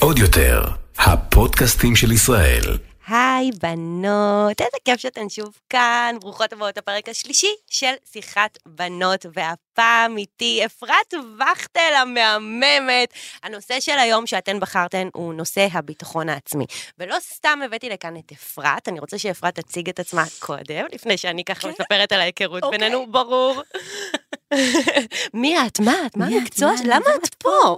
[0.00, 0.62] עוד יותר,
[0.98, 2.78] הפודקאסטים של ישראל.
[3.08, 10.16] היי בנות, איזה כיף שאתן שוב כאן, ברוכות הבאות לפרק השלישי של שיחת בנות, והפעם
[10.16, 13.12] איתי אפרת וכטל המהממת.
[13.42, 16.64] הנושא של היום שאתן בחרתן הוא נושא הביטחון העצמי.
[16.98, 21.44] ולא סתם הבאתי לכאן את אפרת, אני רוצה שאפרת תציג את עצמה קודם, לפני שאני
[21.44, 22.78] ככה מספרת על ההיכרות אוקיי.
[22.78, 23.62] בינינו, ברור.
[25.34, 25.80] מי את?
[25.80, 26.16] מה את?
[26.16, 26.26] מה?
[26.26, 26.72] המקצוע?
[26.84, 27.76] למה את פה?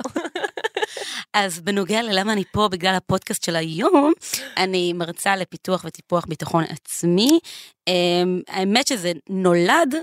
[1.35, 4.13] אז בנוגע ללמה אני פה בגלל הפודקאסט של היום,
[4.57, 7.39] אני מרצה לפיתוח וטיפוח ביטחון עצמי.
[7.89, 9.95] אמ, האמת שזה נולד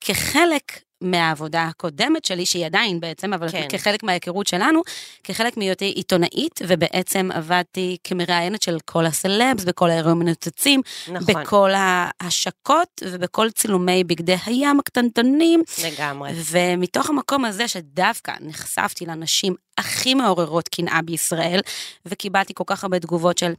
[0.00, 3.66] כחלק מהעבודה הקודמת שלי, שהיא עדיין בעצם, אבל כן.
[3.68, 4.82] כחלק מההיכרות שלנו,
[5.24, 13.02] כחלק מהיותי עיתונאית, ובעצם עבדתי כמראיינת של כל הסלבס, בכל האירועים המנוצצים, נכון, בכל ההשקות
[13.04, 16.30] ובכל צילומי בגדי הים הקטנטנים, לגמרי.
[16.50, 21.60] ומתוך המקום הזה שדווקא נחשפתי לנשים הכי מעוררות קנאה בישראל,
[22.06, 23.52] וקיבלתי כל כך הרבה תגובות של,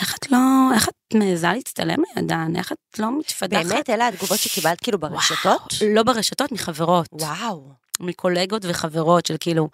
[0.00, 0.38] איך את לא,
[0.74, 3.66] איך את מעיזה להצטלם לידן, איך את לא מתפדחת?
[3.66, 5.72] באמת, אלה התגובות שקיבלת כאילו ברשתות?
[5.80, 7.68] וואו, לא ברשתות, מחברות, וואו.
[8.00, 9.68] מקולגות וחברות של כאילו,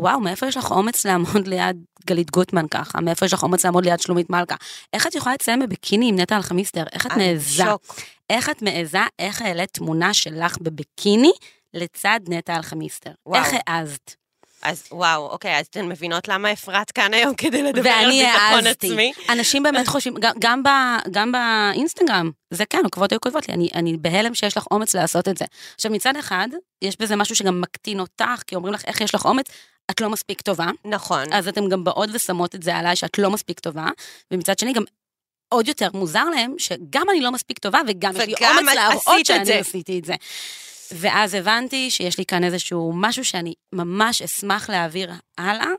[0.00, 3.00] וואו, מאיפה יש לך אומץ לעמוד ליד גלית גוטמן ככה?
[3.00, 4.54] מאיפה יש לך אומץ לעמוד ליד שלומית מלכה?
[4.92, 6.84] איך את יכולה לצלם בביקיני עם נטע אלחמיסטר?
[6.92, 7.64] איך את מעיזה?
[8.30, 11.32] איך את מעיזה, איך העלית תמונה שלך בביקיני
[11.74, 13.10] לצד נטע אלחמיסטר?
[13.34, 14.14] איך העזת?
[14.66, 18.66] אז וואו, אוקיי, אז אתן מבינות למה אפרת כאן היום כדי לדבר על ואני ביטחון
[18.66, 18.86] העזתי.
[18.86, 19.12] עצמי?
[19.28, 20.68] אנשים באמת חושבים, גם, גם, ב,
[21.10, 25.28] גם באינסטגרם, זה כן, עוקבות היו כותבות לי, אני, אני בהלם שיש לך אומץ לעשות
[25.28, 25.44] את זה.
[25.74, 26.48] עכשיו, מצד אחד,
[26.82, 29.46] יש בזה משהו שגם מקטין אותך, כי אומרים לך, איך יש לך אומץ?
[29.90, 31.32] את לא מספיק טובה, נכון.
[31.32, 33.86] אז אתן גם באות ושמות את זה עליי שאת לא מספיק טובה,
[34.30, 34.82] ומצד שני גם
[35.48, 39.52] עוד יותר מוזר להם שגם אני לא מספיק טובה וגם יש לי אומץ להראות שאני.
[39.52, 40.14] עשיתי את זה.
[40.92, 45.70] ואז הבנתי שיש לי כאן איזשהו משהו שאני ממש אשמח להעביר הלאה,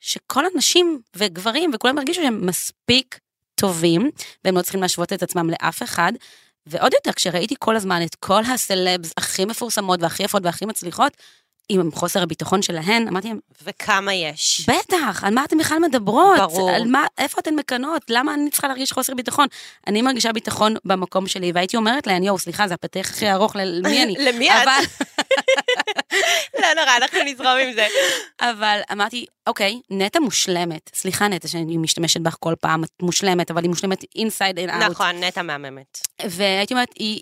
[0.00, 3.18] שכל הנשים וגברים וכולם ירגישו שהם מספיק
[3.54, 4.10] טובים,
[4.44, 6.12] והם לא צריכים להשוות את עצמם לאף אחד.
[6.66, 11.12] ועוד יותר, כשראיתי כל הזמן את כל הסלבס הכי מפורסמות והכי יפות והכי מצליחות,
[11.68, 14.66] עם חוסר הביטחון שלהן, אמרתי להם, וכמה יש?
[14.68, 16.38] בטח, על מה אתן בכלל מדברות?
[16.38, 16.70] ברור.
[16.70, 18.02] על מה, איפה אתן מקנות?
[18.08, 19.46] למה אני צריכה להרגיש חוסר ביטחון?
[19.86, 24.02] אני מרגישה ביטחון במקום שלי, והייתי אומרת להן, יואו, סליחה, זה הפתח הכי ארוך, למי
[24.02, 24.14] אני?
[24.32, 24.68] למי את?
[26.62, 27.86] לא נורא, אנחנו נזרום עם זה.
[28.40, 30.90] אבל אמרתי, אוקיי, נטע מושלמת.
[30.94, 34.82] סליחה, נטע, שאני משתמשת בך כל פעם, את מושלמת, אבל היא מושלמת אינסייד אין אאוט.
[34.90, 35.98] נכון, נטע מהממת.
[36.28, 37.20] והייתי אומרת, היא,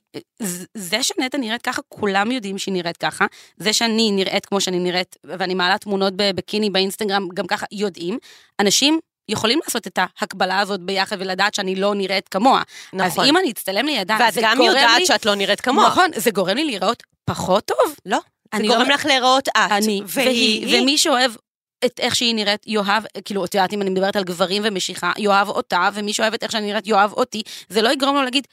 [0.75, 3.27] זה שנטע נראית ככה, כולם יודעים שהיא נראית ככה.
[3.57, 8.19] זה שאני נראית כמו שאני נראית, ואני מעלה תמונות בביקיני באינסטגרם, גם ככה יודעים.
[8.61, 12.63] אנשים יכולים לעשות את ההקבלה הזאת ביחד ולדעת שאני לא נראית כמוה.
[12.93, 13.25] נכון.
[13.25, 15.07] אז אם אני אצטלם לידה, ואת זה גם גורם יודעת לי...
[15.07, 15.87] שאת לא נראית כמוה.
[15.89, 17.97] נכון, זה גורם לי להיראות פחות טוב.
[18.07, 19.53] לא, זה אני גורם לא- לך להיראות את.
[19.57, 21.33] אני, והיא, והיא, ומי שאוהב
[21.85, 25.49] את איך שהיא נראית, יאהב, כאילו, את יודעת, אם אני מדברת על גברים ומשיכה, יאהב
[25.49, 27.43] אותה, ומי שאוהב את איך שאני נראית, יאהב אותי.
[27.69, 28.47] זה לא יגרום לו להגיד,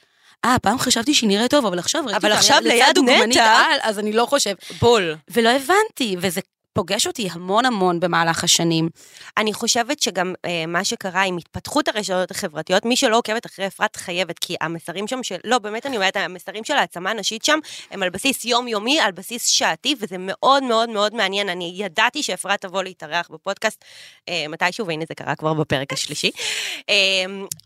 [0.44, 2.98] אה, פעם חשבתי שהיא נראית טוב, אבל עכשיו ראיתי אבל אותה עכשיו ליד
[3.28, 4.54] נטע- על, אז אני לא חושב.
[4.80, 5.16] בול.
[5.30, 6.40] ולא הבנתי, וזה
[6.74, 8.88] פוגש אותי המון המון במהלך השנים.
[9.36, 13.96] אני חושבת שגם אה, מה שקרה עם התפתחות הרשתות החברתיות, מי שלא עוקבת אחרי אפרת
[13.96, 17.58] חייבת, כי המסרים שם של, לא, באמת אני אומרת, המסרים של העצמה הנשית שם,
[17.90, 21.48] הם על בסיס יומיומי, על בסיס שעתי, וזה מאוד מאוד מאוד מעניין.
[21.48, 23.84] אני ידעתי שאפרת תבוא להתארח בפודקאסט
[24.28, 26.30] אה, מתישהו, והנה זה קרה כבר בפרק השלישי.
[26.88, 26.94] אה,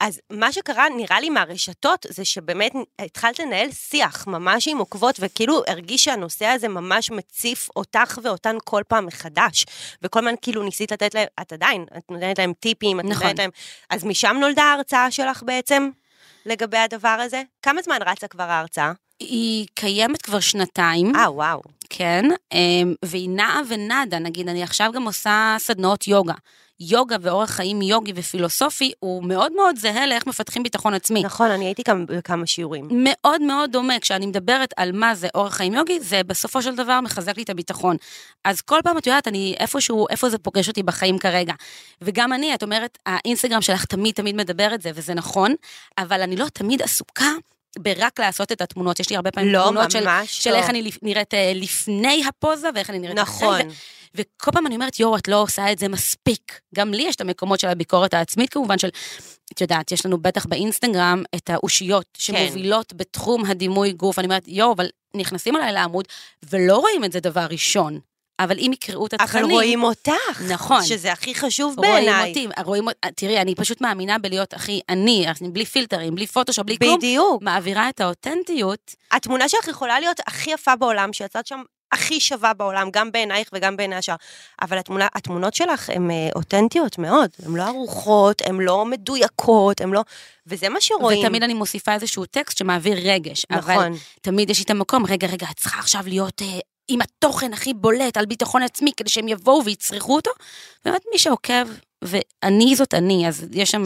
[0.01, 5.63] אז מה שקרה, נראה לי מהרשתות, זה שבאמת התחלת לנהל שיח ממש עם עוקבות, וכאילו
[5.67, 9.65] הרגיש שהנושא הזה ממש מציף אותך ואותן כל פעם מחדש.
[10.03, 13.23] וכל הזמן כאילו ניסית לתת להם, את עדיין, את נותנת להם טיפים, את נכון.
[13.23, 13.51] נותנת להם...
[13.91, 15.91] אז משם נולדה ההרצאה שלך בעצם,
[16.47, 17.43] לגבי הדבר הזה?
[17.63, 18.93] כמה זמן רצה כבר ההרצאה?
[19.21, 21.17] היא קיימת כבר שנתיים.
[21.17, 21.61] אה, וואו.
[21.91, 26.35] כן, אמ, והיא נעה ונדה, נגיד, אני עכשיו גם עושה סדנאות יוגה.
[26.81, 31.23] יוגה ואורח חיים יוגי ופילוסופי הוא מאוד מאוד זהה לאיך מפתחים ביטחון עצמי.
[31.23, 32.89] נכון, אני הייתי גם בכמה שיעורים.
[32.91, 37.01] מאוד מאוד דומה, כשאני מדברת על מה זה אורח חיים יוגי, זה בסופו של דבר
[37.01, 37.97] מחזק לי את הביטחון.
[38.45, 41.53] אז כל פעם את יודעת, אני איפשהו, איפה זה פוגש אותי בחיים כרגע.
[42.03, 45.55] וגם אני, את אומרת, האינסטגרם שלך תמיד תמיד מדבר את זה, וזה נכון,
[45.99, 47.31] אבל אני לא תמיד עסוקה
[47.79, 49.01] ברק לעשות את התמונות.
[49.01, 50.57] יש לי הרבה פעמים לא, תמונות של, ממש של לא.
[50.57, 53.55] איך אני לפ- נראית אה, לפני הפוזה ואיך אני נראית נכון.
[53.61, 53.69] אחרי.
[53.69, 56.61] ו- וכל פעם אני אומרת, יואו, את לא עושה את זה מספיק.
[56.75, 58.89] גם לי יש את המקומות של הביקורת העצמית כמובן, של,
[59.53, 64.19] את יודעת, יש לנו בטח באינסטגרם את האושיות שמובילות בתחום הדימוי גוף.
[64.19, 66.05] אני אומרת, יואו, אבל נכנסים עליי לעמוד
[66.51, 67.99] ולא רואים את זה דבר ראשון.
[68.41, 69.51] אבל אם יקראו את אבל התכנים...
[69.51, 70.43] רואים אותך.
[70.51, 70.85] נכון.
[70.85, 72.29] שזה הכי חשוב רואים בעיניי.
[72.29, 76.79] אותי, רואים אותי, תראי, אני פשוט מאמינה בלהיות הכי אני, בלי פילטרים, בלי פוטושופ, בלי
[76.79, 77.43] כלום, בדיוק.
[77.43, 78.95] מעבירה את האותנטיות.
[79.11, 83.77] התמונה שלך יכולה להיות הכי יפה בעולם, שיצאת שם הכי שווה בעולם, גם בעינייך וגם
[83.77, 84.15] בעיני השאר.
[84.63, 89.91] אבל התמונה, התמונות שלך הן אה, אותנטיות מאוד, הן לא ערוכות, הן לא מדויקות, הן
[89.91, 90.03] לא...
[90.47, 91.25] וזה מה שרואים.
[91.25, 93.47] ותמיד אני מוסיפה איזשהו טקסט שמעביר רגש.
[93.51, 93.93] אבל נכון.
[94.21, 96.59] תמיד יש לי את המקום, רגע, רגע, את צריכה עכשיו להיות אה,
[96.89, 100.31] עם התוכן הכי בולט על ביטחון עצמי, כדי שהם יבואו ויצרכו אותו.
[100.85, 101.69] באמת, מי שעוקב,
[102.03, 103.83] ואני זאת אני, אז יש שם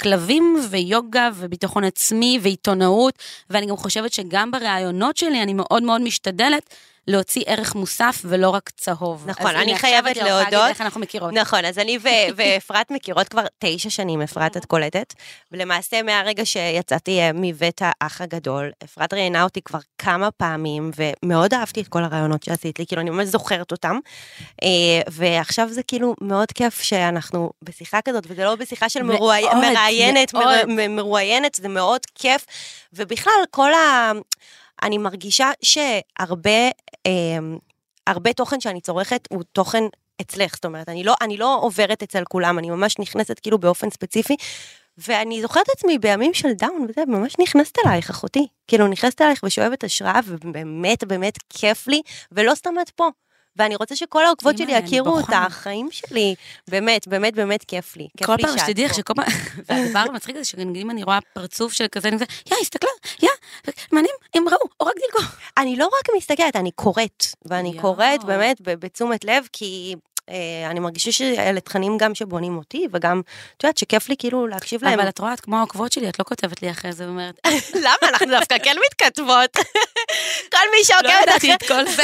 [0.00, 3.14] כלבים ויוגה וביטחון עצמי ועיתונאות,
[3.50, 6.74] ואני גם חושבת שגם בראיונות שלי אני מאוד מאוד משתדלת
[7.08, 9.24] להוציא ערך מוסף ולא רק צהוב.
[9.26, 10.70] נכון, אני חייבת יכולה להגיד להודות.
[10.70, 11.32] איך אנחנו מכירות.
[11.32, 11.98] נכון, אז אני
[12.36, 15.14] ואפרת מכירות כבר תשע שנים, אפרת, את קולטת.
[15.52, 21.80] ולמעשה, מהרגע שיצאתי אה, מבית האח הגדול, אפרת ראיינה אותי כבר כמה פעמים, ומאוד אהבתי
[21.80, 23.98] את כל הרעיונות שעשית לי, כאילו, אני ממש זוכרת אותם.
[24.62, 24.68] אה,
[25.10, 30.34] ועכשיו זה כאילו מאוד כיף שאנחנו בשיחה כזאת, וזה לא בשיחה של מאוד, מרואי- מראיינת,
[30.34, 30.44] מאוד.
[30.44, 32.46] מר- מ- מרואיינת, זה מאוד כיף.
[32.92, 34.12] ובכלל, כל ה...
[34.82, 36.70] אני מרגישה שהרבה...
[37.06, 37.38] אה,
[38.06, 39.84] הרבה תוכן שאני צורכת הוא תוכן
[40.20, 43.90] אצלך, זאת אומרת, אני לא, אני לא עוברת אצל כולם, אני ממש נכנסת כאילו באופן
[43.90, 44.36] ספציפי,
[44.98, 48.46] ואני זוכרת עצמי בימים של דאון וזה, ממש נכנסת אלייך, אחותי.
[48.68, 52.02] כאילו, נכנסת אלייך ושואבת השראה, ובאמת, באמת כיף לי,
[52.32, 53.08] ולא סתם את פה.
[53.56, 55.46] ואני רוצה שכל העוקבות שלי יכירו בוכה.
[55.46, 56.34] את החיים שלי.
[56.68, 58.08] באמת, באמת, באמת כיף לי.
[58.16, 58.94] כיף כל לי פעם שתדעי איך.
[58.94, 59.24] שכל פעם,
[59.68, 62.90] והדבר המצחיק זה שאם אני רואה פרצוף של כזה, אני כזה, יא, הסתכלה,
[63.22, 63.28] יא,
[63.92, 64.65] מעניין, הם ראו.
[65.66, 67.80] אני לא רק מסתכלת, אני קוראת, ואני יואו.
[67.80, 69.94] קוראת באמת בתשומת לב, כי
[70.30, 73.22] אה, אני מרגישה שאלה תכנים גם שבונים אותי, וגם,
[73.56, 75.00] את יודעת, שכיף לי כאילו להקשיב להם.
[75.00, 77.40] אבל את רואה, את כמו העוקבות שלי, את לא כותבת לי אחרי זה ואומרת,
[77.84, 78.08] למה?
[78.08, 79.56] אנחנו דווקא כן מתכתבות.
[80.52, 81.54] כל מי לא שעוקבת ידעתי אחרי...
[81.54, 82.02] את כל זה.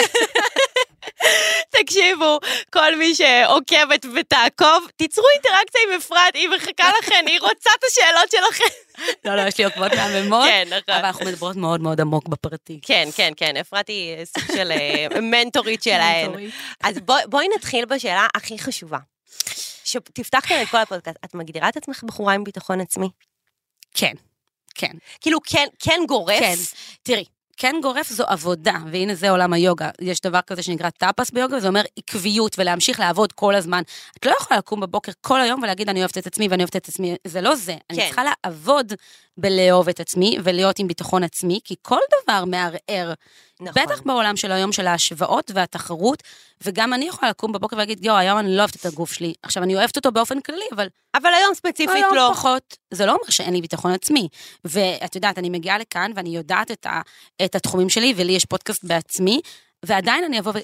[1.80, 2.38] תקשיבו,
[2.72, 8.30] כל מי שעוקבת ותעקוב, תיצרו אינטראקציה עם אפרת, היא מחכה לכן, היא רוצה את השאלות
[8.30, 8.74] שלכן.
[9.24, 10.94] לא, לא, יש לי עוקבות מהממות, כן, נכון.
[10.94, 12.80] אבל אנחנו מדברות מאוד מאוד עמוק בפרטי.
[12.82, 16.30] כן, כן, כן, אפרת היא סוג של אה, מנטורית שלהן.
[16.84, 18.98] אז בוא- בואי נתחיל בשאלה הכי חשובה.
[19.84, 23.08] שתפתח כאן את כל הפודקאסט, את מגדירה את עצמך בחורה עם ביטחון עצמי?
[23.94, 24.12] כן,
[24.74, 24.90] כן.
[25.20, 26.40] כאילו, כן, כן גורף?
[26.40, 26.54] כן,
[27.02, 27.24] תראי,
[27.56, 29.90] כן גורף זו עבודה, והנה זה עולם היוגה.
[30.00, 33.82] יש דבר כזה שנקרא טאפס ביוגה, וזה אומר עקביות ולהמשיך לעבוד כל הזמן.
[34.18, 36.88] את לא יכולה לקום בבוקר כל היום ולהגיד אני אוהבת את עצמי ואני אוהבת את
[36.88, 37.76] עצמי, זה לא זה.
[37.90, 38.06] אני כן.
[38.06, 38.92] צריכה לעבוד
[39.36, 43.12] בלאהוב את עצמי ולהיות עם ביטחון עצמי, כי כל דבר מערער.
[43.62, 43.82] נכון.
[43.82, 46.22] בטח בעולם של היום של ההשוואות והתחרות,
[46.64, 49.34] וגם אני יכולה לקום בבוקר ולהגיד, יואו, היום אני לא אוהבת את הגוף שלי.
[49.42, 52.30] עכשיו, אני אוהבת אותו באופן כללי, אבל אבל היום ספציפית היום לא.
[52.32, 52.76] פחות.
[52.90, 54.28] זה לא אומר שאין לי ביטחון עצמי.
[54.64, 57.00] ואת יודעת, אני מגיעה לכאן ואני יודעת את, ה,
[57.44, 59.40] את התחומים שלי, ולי יש פודקאסט בעצמי,
[59.82, 60.58] ועדיין אני אבוא ו...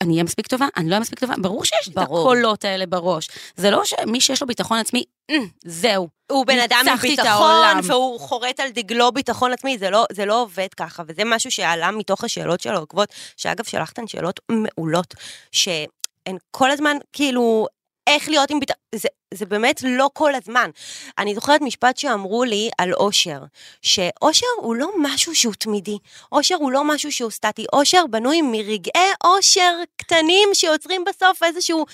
[0.00, 0.66] אני אהיה מספיק טובה?
[0.76, 1.34] אני לא אהיה מספיק טובה?
[1.38, 1.98] ברור שיש לי את.
[1.98, 3.28] הקולות האלה בראש.
[3.56, 6.08] זה לא שמי שיש לו ביטחון עצמי, "אמ, זהו.
[6.32, 7.80] הוא בן אדם עם ביטחון.
[7.84, 11.90] והוא חורט על דגלו ביטחון עצמי, זה לא, זה לא עובד ככה, וזה משהו שעלה
[11.90, 15.14] מתוך השאלות של העוקבות, שאגב, שלחתן שאלות מעולות,
[15.52, 17.66] שהן כל הזמן, כאילו,
[18.06, 20.70] איך להיות עם ביטחון, זה, זה באמת לא כל הזמן.
[21.18, 23.40] אני זוכרת משפט שאמרו לי על אושר,
[23.82, 25.98] שאושר הוא לא משהו שהוא תמידי,
[26.32, 31.86] אושר הוא לא משהו שהוא סטטי, אושר בנוי מרגעי אושר קטנים שיוצרים בסוף איזשהו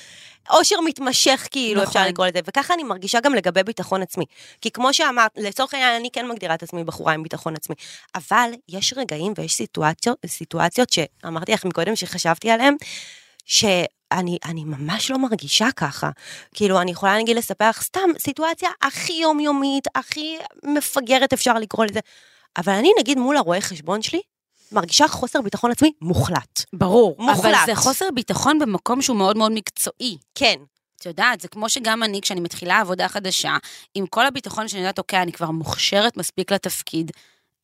[0.51, 1.89] אושר מתמשך, כאילו, נכון.
[1.89, 4.25] אפשר לקרוא לזה, וככה אני מרגישה גם לגבי ביטחון עצמי.
[4.61, 7.75] כי כמו שאמרת, לצורך העניין, אני כן מגדירה את עצמי בחורה עם ביטחון עצמי,
[8.15, 12.77] אבל יש רגעים ויש סיטואציות, סיטואציות שאמרתי לך מקודם שחשבתי עליהן,
[13.47, 16.11] שאני אני ממש לא מרגישה ככה.
[16.55, 22.01] כאילו, אני יכולה נגיד לספר לך סתם סיטואציה הכי יומיומית, הכי מפגרת אפשר לקרוא לזה,
[22.57, 24.21] אבל אני נגיד מול הרואה חשבון שלי,
[24.73, 26.65] מרגישה חוסר ביטחון עצמי מוחלט.
[26.73, 27.17] ברור.
[27.19, 27.45] מוחלט.
[27.45, 30.19] אבל זה חוסר ביטחון במקום שהוא מאוד מאוד מקצועי.
[30.35, 30.57] כן,
[31.01, 33.57] את יודעת, זה כמו שגם אני, כשאני מתחילה עבודה חדשה,
[33.95, 37.11] עם כל הביטחון שאני יודעת, אוקיי, אני כבר מוכשרת מספיק לתפקיד,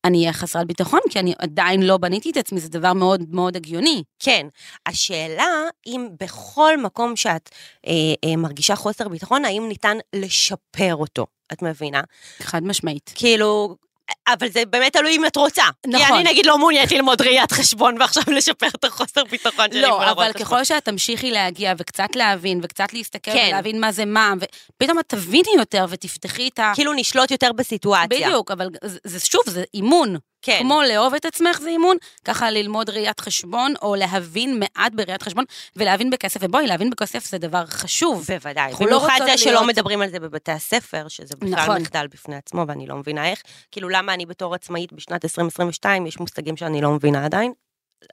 [0.05, 3.55] אני אהיה חסרת ביטחון, כי אני עדיין לא בניתי את עצמי, זה דבר מאוד מאוד
[3.55, 4.03] הגיוני.
[4.19, 4.47] כן.
[4.85, 5.47] השאלה,
[5.85, 7.49] אם בכל מקום שאת
[7.87, 7.91] אה,
[8.25, 12.01] אה, מרגישה חוסר ביטחון, האם ניתן לשפר אותו, את מבינה?
[12.39, 13.11] חד משמעית.
[13.15, 13.75] כאילו,
[14.27, 15.63] אבל זה באמת תלוי אם את רוצה.
[15.83, 16.15] כי נכון.
[16.17, 19.81] אני נגיד לא מעוניינת ללמוד ראיית חשבון ועכשיו לשפר את החוסר ביטחון שלי.
[19.81, 20.45] לא, אבל חשבון.
[20.45, 23.45] ככל שאת תמשיכי להגיע וקצת להבין וקצת להסתכל כן.
[23.51, 24.33] ולהבין מה זה מה,
[24.75, 26.71] ופתאום את תביני יותר ותפתחי את ה...
[26.75, 28.07] כאילו נשלוט יותר בסיטואציה.
[28.27, 30.15] בדיוק, אבל זה, זה שוב, זה אימון.
[30.45, 30.59] כן.
[30.61, 35.43] כמו לאהוב את עצמך זה אימון, ככה ללמוד ראיית חשבון, או להבין מעט בראיית חשבון,
[35.75, 36.39] ולהבין בכסף.
[36.43, 38.25] ובואי, להבין בכסף זה דבר חשוב.
[38.27, 38.71] בוודאי.
[38.71, 41.81] לא במיוחד רוצות זה שלא להיות- מדברים על זה בבתי הספר, שזה בכלל נכון.
[41.81, 43.41] מחדל בפני עצמו, ואני לא מבינה איך.
[43.71, 47.53] כאילו, למה אני בתור עצמאית בשנת 2022, יש מושגים שאני לא מבינה עדיין?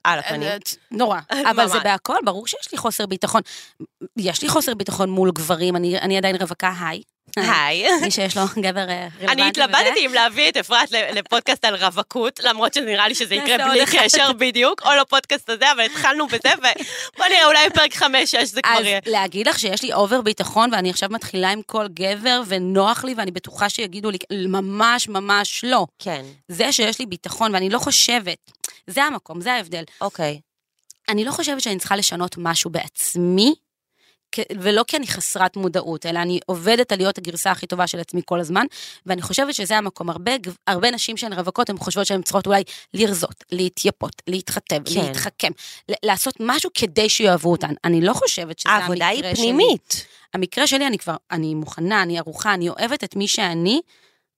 [0.03, 0.49] על הפנים.
[0.91, 1.19] נורא.
[1.51, 1.79] אבל זה.
[1.79, 3.41] בהכל, ברור שיש לי חוסר ביטחון.
[4.17, 7.01] יש לי חוסר ביטחון מול גברים, אני, אני עדיין רווקה, היי.
[7.37, 7.87] היי.
[8.01, 9.31] מי שיש לו גבר אה, רלוונטי.
[9.31, 9.47] אני.
[9.47, 13.85] התלבטתי אם להביא את אפרת לפודקאסט על רווקות, למרות שנראה לי שזה יקרה בלי.
[13.85, 18.03] קשר בדיוק, או לפודקאסט הזה, אבל התחלנו בזה, ובוא נראה, אולי בפרק 5-6
[18.43, 18.99] זה כבר אז יהיה.
[19.05, 23.31] להגיד לך שיש לי אובר ביטחון ואני עכשיו מתחילה עם כל גבר ונוח לי ואני
[23.31, 25.87] בטוחה שיגידו לי, ממש ממש לא.
[25.99, 28.37] כן, זה שיש לי ביטחון ואני לא חושבת,
[28.87, 29.83] זה המקום, זה ההבדל.
[30.01, 30.39] אוקיי.
[31.09, 33.53] אני לא חושבת שאני צריכה לשנות משהו בעצמי,
[34.59, 38.21] ולא כי אני חסרת מודעות, אלא אני עובדת על להיות הגרסה הכי טובה של עצמי
[38.25, 38.65] כל הזמן,
[39.05, 40.09] ואני חושבת שזה המקום.
[40.09, 40.31] הרבה,
[40.67, 45.01] הרבה נשים שהן רווקות, הן חושבות שהן צריכות אולי לרזות, להתייפות, להתחתב, כן.
[45.01, 45.51] להתחכם,
[46.05, 47.73] לעשות משהו כדי שיאהבו אותן.
[47.83, 49.03] אני לא חושבת שזה המקרה שלי.
[49.03, 50.05] העבודה היא פנימית.
[50.33, 53.81] המקרה שלי, אני כבר, אני מוכנה, אני ערוכה, אני אוהבת את מי שאני,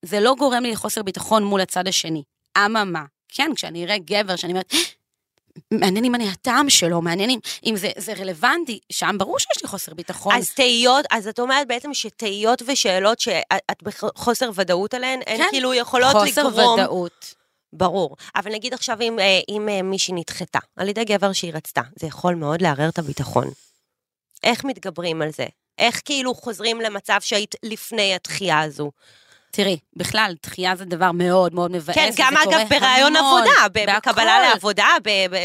[0.02, 2.24] זה לא גורם לי לחוסר ביטחון מול הצד השני.
[2.58, 4.74] אממה, כן, כשאני אראה גבר שאני אומרת,
[5.72, 9.68] מעניין אם אני הטעם שלו, מעניין אם, אם זה, זה רלוונטי, שם ברור שיש לי
[9.68, 10.36] חוסר ביטחון.
[10.36, 15.48] אז תהיות, אז את אומרת בעצם שתהיות ושאלות שאת בחוסר ודאות עליהן, הן כן.
[15.52, 16.80] כאילו יכולות חוסר לגרום...
[16.80, 17.36] ודאות.
[17.74, 18.16] ברור.
[18.36, 22.08] אבל נגיד עכשיו אם, אה, אם אה, מישהי נדחתה על ידי גבר שהיא רצתה, זה
[22.08, 23.48] יכול מאוד לערער את הביטחון.
[24.44, 25.46] איך מתגברים על זה?
[25.78, 28.92] איך כאילו חוזרים למצב שהיית לפני התחייה הזו?
[29.56, 31.96] תראי, בכלל, דחייה זה דבר מאוד מאוד מבאס.
[31.96, 33.52] כן, גם אגב ברעיון עבודה.
[33.74, 34.88] בקבלה לעבודה,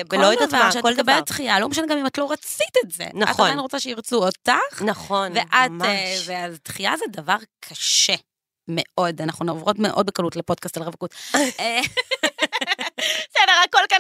[0.09, 0.91] בלא יודעת מה, כל כל דבר.
[0.91, 1.13] שאת דבר.
[1.13, 3.05] מקבלת דחייה, לא משנה גם אם את לא רצית את זה.
[3.05, 3.45] את נכון.
[3.45, 5.89] עדיין רוצה שירצו אותך, נכון, ואת, אה, ממש.
[6.27, 8.15] ואז דחייה זה דבר קשה.
[8.69, 11.15] מאוד, אנחנו עוברות מאוד בקלות לפודקאסט על רווקות.
[13.59, 13.99] אה, הכל כאן,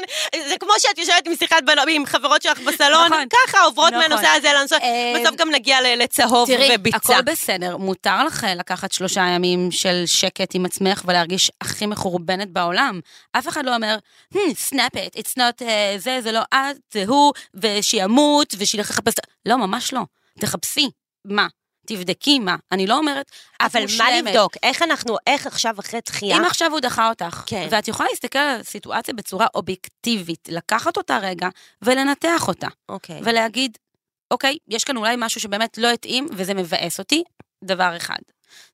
[0.49, 3.25] זה כמו שאת יושבת עם שיחת בנות, עם חברות שלך בסלון, נכון.
[3.47, 4.03] ככה עוברות נכון.
[4.03, 6.99] מהנושא הזה לנושא, אה, בסוף גם נגיע לצהוב תראי, וביצה.
[6.99, 13.01] הכל בסדר, מותר לך לקחת שלושה ימים של שקט עם עצמך ולהרגיש הכי מחורבנת בעולם.
[13.33, 13.99] אף אחד לא אומר,
[14.35, 14.39] hmm,
[14.71, 15.65] snap it, it's not uh,
[15.97, 19.15] זה, זה לא את, זה הוא, ושימות, ושילך לחפש...
[19.47, 20.01] לא, ממש לא.
[20.41, 20.91] תחפשי.
[21.25, 21.47] מה?
[21.89, 22.57] תבדקי מה.
[22.73, 23.31] אני לא אומרת,
[23.61, 24.11] אבל מה.
[24.19, 24.53] לבדוק?
[24.63, 26.37] איך אנחנו, איך עכשיו אחרי דחייה?
[26.37, 27.69] אם עכשיו הוא דחה אותך, כן.
[27.71, 31.49] ואת יכולה להסתכל על הסיטואציה בצורה אובייקטיבית, לקחת אותה רגע
[31.83, 32.69] ולנתח אותה.
[32.89, 33.21] אוקיי.
[33.25, 33.79] ולהגיד,
[34.31, 37.23] אוקיי, יש כאן אולי משהו שבאמת לא התאים וזה מבאס אותי,
[37.65, 38.19] דבר אחד.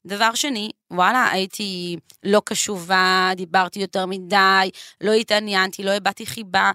[0.07, 6.71] דבר שני, וואלה, הייתי לא קשובה, דיברתי יותר מדי, לא התעניינתי, לא הבעתי חיבה,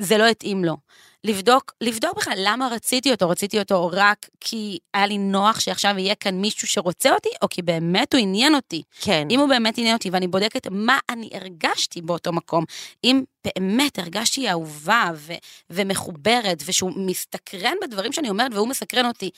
[0.00, 0.76] זה לא התאים לו.
[1.24, 6.14] לבדוק, לבדוק בכלל למה רציתי אותו, רציתי אותו רק כי היה לי נוח שעכשיו יהיה
[6.14, 8.82] כאן מישהו שרוצה אותי, או כי באמת הוא עניין אותי.
[9.00, 9.26] כן.
[9.30, 12.64] אם הוא באמת עניין אותי ואני בודקת מה אני הרגשתי באותו מקום,
[13.04, 15.32] אם באמת הרגשתי אהובה ו-
[15.70, 19.30] ומחוברת ושהוא מסתקרן בדברים שאני אומרת והוא מסקרן אותי,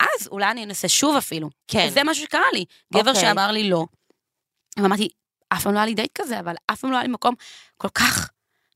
[0.00, 1.50] אז אולי אני אנסה שוב אפילו.
[1.68, 1.90] כן.
[1.90, 2.64] זה משהו שקרה לי.
[2.94, 3.22] גבר אוקיי.
[3.22, 3.86] שאמר לי לא.
[4.78, 5.08] ואמרתי,
[5.48, 7.34] אף פעם לא היה לי דייט כזה, אבל אף פעם לא היה לי מקום
[7.76, 8.30] כל כך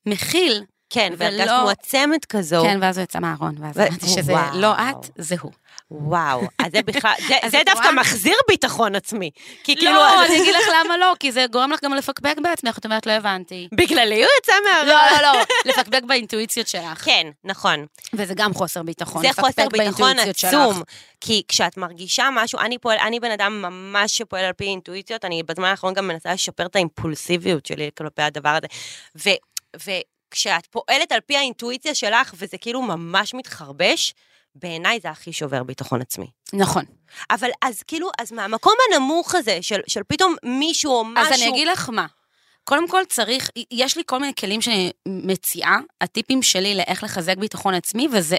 [0.06, 0.64] מכיל.
[0.92, 2.62] כן, והרגשת ולא- מועצמת כזו.
[2.62, 4.60] כן, ואז הוא יצא מהארון, ואז ו- אמרתי שזה וואו.
[4.60, 5.52] לא את, זה הוא.
[5.90, 7.92] וואו, אז זה בכלל, זה, זה דווקא רואה?
[7.92, 9.30] מחזיר ביטחון עצמי.
[9.64, 12.78] כי כאילו, לא, אני אגיד לך למה לא, כי זה גורם לך גם לפקפק בעצמך,
[12.78, 13.68] את אומרת, לא הבנתי.
[13.74, 14.88] בגללי הוא יצא מהארון.
[14.88, 17.04] לא, לא, לא, לפקפק באינטואיציות שלך.
[17.04, 17.86] כן, נכון.
[18.14, 19.22] וזה גם חוסר ביטחון.
[19.22, 20.16] זה חוסר ביטחון.
[20.18, 20.82] עצום.
[21.20, 25.42] כי כשאת מרגישה משהו, אני פועל, אני בן אדם ממש שפועל על פי אינטואיציות, אני
[25.42, 28.66] בזמן האחרון גם מנסה לשפר את האימפולסיביות שלי כלפי הדבר הזה.
[29.86, 29.90] ו,
[30.32, 34.14] וכשאת פועלת על פי האינטואיציה שלך, וזה כאילו ממש מתחרבש,
[34.54, 36.26] בעיניי זה הכי שובר ביטחון עצמי.
[36.52, 36.84] נכון.
[37.30, 41.34] אבל אז כאילו, אז מהמקום הנמוך הזה, של, של פתאום מישהו או משהו...
[41.34, 42.06] אז אני אגיד לך מה.
[42.64, 47.74] קודם כל צריך, יש לי כל מיני כלים שאני מציעה, הטיפים שלי לאיך לחזק ביטחון
[47.74, 48.36] עצמי, וזה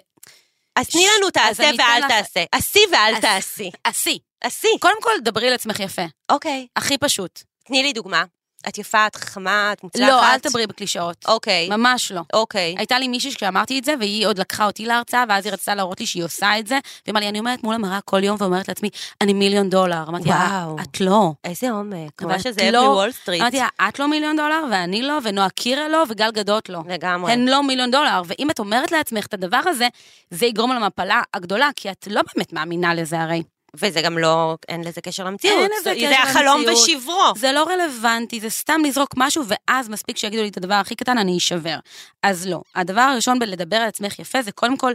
[0.75, 2.45] אז תני לנו תעשה ואל לך- תעשי.
[2.51, 3.71] עשי ואל תעשי.
[3.83, 4.19] עשי.
[4.43, 4.67] עשי.
[4.79, 6.01] קודם כל, דברי לעצמך יפה.
[6.31, 6.67] אוקיי.
[6.75, 7.43] הכי פשוט.
[7.65, 8.23] תני לי דוגמה.
[8.67, 10.09] את יפה, את חכמה, את מוצלחת.
[10.09, 11.25] לא, אל תדברי בקלישאות.
[11.27, 11.69] אוקיי.
[11.69, 12.21] ממש לא.
[12.33, 12.75] אוקיי.
[12.77, 15.99] הייתה לי מישהי כשאמרתי את זה, והיא עוד לקחה אותי להרצאה, ואז היא רצתה להראות
[15.99, 16.73] לי שהיא עושה את זה,
[17.05, 18.89] והיא אמרה לי, אני עומדת מול המראה כל יום ואומרת לעצמי,
[19.21, 20.03] אני מיליון דולר.
[20.07, 20.75] אמרתי לה, וואו.
[20.79, 21.31] את לא.
[21.43, 22.21] איזה עומק.
[22.21, 23.41] ממש את שזה לא- מוול סטריט.
[23.41, 26.79] אמרתי לה, את לא מיליון דולר, ואני לא, ונועה קירל לא, וגל גדות לא.
[26.89, 27.31] לגמרי.
[27.31, 29.87] הן לא מיליון דולר, ואם את אומרת לעצמך את הדבר הזה,
[30.31, 33.43] זה יגרום למפלה הגדולה, כי את לא באמת מאמינה לזה הרי.
[33.75, 35.59] וזה גם לא, אין לזה קשר למציאות.
[35.59, 36.89] אין לזה זה- קשר זה החלום למציאות.
[36.89, 37.33] ושברו.
[37.37, 41.17] זה לא רלוונטי, זה סתם לזרוק משהו, ואז מספיק שיגידו לי את הדבר הכי קטן,
[41.17, 41.75] אני אשבר.
[42.23, 42.61] אז לא.
[42.75, 44.93] הדבר הראשון בלדבר על עצמך יפה, זה קודם כל...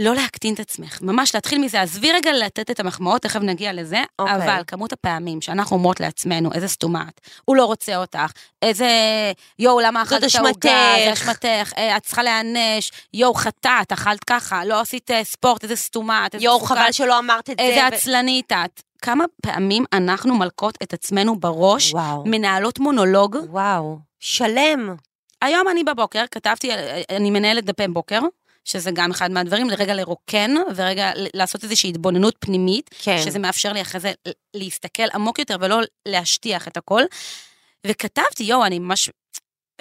[0.00, 4.02] לא להקטין את עצמך, ממש להתחיל מזה, עזבי רגע לתת את המחמאות, תכף נגיע לזה,
[4.18, 4.36] אוקיי.
[4.36, 8.88] אבל כמות הפעמים שאנחנו אומרות לעצמנו, איזה סתומה את, הוא לא רוצה אותך, איזה,
[9.58, 10.34] יואו, למה אכלת את.
[10.34, 15.62] העוגה, זה אשמתך, אה, את צריכה להיענש, יואו, חטאת, אכלת ככה, לא עשית אה, ספורט,
[15.62, 17.64] איזה סתומה את, איזה יואו, חבל שלא אמרת את זה.
[17.64, 18.82] איזה עצלנית את.
[19.02, 22.22] כמה פעמים אנחנו מלקות את עצמנו בראש, וואו.
[22.26, 23.36] מנהלות מונולוג.
[23.50, 23.98] וואו.
[24.20, 24.94] שלם.
[25.42, 26.70] היום אני בבוקר, כתבתי,
[27.10, 28.20] אני מנהלת דפי בוקר,
[28.64, 33.22] שזה גם אחד מהדברים, לרגע לרוקן, ורגע לעשות איזושהי התבוננות פנימית, כן.
[33.24, 34.12] שזה מאפשר לי אחרי זה
[34.54, 37.02] להסתכל עמוק יותר ולא להשטיח את הכל.
[37.86, 39.10] וכתבתי, יואו, אני ממש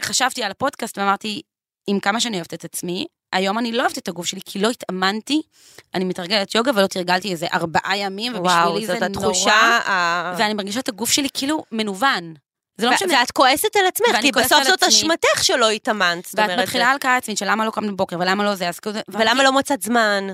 [0.01, 1.41] חשבתי על הפודקאסט ואמרתי,
[1.87, 4.69] עם כמה שאני אוהבת את עצמי, היום אני לא אוהבת את הגוף שלי, כי לא
[4.69, 5.41] התאמנתי,
[5.93, 9.45] אני מתרגלת יוגה ולא תרגלתי איזה ארבעה ימים, וואו, ובשבילי זאת זה התחושה...
[9.45, 12.33] נורא, ה- ואני מרגישה את הגוף שלי כאילו מנוון.
[12.79, 13.13] זה לא משנה.
[13.19, 14.87] ואת כועסת על עצמך, כי בסוף על זאת עצמי.
[14.87, 16.25] אשמתך שלא התאמנת.
[16.25, 18.79] זאת ואת מתחילה זה- הלקאה עצמית של למה לא קמת בבוקר ולמה לא זה, אז
[18.79, 19.01] כזה...
[19.09, 20.27] ולמה לא מצאת זמן?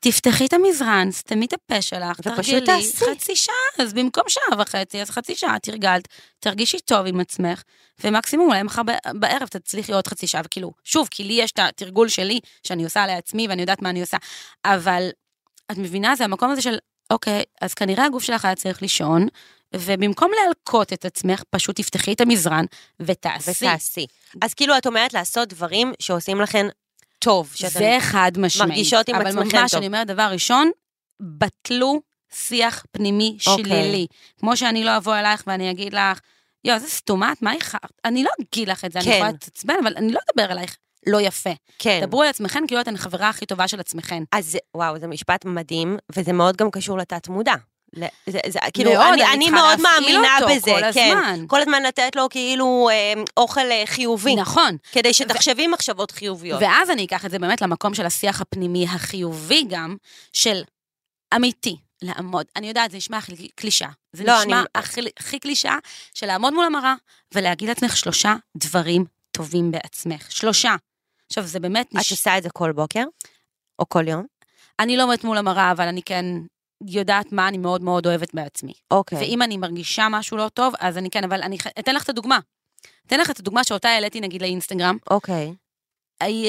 [0.00, 2.96] תפתחי את המזרן, סתמי את הפה שלך, תעשי.
[3.10, 6.08] חצי שעה, אז במקום שעה וחצי, אז חצי שעה תרגלת,
[6.40, 7.62] תרגישי טוב עם עצמך,
[8.04, 8.82] ומקסימום אולי מחר
[9.14, 13.06] בערב תצליחי עוד חצי שעה, וכאילו, שוב, כי לי יש את התרגול שלי, שאני עושה
[13.06, 14.16] לעצמי ואני יודעת מה אני עושה,
[14.64, 15.08] אבל
[15.72, 16.78] את מבינה, זה המקום הזה של,
[17.10, 19.26] אוקיי, אז כנראה הגוף שלך היה צריך לישון,
[19.74, 22.64] ובמקום להלקות את עצמך, פשוט תפתחי את המזרן
[23.00, 23.50] ותעשי.
[23.50, 24.06] ותעשי.
[24.42, 26.66] אז כאילו את אומרת לעשות דברים שעושים לכן
[27.18, 27.54] טוב.
[27.56, 28.70] זה חד משמעית.
[28.70, 29.78] מרגישות עם אבל עצמכן ממש, טוב.
[29.78, 30.70] אני אומרת, דבר ראשון,
[31.20, 32.00] בטלו
[32.32, 33.64] שיח פנימי אוקיי.
[33.64, 34.06] שלילי.
[34.40, 36.20] כמו שאני לא אבוא אלייך ואני אגיד לך,
[36.64, 38.00] יואו, איזה סתומת, מה איחרת?
[38.04, 39.12] אני לא אגיד לך את זה, אני כן.
[39.12, 41.50] יכולה להתעצבן, אבל אני לא אדבר אלייך לא יפה.
[41.78, 42.00] כן.
[42.02, 44.22] דברו על עצמכן כאילו אתן החברה הכי טובה של עצמכן.
[44.32, 47.54] אז וואו, זה משפט מדהים, וזה מאוד גם קשור לתת מודע.
[48.26, 51.14] זה, זה, כאילו, מאוד, אני, אני מאוד מאמינה בזה, כל כן.
[51.16, 51.44] הזמן.
[51.48, 54.76] כל הזמן לתת לו כאילו אה, אוכל אה, חיובי, נכון.
[54.92, 56.62] כדי שתחשבי מחשבות חיוביות.
[56.62, 59.96] ואז אני אקח את זה באמת למקום של השיח הפנימי החיובי גם,
[60.32, 60.62] של
[61.34, 62.46] אמיתי, לעמוד.
[62.56, 63.88] אני יודעת, זה נשמע הכי קלישה.
[64.12, 65.74] זה לא, נשמע אני- הכי, הכי קלישה
[66.14, 66.94] של לעמוד מול המראה
[67.34, 70.32] ולהגיד לעצמך שלושה דברים טובים בעצמך.
[70.32, 70.76] שלושה.
[71.26, 72.10] עכשיו, זה באמת את נש...
[72.10, 73.04] עושה את זה כל בוקר?
[73.78, 74.26] או כל יום?
[74.80, 76.24] אני לא עומדת מול המראה, אבל אני כן
[76.88, 78.72] יודעת מה אני מאוד מאוד אוהבת בעצמי.
[78.90, 79.18] אוקיי.
[79.18, 82.38] ואם אני מרגישה משהו לא טוב, אז אני כן, אבל אני אתן לך את הדוגמה.
[83.06, 84.96] אתן לך את הדוגמה שאותה העליתי נגיד לאינסטגרם.
[85.10, 85.34] אוקיי.
[85.34, 85.52] הי-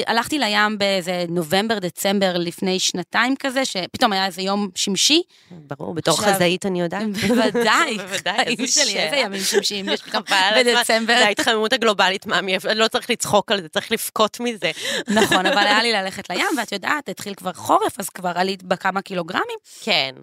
[0.06, 5.22] הלכתי לים באיזה נובמבר, דצמבר לפני שנתיים כזה, שפתאום היה איזה יום שמשי.
[5.50, 7.08] ברור, בתור חזאית אני יודעת.
[7.28, 7.98] בוודאי,
[8.44, 8.98] חיים שלי.
[8.98, 10.72] איזה ימים שמשיים יש לך חבל על הזמן.
[10.74, 11.18] בדצמבר.
[11.18, 14.70] זה ההתחממות הגלובלית, מאמי, לא צריך לצחוק על זה, צריך לבכות מזה.
[15.22, 19.02] נכון, אבל היה לי ללכת לים, ואת יודעת, התחיל כבר חורף, אז כבר עלית בכמה
[19.02, 20.14] קילוגרמים, כן.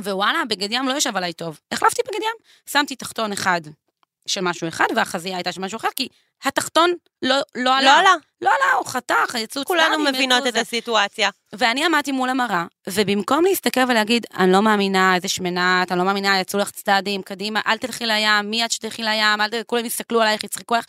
[0.00, 1.60] ווואלה, בגד ים לא יושב עליי טוב.
[1.72, 3.60] החלפתי בגד ים, שמתי תחתון אחד
[4.26, 6.08] של משהו אחד, והחזייה הייתה של משהו אחר, כי
[6.44, 7.80] התחתון לא, לא עלה.
[7.80, 10.60] לא עלה, לא עלה, הוא חתך, יצאו כולנו צלבים, מבינות את זה.
[10.60, 11.30] הסיטואציה.
[11.52, 16.04] ואני עמדתי מול המראה, ובמקום להסתכל ולהגיד, אני לא מאמינה, איזה שמנה, את, אני לא
[16.04, 19.66] מאמינה, יצאו לך צעדים, קדימה, אל תלכי לים, מי את שתלכי לים, אל ת...
[19.66, 20.84] כולם יסתכלו עלייך, יצחקו לך.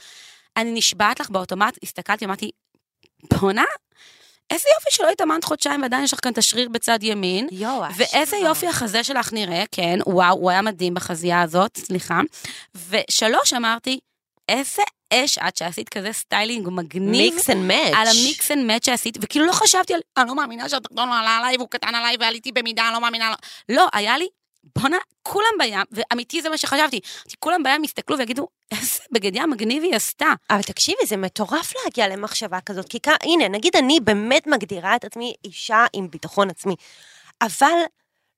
[0.58, 2.52] אני נשבעת לך באוטומט, הסתכלתי, אמרתי,
[3.34, 3.64] בואנה,
[4.50, 7.48] איזה יופי שלא התאמנת חודשיים ועדיין יש לך כאן את השריר בצד ימין.
[7.52, 12.20] יואו, ואיזה יופי החזה שלך נראה, כן, וואו, הוא היה מדהים בחזייה הזאת, סליחה.
[12.90, 14.00] ושלוש, אמרתי,
[14.50, 14.82] איזה
[15.14, 17.12] אש את שעשית כזה סטיילינג מגניב.
[17.12, 17.94] mix and match.
[17.96, 21.38] על ה mix and match שעשית, וכאילו לא חשבתי על, אני לא מאמינה שהתחתון עלה
[21.38, 23.36] עליי והוא קטן עליי ועליתי במידה, אני לא מאמינה, לא.
[23.76, 24.28] לא, היה לי,
[24.76, 27.00] בואנה, כולם בים, ואמיתי זה מה שחשבתי,
[27.40, 30.34] כולם בים יסתכלו ויגידו, איזה בגד ים מגניב היא עשתה.
[30.50, 33.08] אבל תקשיבי, זה מטורף להגיע למחשבה כזאת, כי כ...
[33.24, 36.76] הנה, נגיד אני באמת מגדירה את עצמי אישה עם ביטחון עצמי,
[37.42, 37.78] אבל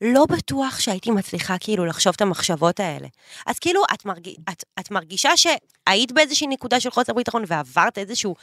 [0.02, 3.08] לא בטוח שהייתי מצליחה כאילו לחשוב את המחשבות האלה.
[3.46, 4.30] אז כאילו, את, מרג...
[4.50, 8.36] את, את מרגישה שהיית באיזושהי נקודה של חוסר ביטחון ועברת איזשהו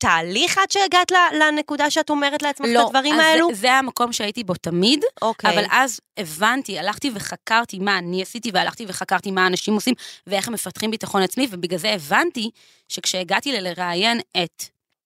[0.00, 3.48] תהליך עד שהגעת לנקודה שאת אומרת לעצמך את הדברים לא, אז האלו?
[3.48, 5.54] זה, זה המקום שהייתי בו תמיד, אוקיי.
[5.54, 9.94] אבל אז הבנתי, הלכתי וחקרתי מה אני עשיתי, והלכתי וחקרתי מה אנשים עושים,
[10.26, 12.50] ואיך הם מפתחים ביטחון עצמי, ובגלל זה הבנתי
[12.88, 14.64] שכשהגעתי לראיין את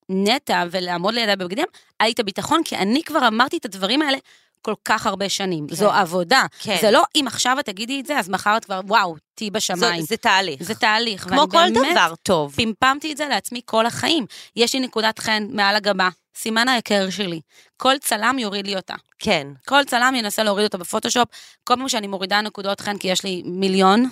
[0.08, 1.66] נטע ולעמוד לידה בבגדים,
[2.00, 4.18] היה לי את הביטחון, כי אני כבר אמרתי את הדברים האלה
[4.64, 5.66] כל כך הרבה שנים.
[5.68, 5.74] כן.
[5.74, 6.46] זו עבודה.
[6.58, 6.78] כן.
[6.80, 9.52] זה לא אם עכשיו את תגידי את זה, אז מחר את כבר, וואו, תהיי זו,
[9.52, 10.02] בשמיים.
[10.02, 10.62] זה תהליך.
[10.62, 11.28] זה תהליך.
[11.28, 12.54] כמו כל באמת דבר טוב.
[12.56, 14.26] פמפמתי את זה לעצמי כל החיים.
[14.56, 17.40] יש לי נקודת חן מעל הגבה, סימן ההיכר שלי.
[17.76, 18.94] כל צלם יוריד לי אותה.
[19.18, 19.46] כן.
[19.66, 21.28] כל צלם ינסה להוריד אותה בפוטושופ.
[21.64, 24.08] כל פעם שאני מורידה נקודות חן, כי יש לי מיליון,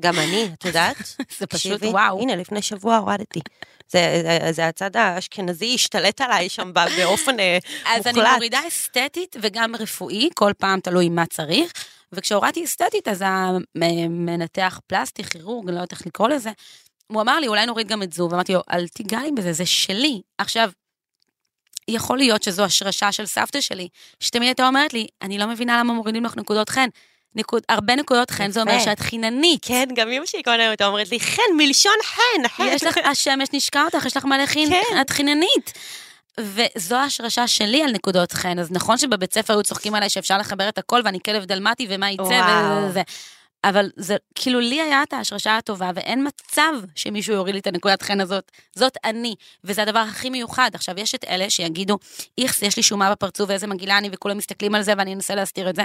[0.00, 0.96] גם אני, את יודעת?
[1.38, 2.20] זה פשוט וואו.
[2.20, 3.40] הנה, לפני שבוע הורדתי.
[3.92, 7.58] זה, זה, זה הצד האשכנזי השתלט עליי שם באופן אה,
[7.94, 8.34] אז אני מוחלט.
[8.34, 11.72] מורידה אסתטית וגם רפואי, כל פעם תלוי מה צריך.
[12.12, 16.50] וכשהורדתי אסתטית, אז המנתח פלסטי, כירורג, אני לא יודעת איך לקרוא לזה,
[17.06, 19.66] הוא אמר לי, אולי נוריד גם את זו, ואמרתי לו, אל תיגע לי בזה, זה
[19.66, 20.22] שלי.
[20.38, 20.70] עכשיו,
[21.88, 23.88] יכול להיות שזו השרשה של סבתא שלי,
[24.20, 26.88] שתמיד הייתה אומרת לי, אני לא מבינה למה מורידים לך נקודות חן.
[27.34, 28.80] נקוד, הרבה נקודות חן, זה אומר.
[28.80, 29.64] שאת חיננית.
[29.64, 32.64] כן, גם אמא שלי כל הייתה אומרת לי, חן, מלשון חן, חן.
[32.66, 35.00] יש לך, השמש נשקע אותך, יש לך מלא חין, כן.
[35.00, 35.72] את חיננית.
[36.40, 40.68] וזו ההשרשה שלי על נקודות חן, אז נכון שבבית ספר היו צוחקים עליי שאפשר לחבר
[40.68, 42.86] את הכל ואני כלב דלמטי ומה יצא.
[42.88, 43.02] וזה.
[43.64, 48.02] אבל זה, כאילו, לי היה את ההשרשה הטובה, ואין מצב שמישהו יוריד לי את הנקודת
[48.02, 48.50] חן הזאת.
[48.74, 50.70] זאת אני, וזה הדבר הכי מיוחד.
[50.74, 51.98] עכשיו, יש את אלה שיגידו,
[52.38, 55.70] איכס, יש לי שומה בפרצוף ואיזה מגעילה אני, וכולם מסתכלים על זה ואני אנסה להסתיר
[55.70, 55.82] את זה.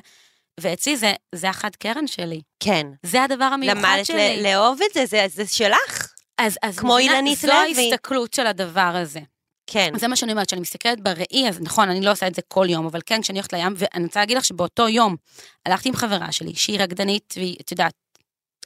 [0.59, 2.41] ואצלי זה, זה החד קרן שלי.
[2.59, 2.87] כן.
[3.03, 4.37] זה הדבר המיוחד למדת שלי.
[4.37, 6.13] ל- לאהוב את זה, זה, זה שלך.
[6.37, 7.57] אז, אז כמו אילנית זו לוי.
[7.59, 9.19] ההסתכלות של הדבר הזה.
[9.67, 9.91] כן.
[9.97, 12.65] זה מה שאני אומרת, כשאני מסתכלת בראי, אז נכון, אני לא עושה את זה כל
[12.69, 15.15] יום, אבל כן, כשאני הולכת לים, ואני רוצה להגיד לך שבאותו יום
[15.65, 17.93] הלכתי עם חברה שלי, שהיא רקדנית, והיא, את יודעת,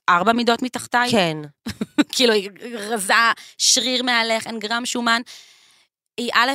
[0.10, 1.38] ארבע מידות מתחתיי, כן.
[2.16, 3.14] כאילו, היא רזה,
[3.58, 4.04] שריר
[4.46, 5.22] אין גרם שומן.
[6.18, 6.52] היא א',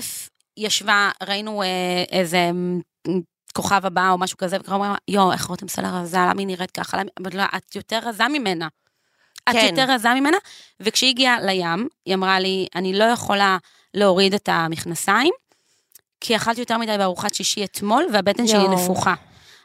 [0.56, 2.50] ישבה, ראינו אה, איזה
[3.56, 6.70] כוכב הבא או משהו כזה, וככה אומרים, יואו, איך רותם סלע רזה, למה היא נראית
[6.70, 6.96] ככה?
[6.96, 7.30] למה...
[7.32, 8.68] לה, את יותר רזה ממנה.
[9.48, 9.66] את כן.
[9.70, 10.36] יותר רזה ממנה,
[10.80, 13.58] וכשהיא הגיעה לים, היא אמרה לי, אני לא יכולה
[13.94, 15.32] להוריד את המכנסיים,
[16.20, 18.74] כי אכלתי יותר מדי בארוחת שישי אתמול, והבטן שלי יואו.
[18.74, 19.14] נפוחה.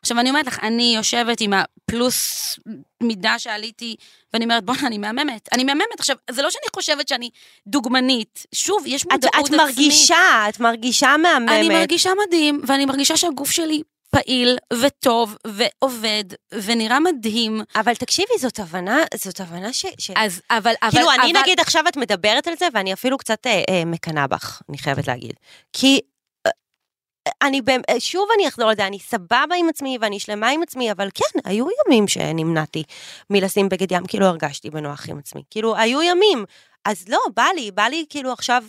[0.02, 2.60] עכשיו, אני אומרת לך, אני יושבת עם הפלוס
[3.04, 3.96] מידה שעליתי,
[4.34, 5.50] ואני אומרת, בואנה, אני מהממת.
[5.54, 6.00] אני מהממת.
[6.00, 7.30] עכשיו, זה לא שאני חושבת שאני
[7.68, 8.46] דוגמנית.
[8.56, 9.62] שוב, יש את, מודעות את עצמית.
[9.62, 11.50] מרגישה, את מרגישה מהממת.
[11.50, 17.62] אני מרגישה מדהים, ואני מרגישה שהגוף שלי פעיל וטוב ועובד ונראה מדהים.
[17.76, 19.86] אבל תקשיבי, זאת הבנה, זאת הבנה ש...
[19.98, 20.12] ש...
[20.16, 23.48] אז, אבל, אבל, כאילו, אני אבל, נגיד עכשיו את מדברת על זה, ואני אפילו קצת
[23.48, 25.34] אה, אה, מקנאה בך, אני חייבת להגיד.
[25.74, 26.00] כי
[27.42, 27.62] אני,
[28.00, 31.40] שוב אני אחזור על זה, אני סבבה עם עצמי ואני שלמה עם עצמי, אבל כן,
[31.50, 32.84] היו ימים שנמנעתי
[33.30, 35.44] מלשים בגד ים, כאילו הרגשתי בנוח עם עצמי.
[35.50, 36.46] כאילו, היו ימים.
[36.86, 38.64] אז לא, בא לי, בא לי כאילו עכשיו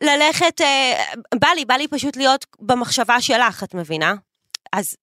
[0.00, 4.14] ללכת, אה, בא לי, בא לי פשוט להיות במחשבה שלך, את מבינה?
[4.72, 4.96] אז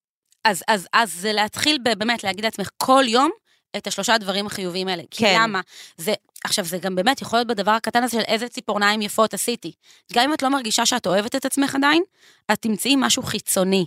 [0.46, 3.32] אז, אז, אז זה להתחיל באמת להגיד לעצמך כל יום
[3.78, 5.04] את השלושה דברים החיוביים האלה.
[5.12, 5.40] כי כן.
[5.42, 5.62] למה?
[5.98, 9.72] זה, עכשיו, זה גם באמת יכול להיות בדבר הקטן הזה של איזה ציפורניים יפות עשיתי.
[10.14, 12.04] גם אם את לא מרגישה שאת אוהבת את עצמך עדיין,
[12.52, 13.86] את תמצאי משהו חיצוני.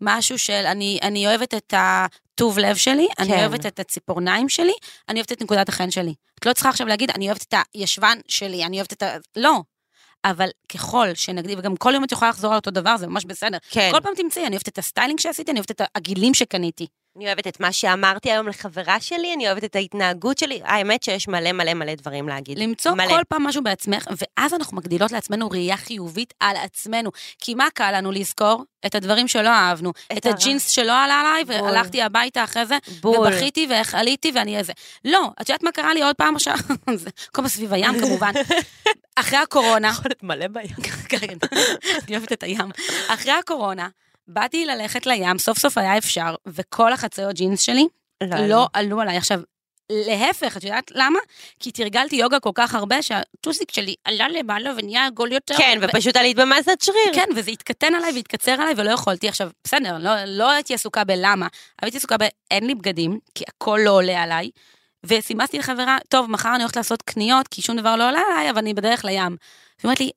[0.00, 3.38] משהו של, אני, אני אוהבת את הטוב לב שלי, אני כן.
[3.38, 4.72] אוהבת את הציפורניים שלי,
[5.08, 6.14] אני אוהבת את נקודת החן שלי.
[6.38, 9.16] את לא צריכה עכשיו להגיד, אני אוהבת את הישבן שלי, אני אוהבת את ה...
[9.36, 9.60] לא.
[10.24, 13.58] אבל ככל שנגדיל, וגם כל יום את יכולה לחזור על אותו דבר, זה ממש בסדר.
[13.70, 13.90] כן.
[13.92, 16.86] כל פעם תמצאי, אני אוהבת את הסטיילינג שעשיתי, אני אוהבת את העגילים שקניתי.
[17.16, 20.60] אני אוהבת את מה שאמרתי היום לחברה שלי, אני אוהבת את ההתנהגות שלי.
[20.64, 22.58] האמת שיש מלא מלא מלא דברים להגיד.
[22.58, 23.08] למצוא מלא.
[23.08, 27.10] כל פעם משהו בעצמך, ואז אנחנו מגדילות לעצמנו ראייה חיובית על עצמנו.
[27.38, 28.64] כי מה קל לנו לזכור?
[28.86, 29.92] את הדברים שלא אהבנו.
[30.12, 30.26] את את.
[30.26, 31.60] הג'ינס שלא עלה עליי, בול.
[31.60, 33.16] והלכתי הביתה אחרי זה, בול.
[33.16, 34.72] ובכיתי ואיך עליתי ואני איזה.
[35.04, 36.56] לא, את יודעת מה קרה לי עוד פעם עכשיו?
[36.94, 38.32] זה כל סביב הים כמובן.
[39.16, 40.76] אחרי הקורונה, יכול להיות מלא בים.
[41.10, 41.36] כן,
[42.08, 42.70] אני אוהבת את הים.
[43.08, 43.88] אחרי הקורונה,
[44.28, 47.86] באתי ללכת לים, סוף סוף היה אפשר, וכל החצאיות ג'ינס שלי
[48.22, 49.16] לא עלו עליי.
[49.16, 49.40] עכשיו,
[49.92, 51.18] להפך, את יודעת למה?
[51.60, 55.54] כי תרגלתי יוגה כל כך הרבה, שהטוסיק שלי עלה למעלה ונהיה עגול יותר.
[55.56, 57.14] כן, ו- ופשוט עלית במסת שריר.
[57.14, 59.28] כן, וזה התקטן עליי והתקצר עליי ולא יכולתי.
[59.28, 61.46] עכשיו, בסדר, לא, לא הייתי עסוקה בלמה,
[61.82, 64.50] הייתי עסוקה באין לי בגדים, כי הכל לא עולה עליי.
[65.06, 68.58] וסימסתי לחברה, טוב, מחר אני הולכת לעשות קניות, כי שום דבר לא עולה עליי, אבל
[68.58, 69.36] אני בדרך לים.
[69.82, 70.10] היא אומרת לי,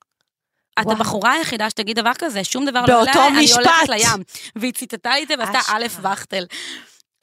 [0.80, 0.86] את.
[0.92, 3.54] הבחורה היחידה שתגיד דבר כזה, שום דבר לא עולה אני.
[3.54, 4.24] הולכת לים.
[4.56, 5.60] והיא ציטטה לי את זה ועשתה.
[5.68, 6.46] א' וכטל.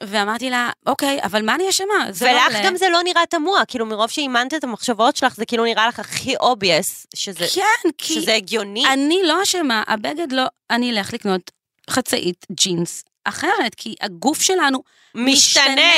[0.03, 1.87] ואמרתי לה, אוקיי, אבל מה אני אשמה?
[1.99, 5.45] לא ולך עולה." גם זה לא נראה תמוה, כאילו מרוב שאימנת את המחשבות שלך, זה
[5.45, 8.87] כאילו נראה לך הכי obvious, שזה, כן, כי שזה הגיוני.
[8.87, 11.51] אני לא אשמה, הבגד לא, אני אלך לקנות
[11.89, 14.83] חצאית ג'ינס אחרת, כי הגוף שלנו
[15.15, 15.91] משתנה.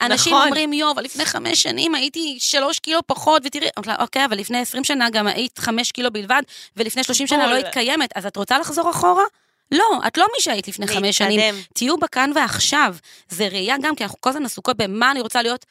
[0.00, 0.46] אנשים נכון.
[0.46, 4.84] אומרים, יואו, אבל לפני חמש שנים הייתי שלוש קילו פחות, ותראי, אוקיי, אבל לפני עשרים
[4.84, 6.42] שנה גם היית חמש קילו בלבד,
[6.76, 7.50] ולפני שלושים שנה בול.
[7.50, 9.24] לא היית קיימת, אז את רוצה לחזור אחורה?
[9.72, 11.40] לא, את לא מי שהיית לפני חמש שנים.
[11.40, 11.60] להתקדם.
[11.74, 12.96] תהיו בכאן ועכשיו.
[13.28, 15.66] זה ראייה גם, כי אנחנו כל הזמן עסוקות במה אני רוצה להיות,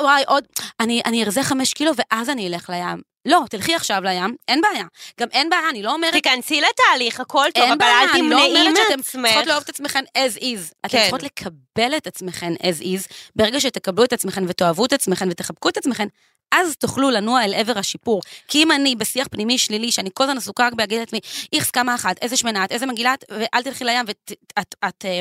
[0.00, 0.44] וואי, עוד,
[0.80, 3.11] אני, אני ארזה חמש קילו ואז אני אלך לים.
[3.26, 4.84] לא, תלכי עכשיו לים, אין בעיה.
[5.20, 6.12] גם אין בעיה, אני לא אומרת...
[6.12, 9.26] תיכנסי לתהליך, הכל טוב, אין אבל בעיה, אל אני לא תמנעי אומרת שאתם מעצמך.
[9.26, 10.74] צריכות לאהוב את עצמכן as is.
[10.80, 11.00] אתן כן.
[11.00, 13.12] צריכות לקבל את עצמכן as is.
[13.36, 16.06] ברגע שתקבלו את עצמכן ותאהבו את עצמכן ותחבקו את עצמכן,
[16.52, 18.20] אז תוכלו לנוע אל עבר השיפור.
[18.48, 21.18] כי אם אני בשיח פנימי שלילי, שאני כל הזמן עסוקה רק בהגיד לעצמי,
[21.52, 25.04] איכס כמה אחת, איזה שמנה את, איזה מגילה את, ואל תלכי לים, ואת את, את,
[25.04, 25.20] אה,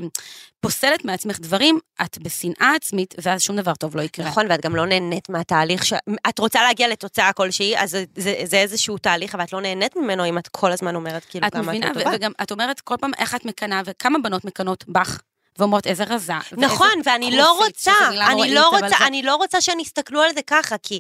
[0.62, 4.28] פוסלת מעצמך דברים, את בשנאה עצמית, ואז שום דבר טוב לא יקרה.
[4.28, 5.94] נכון, ואת גם לא נהנית מהתהליך, ש...
[6.30, 9.96] את רוצה להגיע לתוצאה כלשהי, אז זה, זה, זה איזשהו תהליך, אבל את לא נהנית
[9.96, 12.12] ממנו אם את כל הזמן אומרת כאילו את כמה מבינה, את טובה.
[12.14, 15.20] וגם את אומרת כל פעם איך את מקנאה, וכמה בנות מקנאות בך,
[15.58, 16.34] ואומרות איזה רזה.
[16.52, 20.22] נכון, ואיזה ואני לא רוצה, מילה אני לא אבל רוצה, אני לא רוצה שהם יסתכלו
[20.22, 21.00] על זה ככה, כי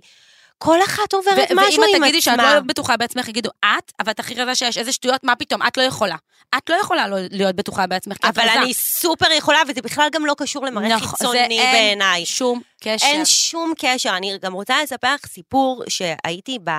[0.57, 2.55] כל אחת עוברת ו- משהו ואם עם את תגידי שאת עצמה.
[2.55, 5.77] לא בטוחה בעצמך, יגידו, את, אבל את הכי רזה שיש, איזה שטויות, מה פתאום, את
[5.77, 6.15] לא יכולה.
[6.57, 8.61] את לא יכולה לא להיות בטוחה בעצמך, כי את אבל רזה.
[8.61, 12.25] אני סופר יכולה, וזה בכלל גם לא קשור למראה נכון, זה חיצוני בעיניי.
[12.25, 13.05] שום קשר.
[13.05, 14.17] אין שום קשר.
[14.17, 16.71] אני גם רוצה לספר לך סיפור שהייתי ב...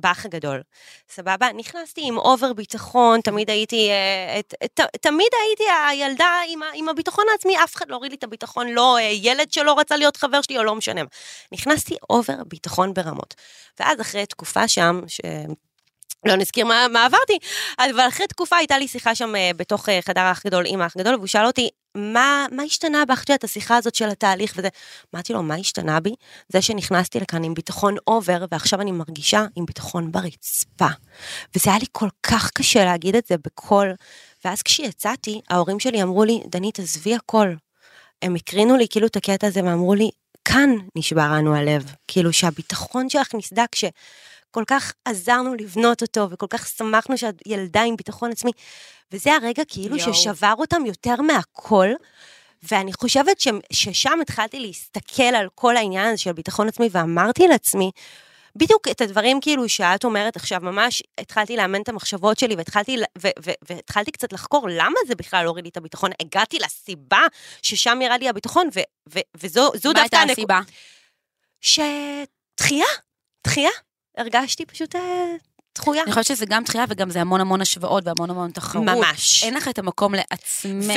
[0.00, 0.62] באח הגדול,
[1.08, 1.52] סבבה?
[1.56, 4.40] נכנסתי עם over ביטחון, תמיד הייתי, אה,
[5.00, 8.98] תמיד הייתי הילדה עם, עם הביטחון העצמי, אף אחד לא הוריד לי את הביטחון, לא
[8.98, 11.00] אה, ילד שלא רצה להיות חבר שלי או לא משנה.
[11.52, 13.34] נכנסתי over ביטחון ברמות.
[13.80, 15.20] ואז אחרי תקופה שם, ש...
[16.26, 17.38] לא נזכיר מה, מה עברתי,
[17.78, 21.14] אבל אחרי תקופה הייתה לי שיחה שם אה, בתוך חדר האח גדול עם האח גדול,
[21.14, 24.68] והוא שאל אותי, מה, מה השתנה בך את השיחה הזאת של התהליך וזה?
[25.14, 26.14] אמרתי לו, מה השתנה בי?
[26.48, 30.88] זה שנכנסתי לכאן עם ביטחון over, ועכשיו אני מרגישה עם ביטחון ברצפה.
[31.54, 33.94] וזה היה לי כל כך קשה להגיד את זה בקול.
[34.44, 37.54] ואז כשיצאתי, ההורים שלי אמרו לי, דנית, עזבי הכל.
[38.22, 40.10] הם הקרינו לי כאילו את הקטע הזה ואמרו לי,
[40.44, 41.92] כאן נשבר לנו הלב.
[42.08, 43.74] כאילו שהביטחון שלך נסדק,
[44.54, 48.50] שכל כך עזרנו לבנות אותו, וכל כך שמחנו שאת ילדה עם ביטחון עצמי.
[49.12, 50.14] וזה הרגע כאילו יואו.
[50.14, 51.88] ששבר אותם יותר מהכל.
[52.70, 57.90] ואני חושבת ש, ששם התחלתי להסתכל על כל העניין הזה של ביטחון עצמי, ואמרתי לעצמי,
[58.56, 63.28] בדיוק את הדברים כאילו שאת אומרת עכשיו, ממש התחלתי לאמן את המחשבות שלי, והתחלתי, ו-
[63.44, 66.10] ו- והתחלתי קצת לחקור למה זה בכלל הוריד לי את הביטחון.
[66.20, 67.20] הגעתי לסיבה
[67.62, 68.80] ששם ירד לי הביטחון, ו-
[69.14, 70.60] ו- וזו זו מה דווקא הייתה הסיבה?
[71.60, 72.86] שדחייה,
[73.46, 73.70] דחייה.
[74.18, 75.00] הרגשתי פשוט אה,
[75.74, 76.02] דחויה.
[76.02, 78.84] אני חושבת שזה גם דחייה וגם זה המון המון השוואות והמון המון תחרות.
[78.84, 79.44] ממש.
[79.44, 80.92] אין לך את המקום לעצמך.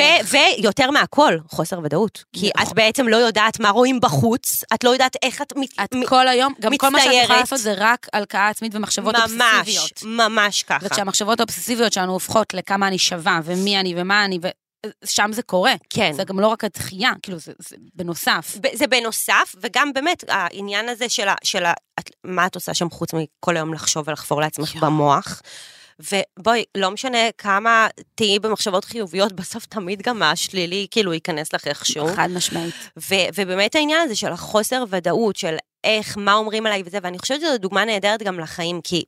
[0.59, 2.23] ויותר מהכל, חוסר ודאות.
[2.33, 2.67] כי נכון.
[2.67, 5.53] את בעצם לא יודעת מה רואים בחוץ, את לא יודעת איך את...
[5.57, 7.41] מת- את מ- כל היום, גם כל מה שאת יכולה מצטיירת.
[7.41, 10.03] לעשות זה רק הלקאה עצמית ומחשבות אובססיביות.
[10.03, 10.85] ממש, ממש ככה.
[10.85, 14.39] וכשהמחשבות האובססיביות שלנו הופכות לכמה אני שווה, ומי אני ומה אני,
[15.03, 15.73] ושם זה קורה.
[15.89, 16.11] כן.
[16.13, 18.57] זה גם לא רק הדחייה, כאילו זה, זה בנוסף.
[18.73, 22.89] זה בנוסף, וגם באמת העניין הזה של, ה, של ה, את, מה את עושה שם
[22.89, 24.85] חוץ מכל היום לחשוב ולחפור לעצמך יואו.
[24.85, 25.41] במוח.
[25.99, 32.07] ובואי, לא משנה כמה תהיי במחשבות חיוביות, בסוף תמיד גם השלילי כאילו ייכנס לך איכשהו.
[32.15, 32.75] חד משמעית.
[32.97, 37.41] ו- ובאמת העניין הזה של החוסר ודאות, של איך, מה אומרים עליי וזה, ואני חושבת
[37.41, 39.03] שזו דוגמה נהדרת גם לחיים, כי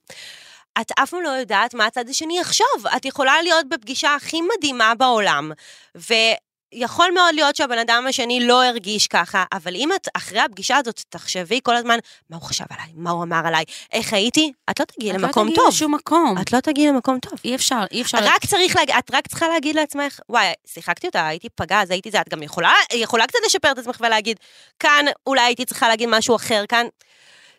[0.82, 2.88] את אף פעם לא יודעת מה הצד השני יחשוב.
[2.96, 5.52] את יכולה להיות בפגישה הכי מדהימה בעולם,
[5.96, 11.02] ויכול מאוד להיות שהבן אדם השני לא הרגיש ככה, אבל אם את אחרי הפגישה הזאת
[11.10, 13.64] תחשבי כל הזמן, מה הוא חשב עליי, מה הוא אמר עליי,
[13.94, 15.66] איך הייתי, את לא תגיעי את למקום לא טוב.
[15.66, 16.36] תגיעי לשום מקום.
[16.42, 17.40] את לא תגיעי למקום טוב.
[17.46, 18.18] אי אפשר, אי אפשר.
[18.22, 22.22] רק צריך להגיד, את רק צריכה להגיד לעצמך, וואי, שיחקתי אותה, הייתי פגז, הייתי זה,
[22.22, 24.38] את גם יכולה, יכולה קצת לשפר את עצמך ולהגיד,
[24.80, 26.86] כאן אולי הייתי צריכה להגיד משהו אחר, כאן...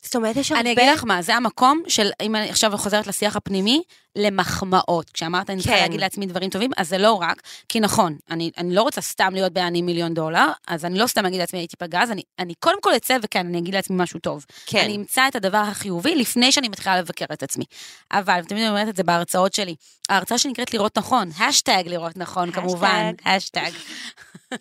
[0.03, 0.61] זאת אומרת, יש הרבה...
[0.61, 3.83] אני אגיד לך מה, זה המקום של, אם אני עכשיו חוזרת לשיח הפנימי,
[4.17, 5.11] למחמאות.
[5.11, 5.83] כשאמרת, אני צריכה כן.
[5.83, 9.31] להגיד לעצמי דברים טובים, אז זה לא רק, כי נכון, אני, אני לא רוצה סתם
[9.33, 12.81] להיות בעני מיליון דולר, אז אני לא סתם אגיד לעצמי הייתי פגז, אני, אני קודם
[12.81, 14.45] כל אצא וכן, אני אגיד לעצמי משהו טוב.
[14.67, 14.85] כן.
[14.85, 17.65] אני אמצא את הדבר החיובי לפני שאני מתחילה לבקר את עצמי.
[18.13, 19.75] אבל, תמיד אני אומרת את זה בהרצאות שלי,
[20.09, 23.71] ההרצאה שנקראת לראות נכון, השטג לראות נכון, כמובן, השטג.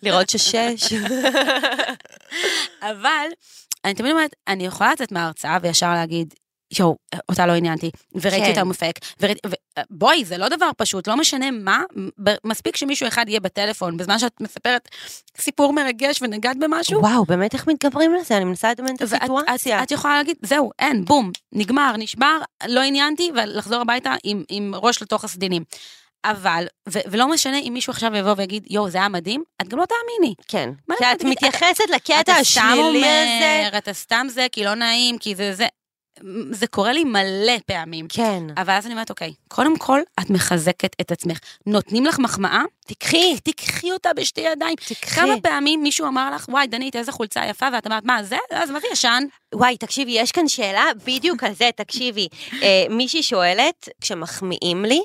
[0.02, 0.92] לראות ששש.
[2.90, 3.26] אבל
[3.84, 6.34] אני תמיד אומרת, אני יכולה לצאת מההרצאה וישר להגיד,
[6.78, 6.96] יואו,
[7.28, 8.50] אותה לא עניינתי, וראיתי כן.
[8.50, 11.82] אותה מופק, וראיתי, ו- בואי, זה לא דבר פשוט, לא משנה מה,
[12.44, 14.88] מספיק שמישהו אחד יהיה בטלפון, בזמן שאת מספרת
[15.36, 18.36] סיפור מרגש ונגעת במשהו, וואו, באמת איך מתגברים לזה?
[18.36, 19.78] אני מנסה לדמיין את הסיטואציה.
[19.78, 24.74] את, את יכולה להגיד, זהו, אין, בום, נגמר, נשבר, לא עניינתי, ולחזור הביתה עם, עם
[24.74, 25.64] ראש לתוך הסדינים.
[26.24, 29.78] אבל, ו- ולא משנה אם מישהו עכשיו יבוא ויגיד, יואו, זה היה מדהים, את גם
[29.78, 30.34] לא תאמיני.
[30.48, 30.70] כן.
[30.88, 33.78] מה כי את מתייחסת לקטע אתה סתם השלילי הזה.
[33.78, 35.66] אתה סתם זה, כי לא נעים, כי זה זה.
[36.50, 38.06] זה קורה לי מלא פעמים.
[38.08, 38.42] כן.
[38.56, 41.38] אבל אז אני אומרת, אוקיי, קודם כל, את מחזקת את עצמך.
[41.66, 44.76] נותנים לך מחמאה, תקחי, תיקחי אותה בשתי ידיים.
[44.76, 45.20] תקחי.
[45.20, 48.36] כמה פעמים מישהו אמר לך, וואי, דנית, איזה חולצה יפה, ואת אמרת, מה, זה?
[48.50, 49.24] אז מה זה ישן?
[49.54, 52.28] וואי, תקשיבי, יש כאן שאלה בדיוק על זה, תקשיבי.
[52.62, 55.00] אה, מישהי שואלת, כשמחמיאים לי,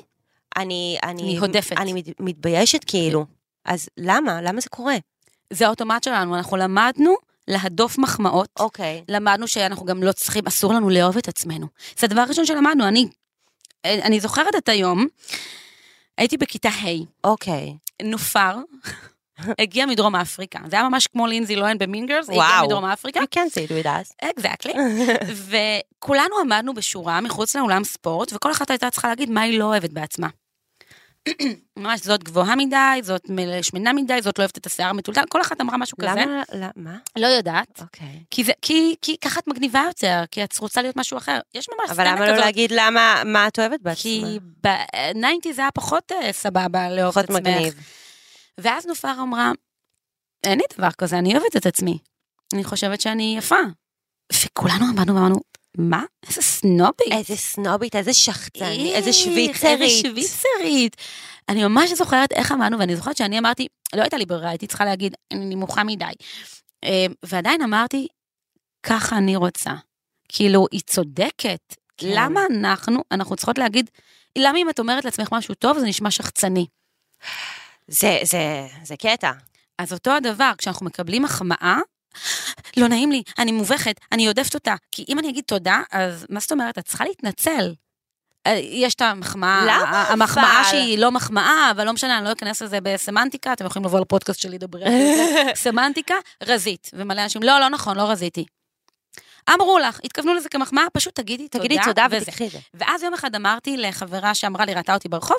[0.56, 0.98] אני...
[1.02, 1.76] אני אני הודפת.
[1.78, 3.26] אני מת- מתביישת כאילו.
[3.64, 4.42] אז למה?
[4.42, 4.96] למה זה קורה?
[5.52, 7.14] זה האוטומט שלנו, אנחנו למדנו
[7.48, 8.48] להדוף מחמאות.
[8.58, 9.04] אוקיי.
[9.08, 11.66] למדנו שאנחנו גם לא צריכים, אסור לנו לאהוב את עצמנו.
[11.98, 13.06] זה הדבר הראשון שלמדנו, אני,
[13.86, 15.06] אני זוכרת את היום,
[16.18, 16.86] הייתי בכיתה ה',
[17.24, 17.76] אוקיי.
[18.02, 18.56] נופר,
[19.62, 20.58] הגיע מדרום אפריקה.
[20.70, 22.64] זה היה ממש כמו לינזי לוהן במין גרס, היא הגיעה.
[22.64, 23.20] מדרום אפריקה.
[23.20, 24.28] You can say it with us.
[24.30, 24.72] אקזקטלי.
[25.98, 29.90] וכולנו עמדנו בשורה מחוץ לאולם ספורט, וכל אחת הייתה צריכה להגיד מה היא לא אוהבת
[29.92, 30.28] בעצמה.
[31.76, 33.30] ממש, זאת גבוהה מדי, זאת
[33.62, 36.10] שמנה מדי, זאת לא אוהבת את השיער המטולטל, כל אחת אמרה משהו כזה.
[36.10, 36.42] למה?
[36.52, 36.70] למה?
[36.76, 36.98] מה?
[37.16, 37.80] לא יודעת.
[37.80, 38.24] אוקיי.
[38.30, 41.40] כי, זה, כי, כי ככה את מגניבה יותר, כי את רוצה להיות משהו אחר.
[41.54, 42.44] יש ממש אבל סצנה למה לא כזאת.
[42.44, 44.02] להגיד למה, מה את אוהבת בעצמך?
[44.02, 47.52] כי ב-90 זה היה פחות אה, סבבה לאהוב את פחות עצמך.
[47.56, 47.74] מגניב.
[48.58, 49.52] ואז נופר אמרה,
[50.44, 51.98] אין לי דבר כזה, אני אוהבת את עצמי.
[52.54, 53.56] אני חושבת שאני יפה.
[54.32, 55.36] וכולנו עמדנו ואמרנו,
[55.78, 56.04] מה?
[56.28, 57.12] איזה סנובית.
[57.12, 59.82] איזה סנובית, איזה שחצני, איך, איזה שוויצרית.
[59.82, 60.96] איזה שוויצרית.
[61.48, 64.84] אני ממש זוכרת איך עמדנו, ואני זוכרת שאני אמרתי, לא הייתה לי ברירה, הייתי צריכה
[64.84, 66.04] להגיד, אני נמוכה מדי.
[66.84, 68.06] אה, ועדיין אמרתי,
[68.82, 69.72] ככה אני רוצה.
[70.28, 71.74] כאילו, היא צודקת.
[71.96, 72.06] כן.
[72.10, 73.90] למה אנחנו, אנחנו צריכות להגיד,
[74.38, 76.66] למה אם את אומרת לעצמך משהו טוב, זה נשמע שחצני.
[77.88, 79.32] זה, זה, זה קטע.
[79.78, 81.78] אז אותו הדבר, כשאנחנו מקבלים מחמאה,
[82.76, 84.74] לא נעים לי, אני מובכת, אני עודפת אותה.
[84.92, 86.78] כי אם אני אגיד תודה, אז מה זאת אומרת?
[86.78, 87.74] את צריכה להתנצל.
[88.46, 90.70] אה, יש את המחמאה, למה המחמאה אבל?
[90.70, 94.40] שהיא לא מחמאה, אבל לא משנה, אני לא אכנס לזה בסמנטיקה, אתם יכולים לבוא לפודקאסט
[94.40, 95.42] שלי לדבר על זה.
[95.64, 96.90] סמנטיקה, רזית.
[96.92, 98.44] ומלא אנשים, לא, לא נכון, לא רזיתי.
[99.54, 101.64] אמרו לך, התכוונו לזה כמחמאה, פשוט תגידי תודה.
[101.64, 102.22] תגידי תודה וזה.
[102.22, 102.58] ותקחי את זה.
[102.74, 105.38] ואז יום אחד אמרתי לחברה שאמרה לי, ראתה אותי ברחוב,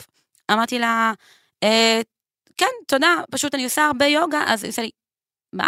[0.52, 1.14] אמרתי לה,
[1.64, 2.02] אה,
[2.58, 4.90] כן, תודה, פשוט אני עושה הרבה יוגה, אז היא עושה לי,
[5.54, 5.68] מה?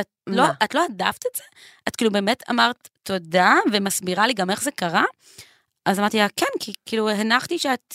[0.00, 0.44] את, לא?
[0.64, 1.42] את לא הדפת את זה?
[1.88, 5.04] את כאילו באמת אמרת תודה, ומסבירה לי גם איך זה קרה?
[5.86, 7.94] אז אמרתי לה, כן, כי כאילו הנחתי שאת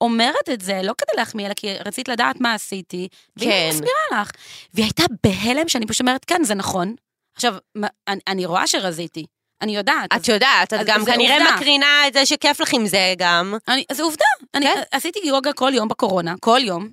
[0.00, 3.68] אומרת את זה, לא כדי להחמיא, אלא כי רצית לדעת מה עשיתי, והנה כן.
[3.70, 4.30] מסבירה לך.
[4.74, 6.94] והיא הייתה בהלם שאני פשוט אומרת, כן, זה נכון.
[7.36, 9.26] עכשיו, מה- אני, אני רואה שרזיתי,
[9.62, 10.12] אני יודעת.
[10.12, 11.56] אז- את יודעת, את אז גם כנראה עובדה.
[11.56, 13.54] מקרינה את זה שכיף לך עם זה גם.
[13.68, 14.80] אני, זה עובדה, אני כן.
[14.92, 16.88] עשיתי יוגה כל יום בקורונה, כל יום,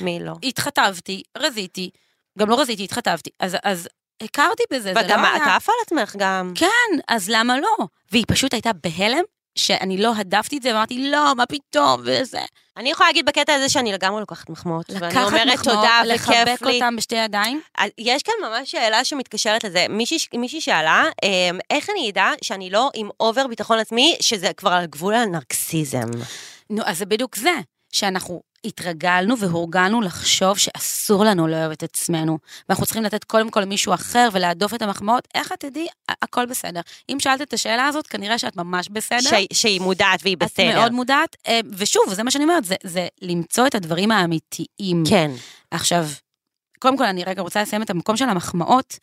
[0.00, 0.32] מי לא?
[0.42, 1.90] התחתבתי, רזיתי,
[2.38, 3.88] גם לא רזיתי, התחתבתי, אז, אז
[4.22, 5.36] הכרתי בזה, זה לא היה...
[5.36, 6.52] את עפה על עצמך גם.
[6.54, 7.76] כן, אז למה לא?
[8.12, 9.22] והיא פשוט הייתה בהלם,
[9.58, 12.40] שאני לא הדפתי את זה, ואמרתי, לא, מה פתאום, וזה.
[12.76, 14.90] אני יכולה להגיד בקטע הזה שאני לגמרי לוקחת מחמאות.
[14.90, 16.74] ואני לקחת אומרת מחמאות, תודה לחבק וכיף לי.
[16.74, 17.60] אותם בשתי ידיים.
[17.98, 19.86] יש כאן ממש שאלה שמתקשרת לזה.
[19.88, 24.72] מישהי, מישהי שאלה, אמ, איך אני אדע שאני לא עם אובר ביטחון עצמי, שזה כבר
[24.72, 26.10] על גבול הנרקסיזם.
[26.70, 27.54] נו, אז זה בדיוק זה,
[27.92, 33.94] שאנחנו התרגלנו והורגלנו לחשוב שאסור לנו לאהוב את עצמנו, ואנחנו צריכים לתת קודם כל למישהו
[33.94, 35.86] אחר ולהדוף את המחמאות, איך את תדעי,
[36.22, 36.80] הכל בסדר.
[37.08, 39.18] אם שאלת את השאלה הזאת, כנראה שאת ממש בסדר.
[39.52, 40.74] ש- שהיא מודעת והיא את בסדר.
[40.80, 45.04] מאוד מודעת, אה, ושוב, זה מה שאני אומרת, זה, זה למצוא את הדברים האמיתיים.
[45.08, 45.30] כן.
[45.70, 46.06] עכשיו,
[46.78, 48.98] קודם כל, אני רגע רוצה לסיים את המקום של המחמאות,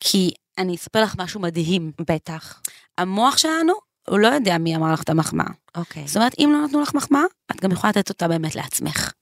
[0.00, 1.92] כי אני אספר לך משהו מדהים.
[2.10, 2.60] בטח.
[2.98, 3.72] המוח שלנו,
[4.08, 5.46] הוא לא יודע מי אמר לך את המחמאה.
[5.76, 6.06] אוקיי.
[6.06, 9.12] זאת אומרת, אם לא נתנו לך מחמאה, את גם יכולה לתת אותה באמת לעצמך.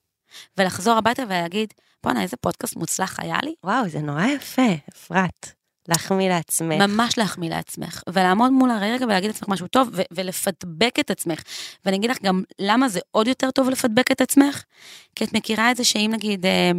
[0.59, 3.55] ולחזור הביתה ולהגיד, בואנה, איזה פודקאסט מוצלח היה לי.
[3.65, 5.53] וואו, זה נורא יפה, אפרת.
[5.89, 6.81] להחמיא לעצמך.
[6.81, 11.43] ממש להחמיא לעצמך, ולעמוד מול הרגע ולהגיד לעצמך משהו טוב, ו- ולפדבק את עצמך.
[11.85, 14.63] ואני אגיד לך גם למה זה עוד יותר טוב לפדבק את עצמך,
[15.17, 16.71] כי את מכירה את זה שאם נגיד אה,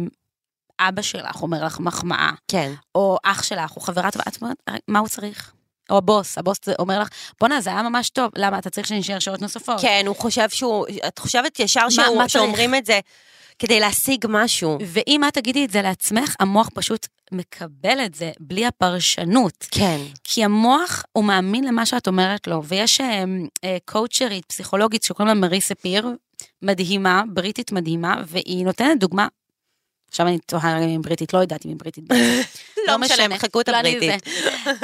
[0.80, 2.72] אבא שלך אומר לך מחמאה, כן.
[2.94, 5.52] או אח שלך, או חברה טובה, את אומרת, "הרי מה הוא צריך?
[5.90, 7.08] או הבוס, הבוס אומר לך,
[7.40, 9.80] בואנה, זה היה ממש טוב, למה אתה צריך שנשאר שעות נוספות?
[9.80, 12.28] כן, הוא חושב שהוא, את חושבת ישר מה- שהוא, מה?
[12.28, 13.00] שאומרים את זה
[13.58, 14.78] כדי להשיג משהו.
[14.86, 19.66] ואם את תגידי את זה לעצמך, המוח פשוט מקבל את זה בלי הפרשנות.
[19.70, 20.00] כן.
[20.24, 23.24] כי המוח, הוא מאמין למה שאת אומרת לו, ויש אה,
[23.64, 26.08] אה, קואוצ'רית, פסיכולוגית, שקוראים לה מרי ספיר,
[26.62, 29.26] מדהימה, בריטית מדהימה, והיא נותנת דוגמה,
[30.14, 32.04] עכשיו אני תוהה אם היא בריטית, לא יודעת אם היא בריטית.
[32.88, 34.22] לא משנה, מחקו את אני הבריטית.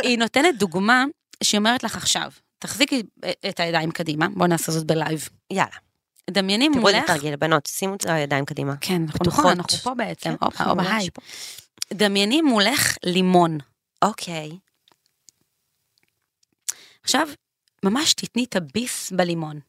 [0.02, 1.04] היא נותנת דוגמה
[1.42, 3.02] שהיא אומרת לך עכשיו, תחזיקי
[3.48, 5.28] את הידיים קדימה, בואי נעשה זאת בלייב.
[5.50, 5.76] יאללה,
[6.30, 8.74] דמייני תראו איזה מולך, תרגיל, בנות, שימו את הידיים קדימה.
[8.80, 9.26] כן, אנחנו.
[9.26, 11.08] נכון, אנחנו פה בעצם, כן, הופה, הופה, היי.
[11.92, 13.58] דמייני מולך לימון.
[14.02, 14.50] אוקיי.
[17.02, 17.28] עכשיו,
[17.82, 19.60] ממש תתני את הביס בלימון.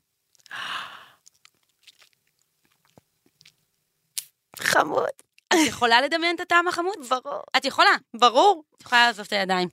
[4.58, 5.31] חמוד.
[5.54, 6.96] את יכולה לדמיין את הטעם החמוד?
[7.10, 7.42] ברור.
[7.58, 7.90] את יכולה.
[8.14, 8.64] ברור.
[8.78, 9.68] את יכולה לעזוב את הידיים.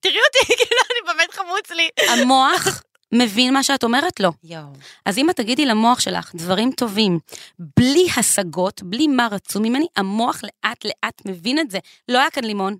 [0.00, 1.88] תראי אותי, כאילו, אני באמת חמוץ לי.
[2.08, 4.30] המוח מבין מה שאת אומרת לו.
[4.44, 4.72] יואו.
[5.06, 7.18] אז אם את תגידי למוח שלך דברים טובים,
[7.58, 11.78] בלי השגות, בלי מה רצו ממני, המוח לאט לאט מבין את זה.
[12.08, 12.76] לא היה כאן לימון.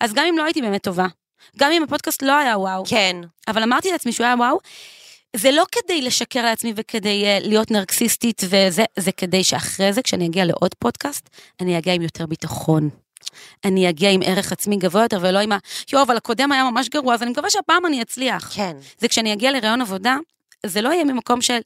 [0.00, 1.06] אז גם אם לא הייתי באמת טובה,
[1.56, 3.16] גם אם הפודקאסט לא היה וואו, כן.
[3.48, 4.58] אבל אמרתי לעצמי שהוא היה וואו,
[5.36, 10.26] זה לא כדי לשקר לעצמי וכדי uh, להיות נרקסיסטית וזה, זה כדי שאחרי זה, כשאני
[10.26, 11.28] אגיע לעוד פודקאסט,
[11.60, 12.90] אני אגיע עם יותר ביטחון.
[13.64, 15.58] אני אגיע עם ערך עצמי גבוה יותר, ולא עם ה...
[15.92, 18.50] יואו, אבל הקודם היה ממש גרוע, אז אני מקווה שהפעם אני אצליח.
[18.54, 18.76] כן.
[18.98, 20.16] זה כשאני אגיע לראיון עבודה,
[20.66, 21.58] זה לא יהיה ממקום של...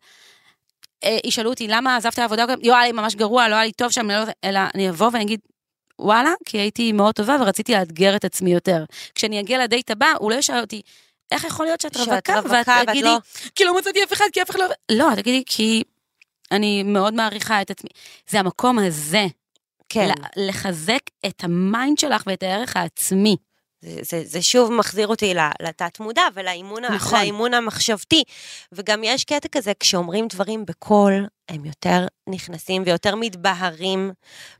[1.04, 2.44] אה, ישאלו אותי, למה עזבת העבודה?
[2.62, 4.22] יואו, היה לי ממש גרוע, לא היה לי טוב שם, לא...
[4.44, 5.40] אלא אני אבוא ואני אגיד,
[5.98, 8.84] וואלה, כי הייתי מאוד טובה ורציתי לאתגר את עצמי יותר.
[9.14, 10.82] כשאני אגיע לדייט הבא, הוא לא ישאל אותי,
[11.32, 12.40] איך יכול להיות שאת רווקה?
[12.50, 13.18] ואת תגידי, לא-
[13.54, 14.66] כי לא מצאתי אף אחד, כי אף אחד לא...
[14.92, 15.82] לא, תגידי, כי
[16.52, 17.90] אני מאוד מעריכה את עצמי.
[18.28, 19.26] זה המקום הזה,
[19.88, 20.08] כן.
[20.36, 23.36] לחזק את ה mind שלך ואת הערך העצמי.
[23.82, 27.18] זה, זה, זה שוב מחזיר אותי לתת מודע ולאימון נכון.
[27.18, 28.24] לאימון המחשבתי.
[28.72, 34.12] וגם יש קטע כזה, כשאומרים דברים בקול, הם יותר נכנסים ויותר מתבהרים,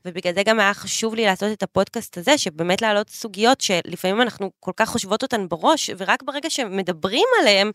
[0.04, 4.50] ובגלל זה גם היה חשוב לי לעשות את הפודקאסט הזה, שבאמת להעלות סוגיות שלפעמים אנחנו
[4.60, 7.70] כל כך חושבות אותן בראש, ורק ברגע שמדברים עליהן,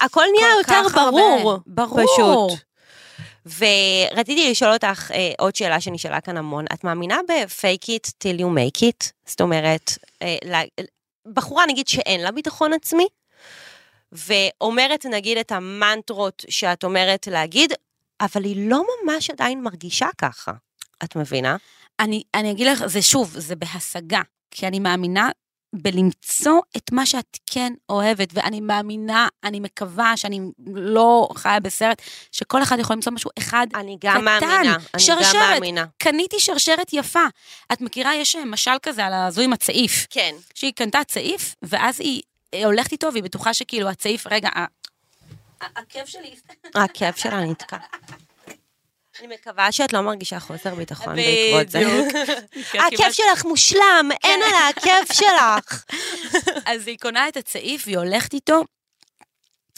[0.00, 1.10] הכל נהיה יותר כך הרבה.
[1.10, 1.58] ברור.
[1.66, 2.00] ברור.
[2.14, 2.65] פשוט.
[3.46, 6.64] ורציתי לשאול אותך אה, עוד שאלה שנשאלה כאן המון.
[6.74, 9.10] את מאמינה ב-fake it till you make it?
[9.26, 9.90] זאת אומרת,
[10.22, 10.62] אה, לה-
[11.32, 13.06] בחורה נגיד שאין לה ביטחון עצמי,
[14.12, 17.72] ואומרת נגיד את המנטרות שאת אומרת להגיד,
[18.20, 20.52] אבל היא לא ממש עדיין מרגישה ככה.
[21.04, 21.56] את מבינה?
[22.00, 24.20] אני, אני אגיד לך, זה שוב, זה בהשגה,
[24.50, 25.30] כי אני מאמינה
[25.82, 30.40] בלמצוא את מה שאת כן אוהבת, ואני מאמינה, אני מקווה שאני
[30.74, 32.02] לא חיה בסרט,
[32.32, 34.76] שכל אחד יכול למצוא משהו אחד אני גם קטן, מאמינה.
[34.94, 35.34] אני שרשרת.
[35.34, 35.84] גם מאמינה.
[35.98, 37.24] קניתי שרשרת יפה.
[37.72, 40.34] את מכירה, יש משל כזה על הזו עם הצעיף, כן.
[40.54, 42.22] שהיא קנתה צעיף, ואז היא
[42.54, 44.66] אה, הולכת איתו, והיא בטוחה שכאילו הצעיף, רגע, ה- ה-
[45.76, 46.34] הכאב שלי...
[46.74, 47.76] הכאב שלה נתקע.
[49.20, 51.80] אני מקווה שאת לא מרגישה חוסר ביטחון בעקבות זה.
[52.86, 55.84] הכאב שלך מושלם, אין על הכאב שלך.
[56.72, 58.64] אז היא קונה את הצעיף והיא הולכת איתו,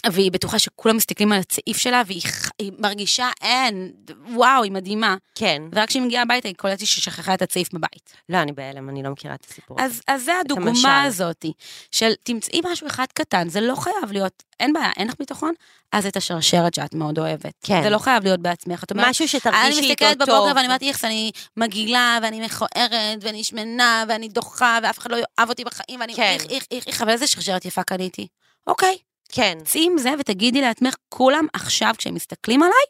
[0.05, 3.91] והיא בטוחה שכולם מסתכלים על הצעיף שלה, והיא מרגישה, אין,
[4.33, 5.15] וואו, היא מדהימה.
[5.35, 5.61] כן.
[5.71, 8.13] ורק כשהיא מגיעה הביתה, היא קולטת שהיא שכחה את הצעיף בבית.
[8.29, 9.81] לא, אני בהלם, אני לא מכירה את הסיפור.
[9.81, 9.95] הזה.
[9.95, 10.39] אז, אז זה.
[10.39, 11.45] הדוגמה הזאת,
[11.91, 15.53] של תמצאי משהו אחד קטן, זה לא חייב להיות, אין בעיה, אין לך ביטחון,
[15.91, 17.53] אז את השרשרת שאת מאוד אוהבת.
[17.63, 17.83] כן.
[17.83, 20.29] זה לא חייב להיות בעצמך, את אומרת, משהו שתרגישי אני איתו מסתכלת טוב.
[20.29, 25.17] בבוקר ואני אומרת, איך אני מגעילה, ואני מכוערת, ואני שמנה, ואני דוחה, ואף אחד לא
[25.17, 26.23] יאהב אותי בחיים, ואני כן.
[26.23, 28.27] איך, איך, איך, איך, אבל איזה שרשרת יפה קניתי.
[28.67, 28.97] אוקיי,
[29.31, 29.57] כן.
[29.65, 32.83] צאי עם זה ותגידי לעצמך, כולם עכשיו, כשהם מסתכלים עליי,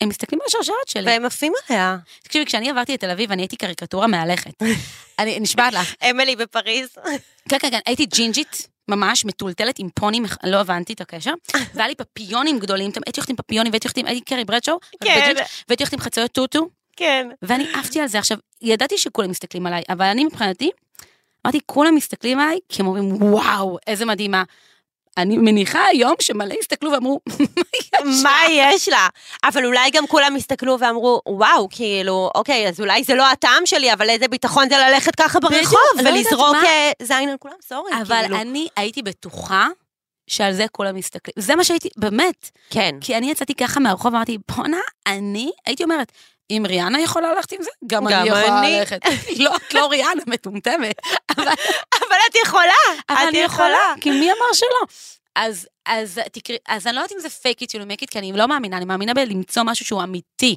[0.00, 1.06] הם מסתכלים על השרשרת שלי.
[1.06, 1.96] והם עפים עליה.
[2.22, 4.62] תקשיבי, כשאני עברתי לתל אביב, אני הייתי קריקטורה מהלכת.
[5.18, 5.94] אני נשבעת לך.
[6.10, 6.88] אמילי בפריז.
[7.48, 11.32] כן, כן, כן, הייתי ג'ינג'ית, ממש מטולטלת עם פוני, מח- לא הבנתי את הקשר,
[11.74, 15.34] והיה לי פפיונים גדולים, הייתי הולכת עם פפיונים, והייתי הולכת עם, הייתי קרי ברדשו, כן.
[15.68, 17.28] והייתי הולכת עם חצאיות טוטו, כן.
[17.42, 18.18] ואני עפתי על זה.
[18.18, 20.70] עכשיו, ידעתי שכולם מסתכלים עליי, אבל אני מבחינתי,
[21.46, 24.42] אמרתי, כולם מסתכלים עליי, כי הם אומרים, וואו, איזה מדהימה.
[25.18, 27.36] אני מניחה היום שמלא הסתכלו ואמרו, מה
[28.04, 29.08] יש מה לה?" יש לה?
[29.44, 33.92] אבל אולי גם כולם הסתכלו ואמרו, וואו, כאילו, אוקיי, אז אולי זה לא הטעם שלי,
[33.92, 36.64] אבל איזה ביטחון זה ללכת ככה ברחוב, לא ולזרוק מה.
[36.64, 38.36] אה, זין על כולם, סורי, אבל כאילו.
[38.36, 39.68] אני הייתי בטוחה
[40.26, 41.34] שעל זה כולם מסתכלים.
[41.38, 42.50] זה מה שהייתי, באמת.
[42.70, 42.94] כן.
[43.00, 46.12] כי אני יצאתי ככה מהרחוב, אמרתי, בואנה, אני, הייתי אומרת,
[46.50, 49.00] אם ריאנה יכולה ללכת עם זה, גם גם אני יכולה אני." ללכת.
[49.44, 50.96] לא, את לא ריאנה, מטומטמת.
[51.36, 51.46] אבל
[51.98, 52.72] אבל את יכולה,
[53.08, 53.68] אבל את אני יכולה.
[53.68, 54.86] יכולה, כי מי אמר שלא?
[55.36, 58.06] אז, אז תקראי, אז אני לא יודעת אם זה fake it till you make it,
[58.10, 60.56] כי אני לא מאמינה, אני מאמינה בלמצוא משהו שהוא אמיתי.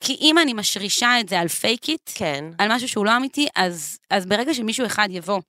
[0.00, 2.44] כי אם אני משרישה את זה על fake it, כן.
[2.58, 5.40] על משהו שהוא לא אמיתי, אז, אז ברגע שמישהו אחד יבוא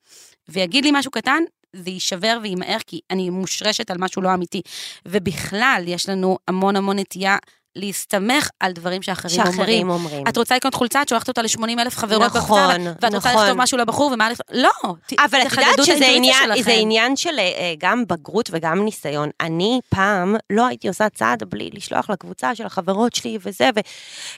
[0.50, 1.44] ויגיד לי משהו קטן,
[1.76, 4.62] זה יישבר וימהר, כי אני מושרשת על משהו לא אמיתי.
[5.06, 7.38] ובכלל, יש לנו המון המון נטייה
[7.76, 9.56] להסתמך על דברים שאחרים אומרים.
[9.56, 10.28] שאחרים אומרים.
[10.28, 13.44] את רוצה לקנות חולצה, את שולחת אותה ל-80 אלף חברות נכון, בקבוצה, ואת רוצה נכון.
[13.44, 14.72] לכתוב משהו לבחור, ומה לכתוב, לא,
[15.20, 16.64] אבל את יודעת שזה עניין.
[16.64, 19.30] זה עניין של אה, גם בגרות וגם ניסיון.
[19.42, 23.70] אני פעם לא הייתי עושה צעד בלי לשלוח לקבוצה של החברות שלי וזה,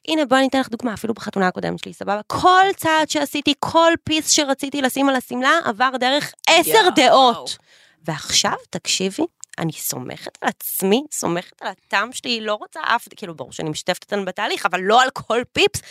[0.07, 2.21] והנה בואי אני אתן לך דוגמה, אפילו בחתונה הקודמת שלי, סבבה?
[2.27, 6.89] כל צעד שעשיתי, כל פיס שרציתי לשים על השמלה, עבר דרך עשר יואו.
[6.95, 7.57] דעות.
[8.05, 9.23] ועכשיו, תקשיבי,
[9.59, 14.03] אני סומכת על עצמי, סומכת על הטעם שלי, לא רוצה אף, כאילו, ברור שאני משתפת
[14.03, 15.81] אותנו בתהליך, אבל לא על כל פיפס.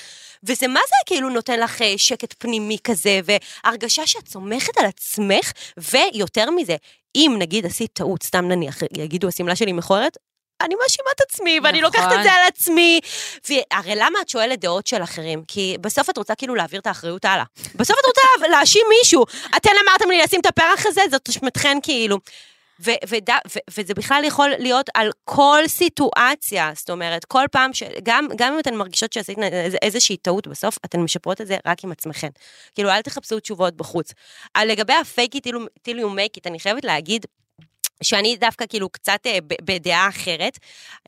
[0.44, 5.52] וזה מה זה כאילו נותן לך אה, שקט פנימי כזה, והרגשה שאת סומכת על עצמך,
[5.76, 6.76] ויותר מזה,
[7.14, 10.16] אם נגיד עשית טעות, סתם נניח, יגידו השמלה שלי מכוערת,
[10.62, 12.00] אני מאשימה את עצמי, ואני נכון.
[12.00, 13.00] לוקחת את זה על עצמי.
[13.48, 15.42] והרי למה את שואלת דעות של אחרים?
[15.48, 17.44] כי בסוף את רוצה כאילו להעביר את האחריות הלאה.
[17.74, 19.24] בסוף את רוצה להאשים מישהו.
[19.56, 22.18] אתן אמרתם לי לשים את הפרח הזה, זאת אשמתכן כאילו.
[22.86, 27.82] ו- וד- ו- וזה בכלל יכול להיות על כל סיטואציה, זאת אומרת, כל פעם, ש-
[28.02, 31.84] גם, גם אם אתן מרגישות שעשית איז- איזושהי טעות בסוף, אתן משפרות את זה רק
[31.84, 32.28] עם עצמכן.
[32.74, 34.12] כאילו, אל תחפשו תשובות בחוץ.
[34.66, 35.50] לגבי ה-fake it
[35.88, 37.26] till- you make אני חייבת להגיד,
[38.02, 40.58] שאני דווקא כאילו קצת אה, בדעה אחרת.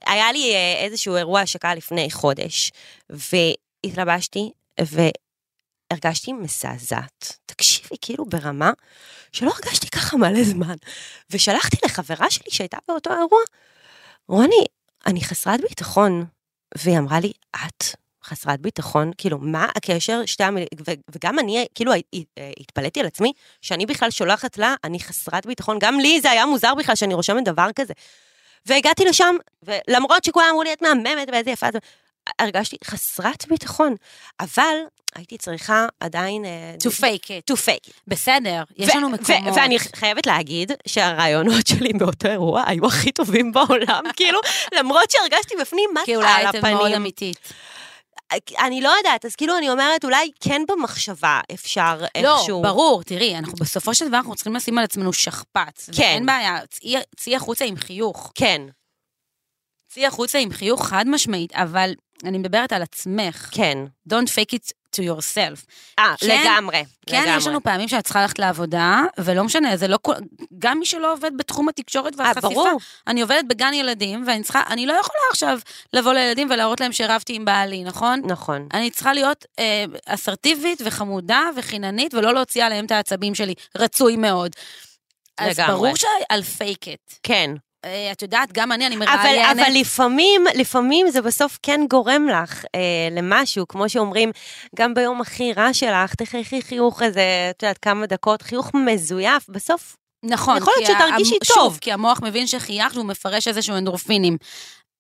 [0.07, 2.71] היה לי אה, איזשהו אירוע השקה לפני חודש,
[3.11, 4.51] והתלבשתי,
[5.95, 7.39] והרגשתי מזעזעת.
[7.47, 8.71] תקשיבי, כאילו ברמה
[9.33, 10.75] שלא הרגשתי ככה מלא זמן.
[11.31, 13.41] ושלחתי לחברה שלי שהייתה באותו אירוע,
[14.29, 14.65] רוני,
[15.07, 16.25] אני חסרת ביטחון.
[16.79, 17.33] והיא אמרה לי,
[17.67, 17.85] את
[18.25, 19.11] חסרת ביטחון?
[19.19, 20.69] כאילו, מה הקשר שתי המילים?
[21.15, 22.15] וגם אני, כאילו, הת-
[22.61, 23.33] התפלאתי על עצמי,
[23.63, 25.79] שאני בכלל שולחת לה, אני חסרת ביטחון.
[25.81, 27.93] גם לי זה היה מוזר בכלל שאני רושמת דבר כזה.
[28.67, 31.75] והגעתי לשם, ולמרות שכולם אמרו לי, את מהממת ואיזה יפה את...
[32.39, 33.95] הרגשתי חסרת ביטחון,
[34.41, 34.77] אבל
[35.15, 36.45] הייתי צריכה עדיין...
[36.45, 37.55] אה, to fake it.
[37.55, 37.91] to fake.
[38.07, 39.55] בסדר, יש לנו מקומות.
[39.57, 44.41] ואני חייבת להגיד שהרעיונות שלי באותו אירוע היו הכי טובים בעולם, כאילו,
[44.75, 46.97] למרות שהרגשתי בפנים, מה כי זה אולי על הייתם מאוד הפנים?
[46.97, 47.53] אמיתית.
[48.59, 52.63] אני לא יודעת, אז כאילו אני אומרת, אולי כן במחשבה אפשר לא, איכשהו...
[52.63, 55.91] ברור, תראי, אנחנו בסופו של דבר אנחנו צריכים לשים על עצמנו שכפ"ץ.
[55.97, 56.03] כן.
[56.03, 58.33] אין בעיה, צאי- צאי החוצה עם חיוך.
[58.35, 58.63] כן,
[59.89, 61.93] צאי החוצה עם חיוך חד משמעית, אבל
[62.25, 63.49] אני מדברת על עצמך.
[63.51, 65.67] כן, Don't fake it to yourself.
[65.99, 66.85] אה, כן, לגמרי.
[67.07, 67.37] כן, לגמרי.
[67.39, 70.13] יש לנו פעמים שאת צריכה ללכת לעבודה, ולא משנה, זה לא כל...
[70.59, 72.79] גם מי שלא עובד בתחום התקשורת והחשיפה, אה, ברור.
[73.07, 75.59] אני עובדת בגן ילדים, ואני צריכה, אני לא יכולה עכשיו
[75.93, 78.23] לבוא לילדים ולהראות להם שרבתי עם בעלי, נכון?
[78.25, 78.69] נכון.
[78.75, 83.55] אני צריכה להיות אה, אסרטיבית וחמודה וחיננית, ולא להוציא עליהם את העצבים שלי.
[83.77, 84.51] רצוי מאוד.
[85.39, 85.75] אז לגמרי.
[85.75, 87.19] ברור שעל fake it.
[87.23, 87.51] כן.
[87.85, 89.57] אה, את יודעת, גם אני, אני אבל, מראיינת.
[89.61, 92.81] אבל לפעמים, לפעמים זה בסוף כן גורם לך אה,
[93.11, 94.31] למשהו, כמו שאומרים,
[94.77, 99.97] גם ביום הכי רע שלך, תחייכי חיוך איזה, את יודעת, כמה דקות, חיוך מזויף, בסוף,
[100.25, 100.57] נכון.
[100.57, 101.57] יכול להיות שתרגישי המ- טוב.
[101.57, 104.37] שוב, כי המוח מבין שחייכת והוא מפרש איזשהו אנדורפינים.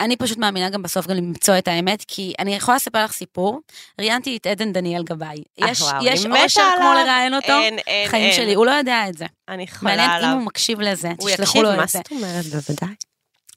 [0.00, 3.60] אני פשוט מאמינה גם בסוף גם למצוא את האמת, כי אני יכולה לספר לך סיפור.
[3.98, 5.42] ראיינתי את עדן דניאל גבאי.
[5.62, 6.94] אה, יש, וואו, יש אושר כמו.
[6.94, 7.52] לראיין אותו?
[7.52, 8.36] אין, אין, חיים אין.
[8.36, 9.26] שלי, הוא לא יודע את זה.
[9.48, 10.32] אני חולה מעניין אם עליו.
[10.32, 11.98] הוא מקשיב לזה, הוא תשלחו יקשיב, לו מה את זה.
[11.98, 12.44] זאת אומרת?
[12.44, 12.94] בוודאי.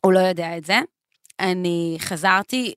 [0.01, 0.79] הוא לא יודע את זה.
[1.39, 2.73] אני חזרתי,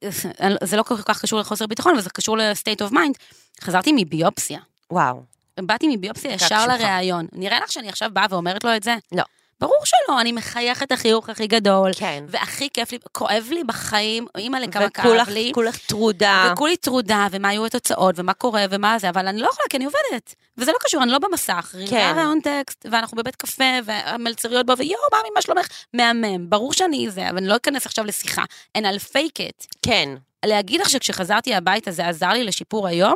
[0.62, 3.14] זה לא כל כך קשור לחוסר ביטחון, אבל זה קשור ל-state of mind.
[3.61, 4.58] חזרתי מביופסיה.
[4.90, 5.22] וואו.
[5.58, 6.66] באתי מביופסיה ישר.
[6.66, 7.26] לראיון.
[7.32, 8.96] נראה לך שאני עכשיו באה ואומרת לו את זה?
[9.12, 9.22] לא.
[9.61, 11.90] ברור שלא, אני מחייכת החיוך הכי גדול.
[11.96, 12.24] כן.
[12.28, 15.50] והכי כיף לי, כואב לי בחיים, אימא לכמה כאב וכולך לי.
[15.54, 16.50] כולך טרודה.
[16.52, 19.84] וכולי טרודה, ומה היו התוצאות, ומה קורה, ומה זה, אבל אני לא יכולה, כי אני
[19.84, 20.34] עובדת.
[20.58, 21.74] וזה לא קשור, אני לא במסך.
[21.90, 22.12] כן.
[22.16, 25.66] ראיון טקסט, ואנחנו בבית קפה, והמלצריות בו, ויואו, מאמי, מה שלומך?
[25.94, 26.50] מהמם.
[26.50, 28.42] ברור שאני זה, אבל אני לא אכנס עכשיו לשיחה.
[28.74, 29.66] אין על פייק את.
[29.82, 30.08] כן.
[30.44, 33.14] להגיד לך שכשחזרתי הביתה זה עזר לי לשיפור היום?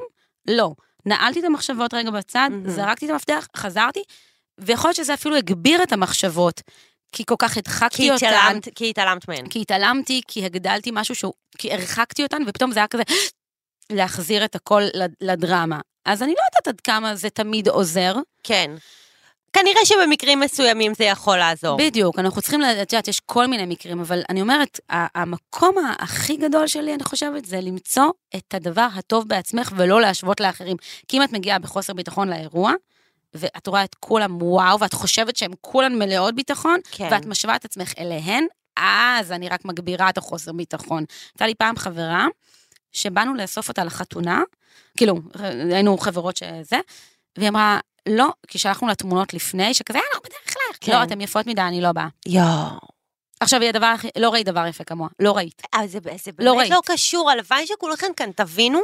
[0.49, 0.73] לא.
[1.07, 2.71] נעלתי את המחשבות רגע בצד, מהמם.
[2.71, 4.03] זרקתי את המפתח, חזרתי,
[4.61, 6.61] ויכול להיות שזה אפילו הגביר את המחשבות,
[7.13, 8.27] כי כל כך הדחקתי כי אותן.
[8.27, 9.47] התעלמת, כי התעלמת מהן.
[9.49, 13.03] כי התעלמתי, כי הגדלתי משהו שהוא, כי הרחקתי אותן, ופתאום זה היה כזה,
[13.93, 15.81] להחזיר את הכל לד- לדרמה.
[16.05, 18.15] אז אני לא יודעת עד כמה זה תמיד עוזר.
[18.43, 18.71] כן.
[19.53, 21.79] כנראה שבמקרים מסוימים זה יכול לעזור.
[21.79, 26.37] בדיוק, אנחנו צריכים, ל- את יודעת, יש כל מיני מקרים, אבל אני אומרת, המקום הכי
[26.37, 28.05] גדול שלי, אני חושבת, זה למצוא
[28.37, 30.77] את הדבר הטוב בעצמך ולא להשוות לאחרים.
[31.09, 32.73] כי אם את מגיעה בחוסר ביטחון לאירוע,
[33.35, 37.09] ואת רואה את כולם וואו, ואת חושבת שהן כולן מלאות ביטחון, כן.
[37.11, 41.05] ואת משווה את עצמך אליהן, אז אני רק מגבירה את החוסר ביטחון.
[41.35, 42.27] הייתה לי פעם חברה,
[42.93, 44.43] שבאנו לאסוף אותה לחתונה,
[44.97, 45.15] כאילו,
[45.71, 46.77] היינו חברות שזה,
[47.39, 47.79] והיא אמרה,
[48.09, 50.93] לא, כי שלחנו לה תמונות לפני, שכזה, "אה, אנחנו בדרך כלל, כן.
[50.93, 52.09] לא, אתן יפות מדי, אני לא באה.
[52.27, 52.94] יואו.
[53.41, 55.63] עכשיו, היא הדבר הכי, לא ראית דבר יפה כמוה, לא ראית.
[55.75, 56.71] אה, זה, זה לא באמת ראית.
[56.71, 58.81] לא קשור, הלוואי שכולכם כאן תבינו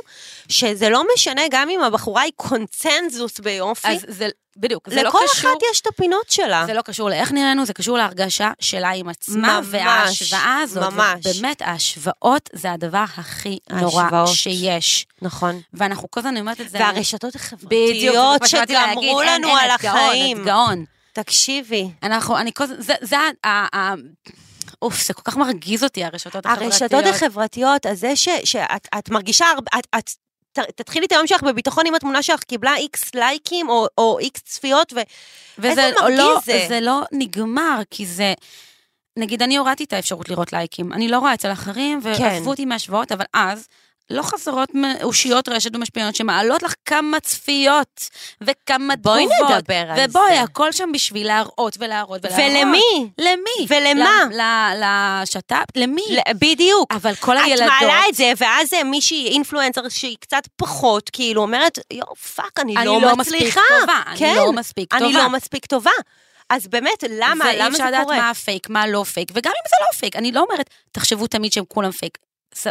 [0.48, 5.18] שזה לא משנה גם אם הבחורה היא קונצנזוס ביופי, אז זה, בדיוק, זה לא לכל
[5.32, 5.50] קשור.
[5.50, 6.62] אחת יש את הפינות שלה.
[6.66, 11.26] זה לא קשור לאיך נראינו, זה קשור להרגשה שלה עם עצמה, ממש, וההשוואה הזאת, ממש.
[11.26, 14.36] באמת, ההשוואות זה הדבר הכי נורא ההשוואות.
[14.36, 15.06] שיש.
[15.22, 15.60] נכון.
[15.74, 20.40] ואנחנו כל הזמן, אומרת את זה, והרשתות החברתיות שגמרו לנו על את גאון, החיים.
[20.40, 20.84] את גאון.
[21.12, 23.94] תקשיבי, אנחנו, אני כל זה, זה ה...
[24.82, 26.72] אוף, זה כל כך מרגיז אותי, הרשתות החברתיות.
[26.72, 30.10] הרשתות החברתיות, אז זה ש- שאת את מרגישה, הרבה- את- את...
[30.76, 34.92] תתחילי את היום שלך בביטחון אם התמונה שלך קיבלה איקס לייקים או- או איקס צפיות,
[34.92, 34.96] ו...
[35.58, 36.64] וזה איזה מרגיז לא, זה.
[36.68, 38.34] זה לא נגמר, כי זה...
[39.16, 40.92] נגיד, אני הורדתי את האפשרות לראות לייקים.
[40.92, 42.08] אני לא רואה אצל אחרים, כן.
[42.22, 43.66] ועזבו אותי מהשוואות, אבל אז...
[44.10, 44.68] לא חסרות
[45.02, 48.08] אושיות רשת ומשפיענות שמעלות לך כמה צפיות
[48.40, 49.56] וכמה בואי תגובות.
[49.56, 50.40] נדבר על ובואי, זה.
[50.40, 52.50] הכל שם בשביל להראות ולהראות ולהראות.
[52.50, 53.10] ולמי?
[53.18, 53.66] למי?
[53.68, 54.24] ולמה?
[55.22, 55.76] לשת"פ?
[55.76, 56.02] למי?
[56.34, 56.92] בדיוק.
[56.92, 57.66] אבל כל את הילדות...
[57.80, 62.76] מעלה את זה, ואז אה, מישהי influencer שהיא קצת פחות, כאילו אומרת, יואו, fuck, אני
[62.76, 63.60] אני לא לא מספיק מצליחה.
[63.80, 65.18] טובה, אני כן, לא מספיק אני טובה.
[65.22, 65.90] לא מספיק טובה.
[66.50, 67.44] אז באמת, למה?
[67.44, 68.16] ואי למה אפשר זה לדעת קורה?
[68.16, 71.52] מה הפייק, מה לא פייק, וגם אם זה לא פייק, אני לא אומרת, תחשבו תמיד
[71.52, 72.18] שהם כולם פייק.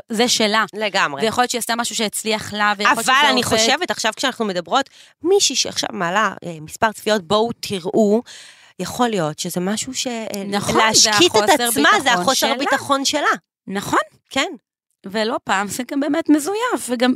[0.09, 0.65] זה שלה.
[0.73, 1.21] לגמרי.
[1.21, 3.32] ויכול להיות שהיא עשתה משהו שהצליח לה, ויכול להיות שזה אבל עובד.
[3.32, 4.89] אני חושבת, עכשיו כשאנחנו מדברות,
[5.23, 8.21] מישהי שעכשיו מעלה אה, מספר צפיות, בואו תראו.
[8.80, 10.07] יכול להיות שזה משהו ש...
[10.07, 12.51] אה, נכון, זה להשקיט את עצמה, זה ביטחון החוסר שלה.
[12.51, 13.27] הביטחון שלה.
[13.67, 13.99] נכון,
[14.30, 14.51] כן.
[15.05, 17.13] ולא פעם זה גם באמת מזויף, וגם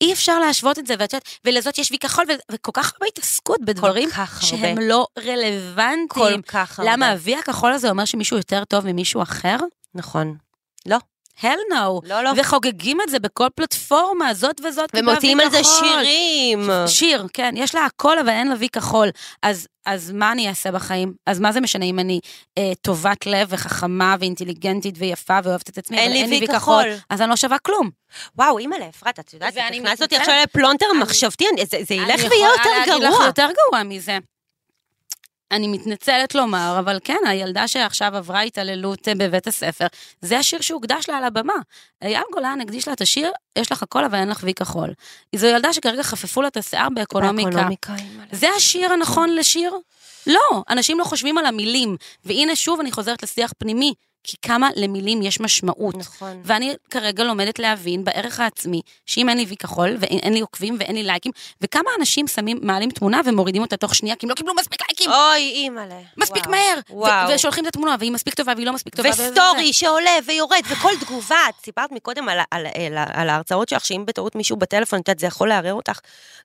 [0.00, 3.06] אי אפשר להשוות את זה, ואת יודעת, ולזאת יש וי כחול, ו- וכל כך הרבה
[3.06, 4.62] התעסקות בדברים כך הרבה.
[4.62, 6.06] שהם לא רלוונטיים.
[6.08, 6.92] כל כך הרבה.
[6.92, 9.56] למה ה-V הכחול הזה אומר שמישהו יותר טוב ממישהו אחר?
[9.94, 10.36] נכון.
[10.86, 10.98] לא.
[11.40, 12.00] Hell no.
[12.04, 12.30] לא, לא.
[12.36, 14.90] וחוגגים את זה בכל פלטפורמה, זאת וזאת.
[14.94, 15.60] ומוציאים על זה.
[15.64, 16.70] שירים.
[16.86, 19.08] שיר, כן, יש לה הכל, אבל אין לה וי כחול.
[19.42, 21.12] אז, אז מה אני אעשה בחיים?
[21.26, 22.20] אז מה זה משנה אם אני
[22.58, 26.84] אה, טובת לב וחכמה ואינטליגנטית ויפה ואוהבת את עצמי, אין לי וי כחול, כחול.
[27.10, 27.90] אז אני לא שווה כלום.
[28.38, 30.16] וואו, אימא'לה, אפרת, את יודעת, את ואני הכנסת אותי.
[30.16, 33.26] עכשיו לפלונטר אני- מחשבתי, אני- זה זה ילך אני ויהיה יכולה יותר להגיד לך גרוע.
[33.26, 34.18] יותר גרוע מזה.
[35.54, 39.86] אני מתנצלת לומר, אבל כן, הילדה שעכשיו עברה התעללות אה, בבית הספר,
[40.20, 41.52] זה השיר שהוקדש לה על הבמה.
[42.02, 44.94] אייל גולן הקדיש לה את השיר, יש לך הכל אבל אין לך וי כחול.
[45.36, 47.68] זו ילדה שכרגע חפפו לה את השיער באקונומיקה.
[48.32, 49.76] זה השיר הנכון לשיר?
[50.26, 51.96] לא, אנשים לא חושבים על המילים.
[52.24, 53.94] והנה שוב אני חוזרת לשיח פנימי.
[54.24, 55.94] כי כמה למילים יש משמעות.
[55.94, 56.40] נכון.
[56.44, 60.94] ואני כרגע לומדת להבין בערך העצמי, שאם אין לי וי כחול, ואין לי עוקבים, ואין
[60.94, 64.54] לי לייקים, וכמה אנשים שמים, מעלים תמונה ומורידים אותה תוך שנייה, כי הם לא קיבלו
[64.54, 65.10] מספיק לייקים.
[65.10, 66.00] אוי, אימא'לה.
[66.16, 66.50] מספיק וואו.
[66.50, 66.78] מהר.
[66.90, 67.34] ו- וואו.
[67.34, 69.08] ושולחים את התמונה, והיא מספיק טובה, והיא לא מספיק טובה.
[69.10, 74.02] וסטורי שעולה ויורד, וכל תגובה, את סיפרת מקודם על, על, על, על ההרצאות שלך, שאם
[74.06, 75.98] בטעות מישהו בטלפון, את יודעת, זה יכול לערער אותך.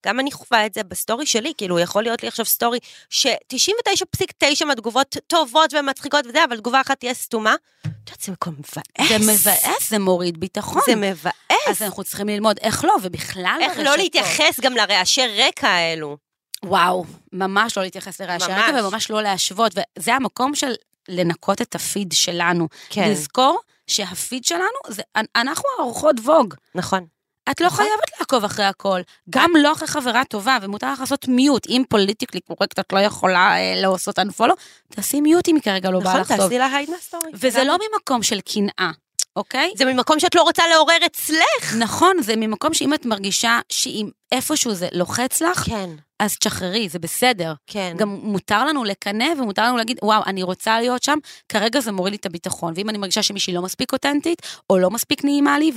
[0.05, 5.17] גם אני חווה את זה בסטורי שלי, כאילו, יכול להיות לי עכשיו סטורי, ש-99.9 מהתגובות
[5.27, 7.55] טובות ומצחיקות וזה, אבל תגובה אחת תהיה סתומה.
[7.81, 9.09] את יודעת, זה מקום מבאס.
[9.09, 10.81] זה מבאס, זה מוריד ביטחון.
[10.85, 11.33] זה מבאס.
[11.69, 13.97] אז אנחנו צריכים ללמוד איך לא, ובכלל איך לא.
[13.97, 16.17] להתייחס גם לרעשי רקע האלו.
[16.65, 18.51] וואו, ממש לא להתייחס לרעשי.
[18.51, 20.73] רקע וממש לא להשוות, וזה המקום של
[21.07, 22.67] לנקות את הפיד שלנו.
[22.89, 23.09] כן.
[23.11, 25.01] לזכור שהפיד שלנו, זה,
[25.35, 26.53] אנחנו העורכות ווג.
[26.75, 27.05] נכון.
[27.51, 27.77] את לא נכון.
[27.77, 29.01] חייבת לעקוב אחרי הכל.
[29.29, 31.67] גם לא אחרי חברה טובה, ומותר לך לעשות mute.
[31.69, 34.53] אם politically correct את לא יכולה אה, לעשות unfollow,
[34.89, 36.37] תעשי mute אם היא כרגע לא באה נכון, לך טוב.
[36.37, 37.31] תעשי לה hide מהסטורי.
[37.33, 38.91] וזה לא ממקום של קנאה,
[39.35, 39.71] אוקיי?
[39.77, 41.75] זה ממקום שאת לא רוצה לעורר אצלך.
[41.77, 45.89] נכון, זה ממקום שאם את מרגישה שאם איפשהו זה לוחץ לך, כן,
[46.19, 47.53] אז תשחררי, זה בסדר.
[47.67, 47.95] כן.
[47.97, 51.17] גם מותר לנו לקנא ומותר לנו להגיד, וואו, אני רוצה להיות שם,
[51.49, 52.73] כרגע זה מוריד לי את הביטחון.
[52.75, 55.71] ואם אני מרגישה שמישהי לא מספיק אותנטית, או לא מספיק נעימה לי,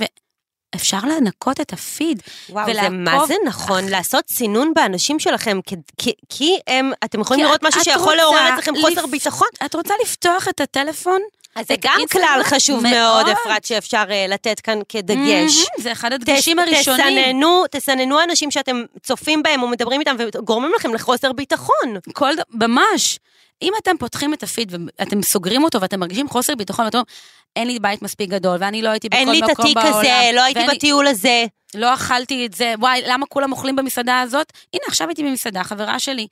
[0.73, 2.21] ואפשר לנקות את הפיד.
[2.49, 7.21] וואו, זה ולעקוב- מה זה נכון, לעשות סינון באנשים שלכם, כי- כי- כי הם, אתם
[7.21, 9.47] יכולים לראות את- משהו את שיכול לעורר אצלכם חוסר לפ- ביטחון.
[9.65, 11.21] את רוצה לפתוח את הטלפון?
[11.55, 11.97] אז זה גם?
[12.11, 13.25] כלל חשוב מאוד.
[13.29, 15.65] אפרת, שאפשר אה, לתת כאן כדגש.
[15.77, 17.23] זה אחד הדגשים הראשונים.
[17.23, 21.97] תסננו, תסננו אנשים שאתם צופים בהם או מדברים איתם וגורמים לכם לחוסר ביטחון.
[22.13, 22.31] כל.
[22.53, 23.19] ממש.
[23.61, 27.13] אם אתם פותחים את הפיד ואתם סוגרים אותו ואתם מרגישים חוסר ביטחון ואתם אומרים,
[27.55, 29.53] אין לי בית מספיק גדול ואני לא הייתי בכל אין מקום לי בעולם.
[29.53, 31.45] את התיק הזה, לא הייתי ואני- בטיול הזה.
[31.75, 34.51] לא אכלתי את זה, וואי, למה כולם אוכלים במסעדה הזאת?
[34.73, 36.27] הנה, עכשיו הייתי במסעדה, חברה שלי.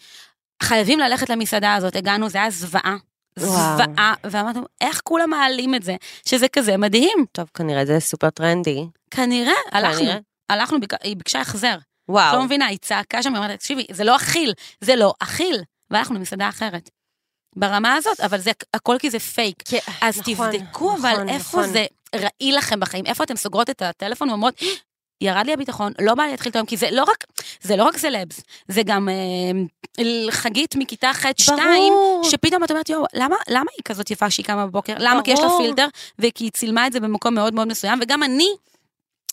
[0.63, 2.95] חייבים ללכת למסעדה הזאת, הגענו, זה היה זוועה.
[3.39, 5.95] זוועה, ואמרתי, איך כולם מעלים את זה,
[6.27, 7.25] שזה כזה מדהים.
[7.31, 8.85] טוב, כנראה זה סופר טרנדי.
[9.11, 10.11] כנראה, הלכנו.
[10.49, 11.75] הלכנו, היא ביקשה החזר.
[12.09, 12.35] וואו.
[12.37, 15.61] לא מבינה, היא צעקה שם, היא אומרת, תקשיבי, זה לא אכיל, זה לא אכיל.
[15.91, 16.89] והלכנו למסעדה אחרת.
[17.55, 19.63] ברמה הזאת, אבל זה הכל כי זה פייק.
[19.65, 21.73] כן, אז נכון, תבדקו, נכון, אבל איפה נכון.
[21.73, 21.85] זה
[22.15, 24.61] רעיל לכם בחיים, איפה אתם סוגרות את הטלפון ואומרות,
[25.21, 27.25] ירד לי הביטחון, לא בא לי להתחיל את היום, כי זה לא רק,
[27.61, 32.23] זה לא רק סלבס, זה גם אה, חגית מכיתה ח'-2, ברור.
[32.23, 34.93] שפתאום את אומרת, יואו, למה, למה היא כזאת יפה שהיא קמה בבוקר?
[34.99, 35.23] למה?
[35.23, 35.61] כי יש לה ברור.
[35.61, 35.87] פילטר,
[36.19, 38.49] וכי היא צילמה את זה במקום מאוד מאוד מסוים, וגם אני,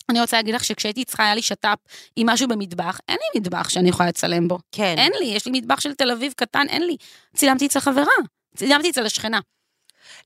[0.09, 1.77] אני רוצה להגיד לך שכשהייתי צריכה, היה לי שת"פ
[2.15, 4.59] עם משהו במטבח, אין לי מטבח שאני יכולה לצלם בו.
[4.71, 4.95] כן.
[4.97, 6.97] אין לי, יש לי מטבח של תל אביב קטן, אין לי.
[7.35, 8.13] צילמתי אצל חברה,
[8.55, 9.39] צילמתי אצל השכנה.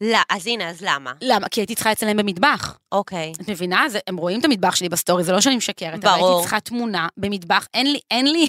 [0.02, 1.12] לא, אז הנה, אז למה?
[1.22, 1.50] למה?
[1.50, 2.78] כי הייתי צריכה לצלם במטבח.
[2.92, 3.34] אוקיי.
[3.42, 3.90] את מבינה?
[3.90, 6.06] זה, הם רואים את המטבח שלי בסטורי, זה לא שאני משקרת.
[6.06, 6.30] אבל ברור.
[6.30, 8.48] הייתי צריכה תמונה במטבח, אין לי, אין לי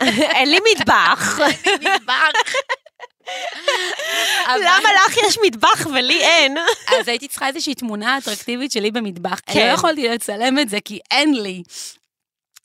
[0.36, 1.38] אין לי מטבח.
[1.74, 2.52] מטבח.
[4.46, 6.56] אבל- למה לך יש מטבח ולי אין?
[7.00, 9.40] אז הייתי צריכה איזושהי תמונה אטרקטיבית שלי במטבח.
[9.46, 9.66] כן.
[9.66, 11.62] לא יכולתי לצלם את זה כי אין לי.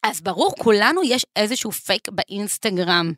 [0.03, 3.13] אז ברור, כולנו יש איזשהו פייק באינסטגרם.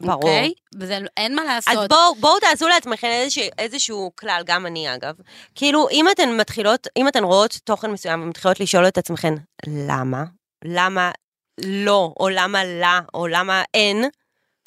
[0.00, 0.14] ברור.
[0.14, 0.52] אוקיי?
[0.78, 1.76] וזה, אין מה לעשות.
[1.76, 5.14] אז בואו בואו תעשו לעצמכם איזשהו, איזשהו כלל, גם אני אגב.
[5.54, 9.34] כאילו, אם אתן מתחילות, אם אתן רואות תוכן מסוים ומתחילות לשאול את עצמכן,
[9.66, 10.24] למה?
[10.64, 11.10] למה
[11.60, 14.04] לא, או למה לה, או למה אין?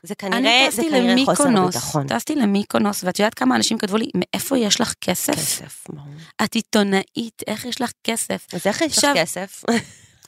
[0.05, 2.07] זה כנראה, אני זה כנראה חוסר למיקונוס, ביטחון.
[2.07, 5.33] טסתי למיקונוס, ואת יודעת כמה אנשים כתבו לי, מאיפה יש לך כסף?
[5.33, 6.07] כסף, ברור.
[6.43, 8.47] את עיתונאית, איך יש לך כסף?
[8.53, 9.63] אז איך יש לך כסף?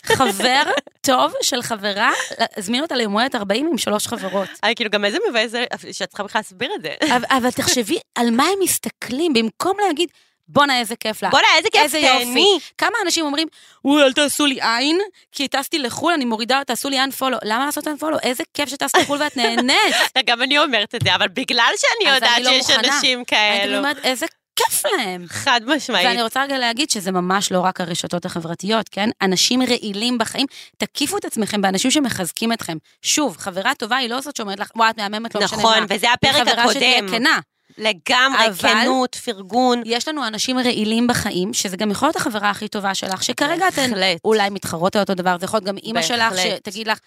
[0.06, 0.64] חבר
[1.02, 2.12] טוב של חברה,
[2.58, 4.50] הזמין אותה ליום הולדת 40 עם שלוש חברות.
[4.64, 7.16] אה, כאילו, גם איזה מבאס זה שאת צריכה בכלל להסביר את זה.
[7.38, 10.10] אבל תחשבי על מה הם מסתכלים, במקום להגיד,
[10.50, 11.32] בואנה איזה כיף לך.
[11.32, 12.26] בוא'נה, איזה כיף, איזה יופי.
[12.26, 12.60] תהני.
[12.78, 13.48] כמה אנשים אומרים,
[13.86, 15.00] וואי, אל תעשו לי עין,
[15.32, 17.40] כי טסתי לחו"ל, אני מורידה, תעשו לי unfollow.
[17.44, 18.20] למה לעשות unfollow?
[18.24, 19.96] איזה כיף שטסת לחו"ל ואת נהנית.
[20.28, 22.96] גם אני אומרת את זה, אבל בגלל שאני יודעת אני לא שיש מוכנה.
[22.96, 23.78] אנשים כאלו.
[23.78, 24.26] אומרת, איזה
[24.56, 25.26] כיף להם.
[25.28, 26.08] חד משמעית.
[26.08, 29.10] ואני רוצה רגע להגיד שזה ממש לא רק הרשתות החברתיות, כן?
[29.22, 30.46] אנשים רעילים בחיים,
[30.78, 32.78] תקיפו את עצמכם באנשים שמחזקים אתכם.
[33.02, 35.64] שוב, חברה טובה היא לא זאת שאומרת לך, וואי, את מהממת, לא משנה מה.
[35.64, 37.12] נכון, וזה הפרק היא חברה שתהיה הקודם.
[37.18, 37.40] כנה.
[37.78, 38.54] לגמרי, אבל-
[38.84, 39.82] כנות, פרגון.
[39.86, 43.90] יש לנו אנשים רעילים בחיים, שזה גם יכול להיות החברה הכי טובה שלך, שכרגע אתן.
[44.26, 46.34] אולי מתחרות על אותו דבר, זה יכול להיות גם אימא שלך.
[46.58, 47.00] שתגיד לך,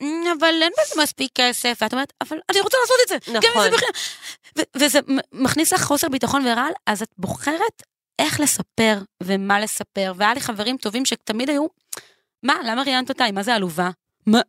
[0.00, 3.70] "אמ, אבל אין בזה מספיק כסף, ואת אומרת, אבל אני רוצה לעשות את זה, נכון.
[3.70, 3.76] זה.
[4.58, 4.98] ו- וזה
[5.32, 7.82] מכניס לך חוסר ביטחון ורעל, אז את בוחרת
[8.18, 11.66] איך לספר ומה לספר, והיה לי חברים טובים שתמיד היו,
[12.42, 13.24] מה, למה ראיינת אותה?
[13.32, 13.90] מה זה עלובה?
[14.26, 14.40] מה?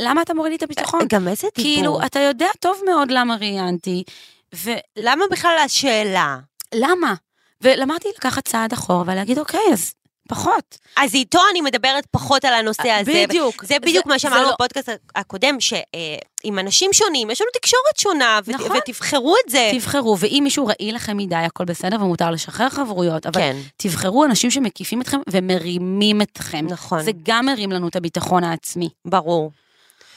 [0.00, 1.00] למה אתה מוריד לי את הביטחון?
[1.08, 1.74] גם איזה דיבור.
[1.74, 4.02] כאילו, אתה יודע טוב מאוד למה ראיינתי,
[4.54, 4.76] ולמה?
[4.96, 6.36] למה בכלל השאלה?
[7.60, 9.92] ולמדתי לקחת צעד אחורה ולהגיד, אוקיי, אז
[10.28, 10.78] פחות.
[10.96, 13.12] אז איתו אני מדברת פחות על הנושא הזה.
[13.12, 13.64] אה, בדיוק.
[13.64, 18.40] זה בדיוק זה- מה שאמרנו לא- בפודקאסט הקודם, שעם אנשים שונים, יש לנו תקשורת שונה,
[18.46, 18.76] ו- נכון.
[18.76, 19.70] ותבחרו את זה.
[19.74, 23.56] תבחרו, ואם מישהו רעיל לכם מדי, הכל בסדר ומותר לשחרר חברויות, אבל כן.
[23.76, 26.66] תבחרו אנשים שמקיפים אתכם ומרימים אתכם.
[26.70, 27.02] נכון.
[27.02, 28.88] זה גם מרים לנו את הביטחון העצמי.
[29.04, 29.50] ברור.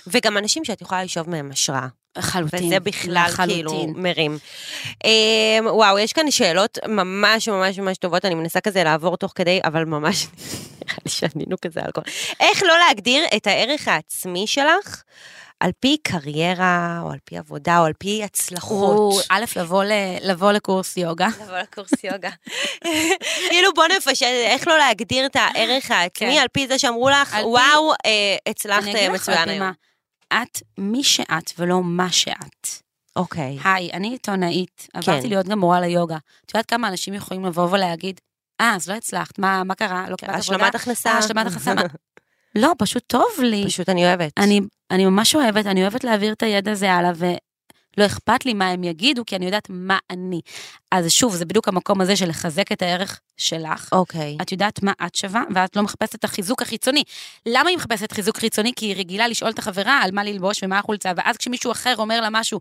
[0.08, 1.88] וגם אנשים שאת יכולה לשאוב מהם השראה.
[2.18, 2.66] לחלוטין.
[2.66, 3.56] וזה בכלל לחלוטין.
[3.56, 4.38] כאילו מרים.
[5.04, 9.60] אמ, וואו, יש כאן שאלות ממש ממש ממש טובות, אני מנסה כזה לעבור תוך כדי,
[9.64, 10.28] אבל ממש
[10.82, 12.02] נראה לי שענינו כזה על כל...
[12.40, 15.04] איך לא להגדיר את הערך העצמי שלך
[15.60, 19.26] על פי קריירה, או על פי עבודה, או על פי הוא, הצלחות?
[19.30, 19.92] א', לבוא, ל,
[20.22, 21.28] לבוא לקורס יוגה.
[21.44, 22.30] לבוא לקורס יוגה.
[23.50, 26.42] כאילו בוא נפשט, איך לא להגדיר את הערך העצמי כן.
[26.42, 29.72] על פי זה שאמרו לך, פי- וואו, אה, הצלחת אה, מצוין היום.
[30.34, 32.68] את מי שאת ולא מה שאת.
[33.16, 33.58] אוקיי.
[33.64, 35.00] היי, אני עיתונאית, כן.
[35.00, 36.18] עברתי להיות גם מורה ליוגה.
[36.46, 38.20] את יודעת כמה אנשים יכולים לבוא ולהגיד,
[38.62, 40.06] אה, אז לא הצלחת, מה, מה קרה?
[40.10, 40.56] לא קיבלת עבודה?
[40.56, 41.10] השלמת הכנסה.
[41.10, 41.74] אה, השלמת הכנסה.
[41.74, 41.82] מה?"
[42.62, 43.66] לא, פשוט טוב לי.
[43.66, 44.32] פשוט אני אוהבת.
[44.38, 44.62] אני,
[44.92, 47.12] אני ממש אוהבת, אני אוהבת להעביר את הידע הזה הלאה,
[47.98, 50.42] ולא אכפת לי מה הם יגידו, כי אני יודעת מה אני.
[50.92, 53.90] אז שוב, זה בדיוק המקום הזה של לחזק את הערך שלך.
[53.92, 54.38] אוקיי.
[54.42, 57.04] את יודעת מה את שווה, ואת לא מחפשת את החיזוק החיצוני.
[57.46, 58.72] למה היא מחפשת חיזוק חיצוני?
[58.76, 62.22] כי היא רגילה לשאול את החברה על מה ללבוש ומה החולצה, ואז כשמישהו אחר אומר
[62.22, 62.60] לה משהו,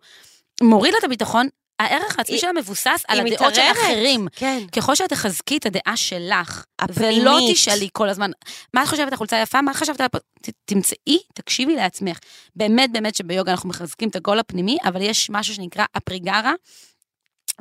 [0.63, 1.49] מוריד לה את הביטחון,
[1.79, 3.61] הערך העצמי שלה מבוסס על הדעות של.
[3.73, 4.29] אחרים.
[4.33, 4.63] כן.
[4.73, 7.23] ככל שאת תחזקי את הדעה שלך, הפנימית.
[7.23, 8.31] ולא תשאלי כל הזמן,
[8.75, 12.19] מה את חושבת החולצה יפה, מה חשבת, על הפ-" ת- תמצאי, תקשיבי לעצמך.
[12.57, 16.53] באמת באמת שביוגה אנחנו מחזקים את הקול הפנימי, אבל יש משהו שנקרא אפריגרה,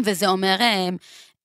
[0.01, 0.89] וזה אומר אה,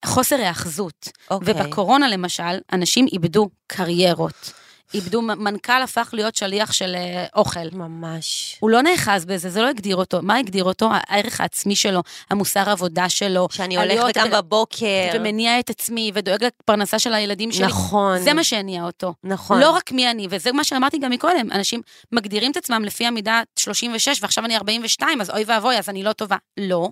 [0.04, 1.08] חוסר היאחזות.
[1.30, 1.54] אוקיי.
[1.54, 4.52] ובקורונה למשל, אנשים איבדו קריירות.
[4.94, 7.60] איבדו, מנכ"ל הפך להיות שליח של אה, אוכל.
[7.72, 8.56] ממש.
[8.60, 10.18] הוא לא נאחז בזה, זה לא הגדיר אותו.
[10.22, 10.90] מה הגדיר אותו?
[10.92, 13.48] הערך העצמי שלו, המוסר עבודה שלו.
[13.50, 14.86] שאני הולכת גם הבן- בבוקר.
[15.14, 17.66] ומניע את עצמי, ודואג לפרנסה של הילדים שלי.
[17.66, 18.18] נכון.
[18.18, 19.14] זה מה שהניע אותו.
[19.24, 19.60] נכון.
[19.60, 21.80] לא רק מי אני, וזה מה שאמרתי גם מקודם, אנשים
[22.12, 26.12] מגדירים את עצמם לפי המידה 36, ועכשיו אני 42, אז אוי ואבוי, אז אני לא
[26.12, 26.36] טובה.
[26.56, 26.88] לא,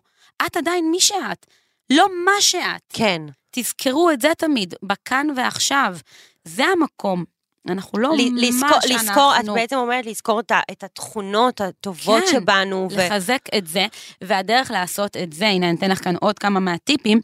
[0.46, 1.46] את עדיין מי שאת,
[1.90, 2.60] לא מה שאת.
[2.92, 3.22] כן.
[3.50, 5.96] תזכרו את זה תמיד, בכאן ועכשיו.
[6.44, 7.24] זה המקום.
[7.68, 9.08] אנחנו לא ל- מה לזכור, שאנחנו.
[9.08, 12.88] לזכור, את בעצם אומרת לזכור את את התכונות הטובות כן, שבנו.
[12.92, 13.86] ו- לחזק את זה,
[14.24, 17.20] והדרך לעשות את זה, הנה אני אתן לך כאן עוד כמה מהטיפים.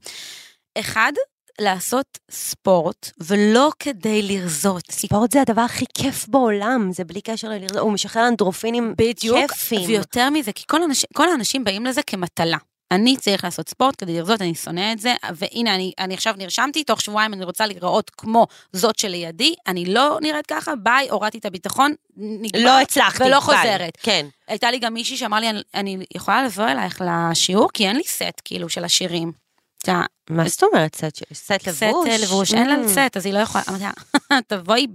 [0.78, 1.12] אחד,
[1.60, 4.82] לעשות ספורט, ולא כדי לרזות.
[4.90, 9.80] ספורט זה הדבר הכי כיף בעולם, זה בלי קשר ללרזות, הוא משחרר אנדרופינים בדיוק, כיפים.
[9.86, 12.58] ויותר מזה, כי כל, אנש, כל האנשים באים לזה כמטלה.
[12.90, 16.84] אני צריך לעשות ספורט כדי לרזות, אני שונא את זה, והנה, אני, אני עכשיו נרשמתי,
[16.84, 21.44] תוך שבועיים אני רוצה להיראות כמו זאת שלידי, אני לא נראית ככה, ביי, הורדתי את
[21.44, 23.22] הביטחון, נגמר, לא הצלחתי.
[23.24, 23.40] ולא ביי.
[23.40, 23.98] חוזרת.
[24.02, 24.26] כן.
[24.48, 28.04] הייתה לי גם מישהי שאמר לי, אני, אני יכולה לבוא אלייך לשיעור, כי אין לי
[28.04, 29.32] סט, כאילו, של השירים.
[30.30, 30.94] מה זאת אומרת?
[30.96, 32.08] סט סט סט לבוש?
[32.08, 32.88] אה, לבוש, אין לה Mm.
[32.88, 34.86] סט, אז היא לא יכולה, אמרתי לה, תבואי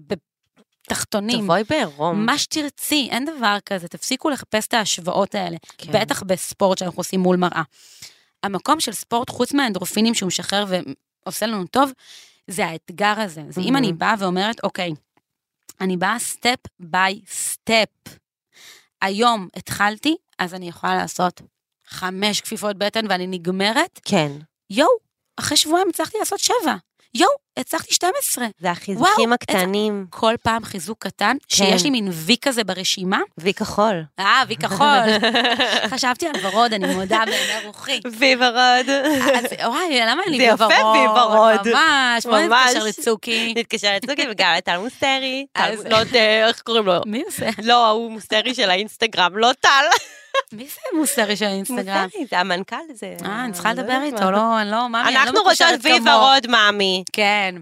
[0.91, 1.41] בתחתונים.
[1.43, 2.25] תבואי בעירום.
[2.25, 5.91] מה שתרצי, אין דבר כזה, תפסיקו לחפש את ההשוואות האלה, כן.
[6.01, 7.61] בטח בספורט שאנחנו עושים מול מראה.
[8.43, 10.65] המקום של ספורט, חוץ מהאנדורפינים שהוא משחרר
[11.25, 11.91] ועושה לנו טוב,
[12.47, 13.41] זה האתגר הזה.
[13.49, 13.77] זה אם Mhm.
[13.77, 14.91] אני באה ואומרת, אוקיי,
[15.81, 17.89] אני באה step by step.
[19.01, 21.41] היום התחלתי, אז אני יכולה לעשות
[21.87, 24.31] חמש כפיפות בטן ואני נגמרת, כן.
[24.69, 24.89] יואו,
[25.37, 26.75] אחרי שבועיים הצלחתי לעשות שבע.
[27.13, 28.45] יואו, הצלחתי 12.
[28.59, 30.05] זה החיזוקים וואו, הקטנים.
[30.09, 33.19] כל פעם חיזוק קטן, שיש לי מין וי כזה ברשימה.
[33.37, 34.03] וי כחול.
[34.19, 34.87] אה, וי כחול.
[35.93, 37.99] חשבתי על ורוד, אני מודה בעיני רוחי.
[38.17, 38.89] וי ורוד.
[39.35, 40.95] אז וואי, למה אין לי זה וי יפה, ורוד?
[40.95, 41.67] וי ורוד.
[41.67, 42.47] ממש, בואי.
[42.47, 43.53] נתקשר לצוקי.
[43.57, 45.45] נתקשר לצוקי וגם לטל מוסטרי.
[45.89, 46.93] לא יודע איך קוראים לו.
[47.05, 47.49] מי עושה?
[47.63, 49.85] לא, ההוא מוסטרי של האינסטגרם, לא טל.
[50.53, 52.03] מי זה מוסרי של האינסטגרם?
[52.03, 53.15] מוסטרי, זה המנכ"ל, זה...
[53.25, 54.31] אה, אני צריכה לא לדבר איתו.
[54.31, 56.07] לא, לא, מאמי, אני לא אנחנו רוצות מקושרת וי כמוך.
[56.07, 57.03] ורוד, מאמי.
[57.13, 57.55] כן.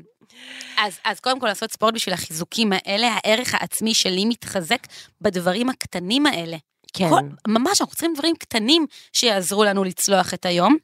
[0.77, 4.87] אז, אז קודם כל לעשות ספורט בשביל החיזוקים האלה, הערך העצמי שלי מתחזק
[5.21, 6.57] בדברים הקטנים האלה.
[6.93, 7.09] כן.
[7.09, 10.77] כל, ממש, אנחנו צריכים דברים קטנים שיעזרו לנו לצלוח את היום,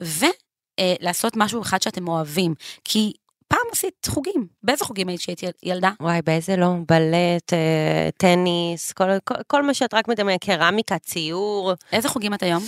[0.00, 2.54] ולעשות משהו אחד שאתם אוהבים.
[2.84, 3.12] כי
[3.48, 5.90] פעם עשית חוגים, באיזה חוגים היית כשהיית יל- ילדה?
[6.00, 6.66] וואי, באיזה לא?
[6.88, 12.42] בלט, אה, טניס, כל, כל, כל מה שאת רק מדמיינת, קרמיקה, ציור, איזה חוגים את
[12.42, 12.62] היום?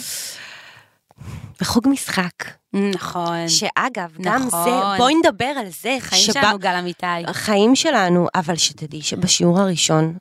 [1.61, 2.33] וחוג משחק.
[2.73, 3.49] נכון.
[3.49, 4.65] שאגב, גם נכון.
[4.65, 5.97] זה, בואי נדבר על זה.
[6.01, 7.07] חיים שבה- שלנו, גל אמיתי.
[7.27, 10.17] החיים שלנו, אבל שתדעי שבשיעור הראשון,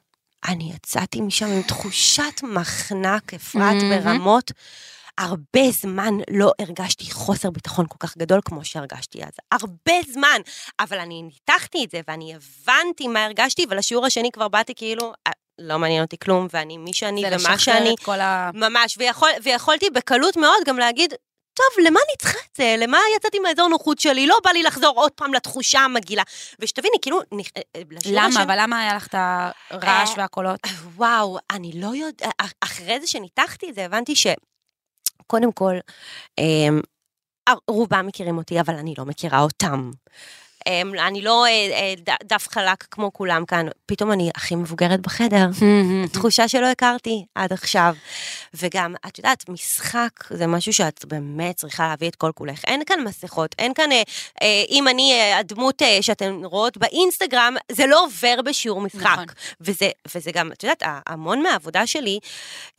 [0.48, 4.00] אני יצאתי משם עם תחושת מחנק, אפרת, מהמם.
[4.04, 4.52] ברמות.
[5.20, 9.32] הרבה זמן לא הרגשתי חוסר ביטחון כל כך גדול כמו שהרגשתי אז.
[9.52, 10.42] הרבה זמן.
[10.80, 15.32] אבל אני ניתחתי את זה ואני הבנתי מה הרגשתי, ולשיעור השני כבר באתי כאילו, "אה,
[15.60, 17.94] לא מעניין אותי כלום, ואני מי שאני זה ומה לשחרר שאני.
[17.94, 18.50] את כל ה...
[18.54, 21.14] ממש, ויכול, ויכולתי בקלות מאוד גם להגיד,
[21.54, 22.76] טוב, למה אני צריכה את זה?
[22.78, 24.28] למה יצאתי מהאזור נוחות שלי?
[24.28, 26.24] לא בא לי לחזור עוד פעם לתחושה המגעילה.
[26.60, 28.26] ושתביני, כאילו, נכ- אה, אה, למה?
[28.28, 29.16] השם- אבל למה היה לך את
[29.70, 30.60] הרעש והקולות?
[30.96, 34.28] וואו, אני לא יודעת, אחרי זה שניתחתי את זה, הבנתי ש...
[35.32, 35.76] קודם כל,
[36.40, 36.82] אמ,
[37.72, 39.92] רובם מכירים אותי, אבל אני לא מכירה אותם.
[40.70, 45.48] אמ, אני לא אה, אה, דף חלק כמו כולם כאן, פתאום אני הכי מבוגרת בחדר.
[46.14, 47.96] תחושה שלא הכרתי עד עכשיו.
[48.54, 52.66] וגם, את יודעת, משחק זה משהו שאת באמת צריכה להביא את כל כולך.
[52.66, 54.02] אין כאן מסכות, אין כאן, אה,
[54.42, 59.06] אה, אם אני אה, הדמות אה, שאתן רואות באינסטגרם, זה לא עובר בשיעור משחק.
[59.06, 59.26] נכון.
[59.62, 62.20] וזה, וזה גם, את יודעת, המון מהעבודה שלי,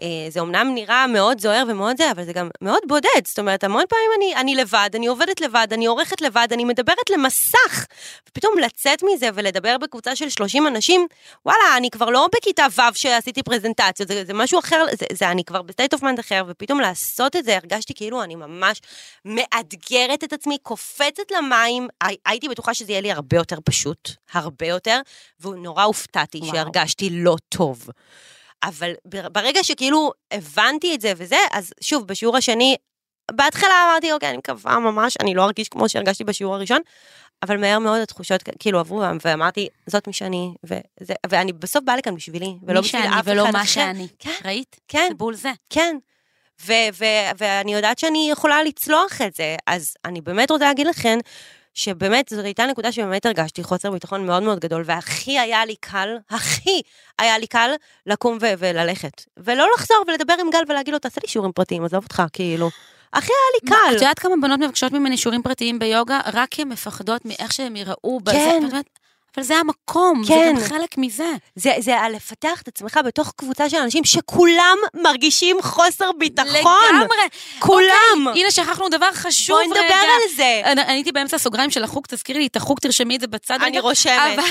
[0.03, 3.27] אה, זה אומנם נראה מאוד זוהר ומאוד זה, אבל זה גם מאוד בודד.
[3.27, 7.11] זאת אומרת, המון פעמים אני, אני לבד, אני עובדת לבד, אני עורכת לבד, אני מדברת
[7.11, 7.80] למסך.
[8.29, 11.07] ופתאום לצאת מזה ולדבר בקבוצה של 30 אנשים,
[11.47, 15.45] וואלה, אני כבר לא בכיתה ו' שעשיתי פרזנטציות, זה, זה משהו אחר, זה, זה אני
[15.45, 18.81] כבר ב state of mind אחר, ופתאום לעשות את זה, הרגשתי כאילו אני ממש
[19.25, 24.67] מאתגרת את עצמי, קופצת למים, הי- הייתי בטוחה שזה יהיה לי הרבה יותר פשוט, הרבה
[24.67, 25.01] יותר,
[25.41, 26.51] ונורא הופתעתי וואו.
[26.55, 27.89] שהרגשתי לא טוב.
[28.63, 32.77] אבל בר- ברגע שכאילו הבנתי את זה וזה, אז שוב, בשיעור השני,
[33.31, 36.81] בהתחלה אמרתי, אוקיי, אני מקווה ממש, אני לא ארגיש כמו שהרגשתי בשיעור הראשון,
[37.43, 42.15] אבל מהר מאוד התחושות כאילו עברו, ואמרתי, זאת מי שאני, וזה, ואני בסוף באה לכאן
[42.15, 43.67] בשבילי, ולא מי בשביל שאני אף ולא אחד מה אחר.
[43.67, 44.09] שאני.
[44.19, 44.77] כן, ראית?
[44.89, 45.51] כן, זה בול זה.
[45.71, 45.97] כן.
[46.67, 51.19] ו- ו- ואני יודעת שאני יכולה לצלוח את זה, אז אני באמת רוצה להגיד לכם,
[51.75, 56.17] שבאמת זאת הייתה נקודה שבאמת הרגשתי חוסר ביטחון מאוד מאוד גדול, והכי היה לי קל,
[56.31, 56.83] הכי
[57.19, 57.71] היה לי קל
[58.07, 59.25] לקום ו- וללכת.
[59.37, 62.71] ולא לחזור ולדבר עם גל ולהגיד לו, תעשה לי שיעורים פרטיים, עזוב אותך, כאילו.
[63.13, 63.97] הכי היה לי קל.
[63.97, 67.77] את יודעת כמה בנות מבקשות ממני שיעורים פרטיים ביוגה, רק כי הן מפחדות מאיך שהם
[67.77, 68.33] יראו בזה.
[68.33, 68.81] כן.
[69.37, 70.57] אבל זה המקום, כן.
[70.57, 71.33] זה גם חלק מזה.
[71.57, 76.49] זה, זה על לפתח את עצמך בתוך קבוצה של אנשים שכולם מרגישים חוסר ביטחון.
[76.91, 77.07] לגמרי.
[77.59, 78.27] כולם.
[78.27, 79.81] אוקיי, הנה, שכחנו דבר חשוב בואי רגע.
[79.83, 80.61] נדבר על זה.
[80.65, 83.55] אני אני הייתי באמצע הסוגריים של החוג, תזכירי לי את החוג, תרשמי את זה בצד
[83.55, 83.67] רגע.
[83.67, 84.13] אני רושמת.
[84.39, 84.45] אבל-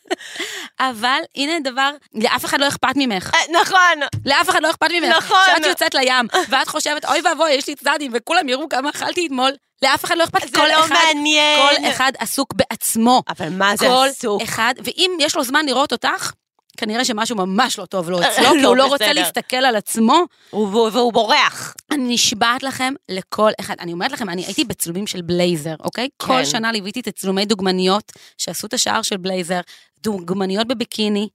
[0.80, 3.30] אבל הנה דבר, לאף אחד לא אכפת ממך.
[3.34, 4.00] אה, נכון.
[4.26, 5.16] לאף אחד לא אכפת ממך.
[5.16, 5.38] נכון.
[5.46, 9.50] כשאת יוצאת לים, ואת חושבת, אוי ואבוי, יש לי צדדים, וכולם יראו כמה אכלתי אתמול,
[9.82, 10.40] לאף אחד לא אכפת.
[10.48, 11.58] זה כל לא אחד- מעניין.
[11.82, 13.22] כל אחד עסוק בעצמו.
[13.28, 14.42] אבל מה זה כל עסוק?
[14.42, 16.32] אחד, ואם יש לו זמן לראות אותך,
[16.76, 19.12] כנראה שמשהו ממש לא טוב לו אצלו, כי לא הוא לא רוצה.
[19.12, 20.22] להסתכל על עצמו.
[20.52, 21.74] והוא בורח.
[21.90, 23.74] אני נשבעת לכם לכל אחד.
[23.80, 26.08] אני אומרת לכם, אני הייתי בצילומים של בלייזר, אוקיי?
[26.18, 26.26] כן.
[26.26, 29.60] כל שנה ליוויתי תצלומי דוגמניות שעשו את השער של בלייזר,
[30.02, 31.28] דוגמניות בביקיני.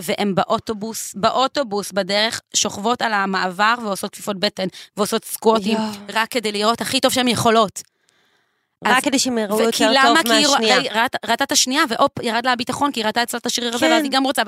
[0.00, 5.78] והן באוטובוס, באוטובוס בדרך, שוכבות על המעבר ועושות כפיפות בטן, ועושות סקווטים.
[6.12, 7.82] רק כדי לראות הכי טוב שהן יכולות.
[8.84, 10.14] רק כדי שהם יראו יותר למה?
[10.14, 10.78] טוב כי היא רוא- מהשנייה.
[10.78, 10.90] היא
[11.24, 13.92] ראתה- את השנייה, והופ, ירד לה הביטחון, כי היא ראתה אצלה את השריר הזה, כן.
[13.92, 14.42] ואז היא גם רוצה.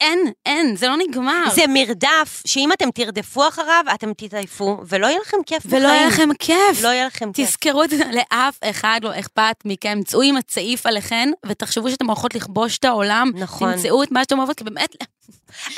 [0.00, 1.44] אין, אין, זה לא נגמר.
[1.54, 5.82] זה מרדף, שאם אתם תרדפו אחריו, אתם תתעייפו, ולא יהיה לכם כיף בחיים.
[5.82, 6.82] ולא יהיה לכם כיף.
[6.82, 7.48] לא יהיה לכם כיף.
[7.48, 9.98] תזכרו את זה, לאף אחד לא אכפת מכם.
[10.06, 13.30] צאו עם הצעיף עליכן, ותחשבו שאתם הולכות לכבוש את העולם.
[13.34, 13.72] נכון.
[13.72, 14.96] תמצאו את מה שאתם אוהבות, כי באמת,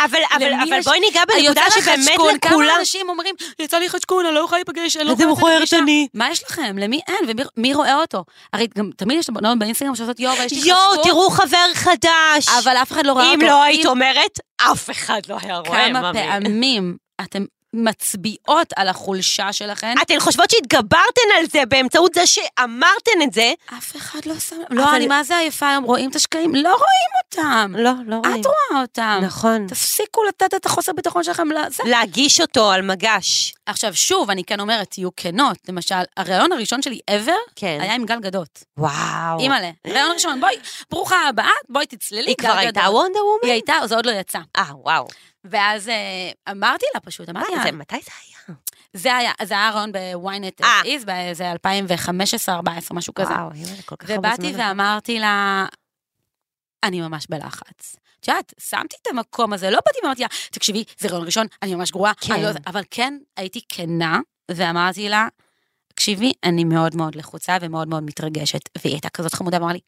[0.04, 2.74] אבל, אבל, אבל יש- בואי ניגע בנקודה שבאמת חשקון, כמה לכולם...
[2.78, 5.62] אנשים אומרים, יצא לי חשקון, אני לא יכולה להיפגש, אני לא איזה יכולה לצאת מכוערת
[5.62, 6.08] לפגישה." אני.
[6.14, 6.78] מה יש לכם?
[6.78, 7.16] למי אין?
[7.28, 8.24] ומי מי רואה אותו?
[8.52, 10.68] הרי גם תמיד יש בנות באינסטגרם שעושות יואו, יש לי חשקון.
[10.68, 12.48] יואו, תראו חבר חדש.
[12.62, 13.34] אבל אף אחד לא רואה אותו.
[13.34, 14.38] אם לא היית אם- אומרת,
[14.72, 16.22] אף אחד לא היה רואה, כמה ממי.
[16.22, 23.32] פעמים אתם מצביעות על החולשה שלכן, אתן חושבות שהתגברתן על זה באמצעות זה שאמרתן את
[23.32, 23.52] זה?
[23.78, 24.56] אף אחד לא שם...
[24.70, 26.54] לא, אבל- אני מה זה עייפה היום, רואים את השקעים?
[26.54, 27.74] לא רואים אותם.
[27.78, 28.40] לא, לא רואים.
[28.40, 29.20] את רואה אותם.
[29.22, 29.66] נכון.
[29.66, 31.82] תפסיקו לתת את החוסר ביטחון שלכם לזה.
[31.86, 33.54] להגיש אותו על מגש.
[33.70, 35.58] עכשיו, שוב, אני כן אומרת, תהיו כנות.
[35.68, 37.78] למשל, הראיון הראשון שלי ever כן.
[37.80, 38.64] היה עם גל גדות.
[38.78, 39.40] וואו.
[39.40, 40.56] אימא'לה, ראיון ראשון, בואי,
[40.90, 42.30] ברוכה הבאה, בואי תצללי.
[42.30, 42.80] היא כבר הייתה.
[42.80, 43.38] וונדר וומן?
[43.42, 44.38] היא הייתה, זה עוד לא יצא.
[44.56, 45.08] אה, וואו.
[45.44, 48.56] ואז אה, אמרתי לה פשוט, אמרתי מה לה, זה, מתי זה היה?
[48.92, 50.80] זה היה, זה היה רעיון בוויינט אה.
[50.84, 52.48] איז, באיזה 2015-2014,
[52.92, 53.32] משהו כזה.
[53.32, 54.60] וואו, אימא'לה, כל כך הרבה ובאתי זמן.
[54.60, 55.66] ואמרתי לה,
[56.82, 57.96] אני ממש בלחץ.
[58.20, 61.74] את יודעת, שמתי את המקום הזה, לא באתי ואמרתי לה, תקשיבי, זה רעיון ראשון, אני
[61.74, 62.12] ממש גרועה.
[62.20, 62.42] כן.
[62.42, 62.48] לא...
[62.66, 65.28] אבל כן, הייתי כנה, ואמרתי לה,
[65.88, 68.60] תקשיבי, אני מאוד מאוד לחוצה ומאוד מאוד מתרגשת.
[68.84, 69.80] והיא הייתה כזאת חמודה, ואמרה לי,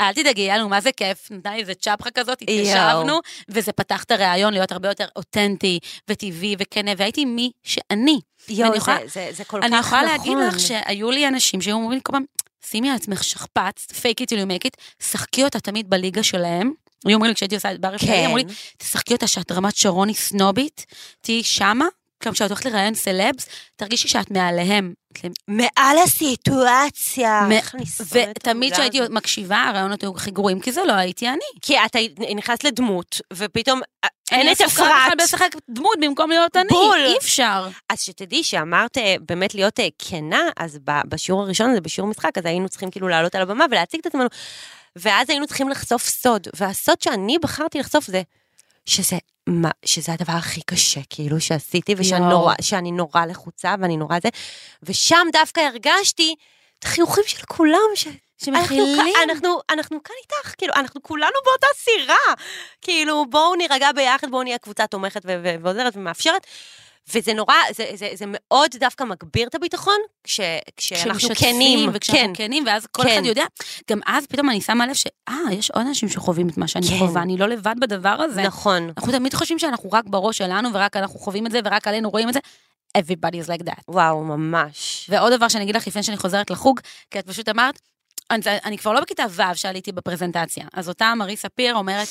[0.00, 2.42] אל תדאגי, היה לנו מה זה כיף, נתנה לי איזה צ'פחה כזאת.
[2.42, 5.78] התיישבנו, וזה פתח את הראיון להיות הרבה יותר אותנטי
[6.10, 8.20] וטבעי וכנה, והייתי מי שאני.
[8.48, 9.72] יואו, ואני יכולה- זה- זה- זה כל כך נכון.
[9.72, 12.24] אני יכולה להגיד לך שהיו לי אנשים שהיו אומרים לי כל פעם,
[12.64, 16.72] שימי על עצמך שכפ"ץ, fake it till you make it, שחקי אותה תמיד בליגה שלהם.
[17.06, 18.24] היו אומרים לי כשהייתי עושה את בר רפאלי, כן.
[18.24, 18.44] אמרו לי,
[18.78, 20.86] תשחקי אותה שאת רמת שרוני סנובית,
[21.20, 21.86] תהיי שמה,
[22.24, 24.92] גם כשאת הולכת לראיין סלבס, תרגישי שאת מעליהם.
[25.48, 27.46] מעל הסיטואציה.
[27.46, 27.58] אני
[28.30, 29.00] את ותמיד כשהייתי.
[29.10, 31.38] מקשיבה, הרעיונות היו הכי גרועים, כי זה לא הייתי אני.
[31.62, 31.98] כי אתה
[32.36, 33.80] נכנסת לדמות, ופתאום...
[34.30, 35.10] אין אני את עסוקה בכלל.
[35.18, 36.98] בלשחק דמות במקום להיות אני, בול.
[37.06, 37.68] אי אפשר.
[37.88, 42.46] אז שתדעי שאמרת אה, באמת להיות אה, כנה, אז בשיעור הראשון הזה, בשיעור משחק, אז
[42.46, 44.26] היינו צריכים כאילו לעלות על הבמה ולהציג את עצמנו,
[44.96, 48.22] ואז היינו צריכים לחשוף סוד, והסוד שאני בחרתי לחשוף זה,
[48.86, 49.16] שזה,
[49.46, 52.30] מה, שזה הדבר הכי קשה, כאילו, שעשיתי, ושאני יואו.
[52.30, 52.54] נורא,
[52.92, 54.28] נורא לחוצה ואני נורא זה,
[54.82, 56.34] ושם דווקא הרגשתי
[56.78, 58.06] את החיוכים של כולם, ש...
[58.44, 59.00] שמכילים.
[59.00, 62.34] אנחנו, אנחנו, אנחנו כאן איתך, כאילו, אנחנו כולנו באותה סירה.
[62.80, 65.22] כאילו, בואו נירגע ביחד, בואו נהיה קבוצה תומכת
[65.62, 66.46] ועוזרת ומאפשרת.
[67.14, 70.40] וזה נורא, זה, זה, זה מאוד דווקא מגביר את הביטחון, כש,
[70.76, 71.90] כשאנחנו כנים.
[71.92, 73.08] וכשאנחנו כן, כנים, ואז כל כן.
[73.08, 73.44] אחד יודע.
[73.90, 75.06] גם אז פתאום אני שמה לב ש...
[75.28, 76.98] אה, יש עוד אנשים שחווים את מה שאני כן.
[76.98, 78.42] חווה, אני לא לבד בדבר הזה.
[78.42, 78.90] נכון.
[78.96, 82.28] אנחנו תמיד חושבים שאנחנו רק בראש שלנו, ורק אנחנו חווים את זה, ורק עלינו רואים
[82.28, 82.40] את זה.
[82.98, 83.82] Everybody is like that.
[83.88, 85.06] וואו, ממש.
[85.08, 86.80] ועוד דבר שאני אגיד לך לפני שאני חוזרת לחוג,
[87.10, 87.80] כי את פשוט אמרת,
[88.30, 92.08] אני, אני כבר לא בכיתה ו' שעליתי בפרזנטציה, אז אותה מריסה פיר אומרת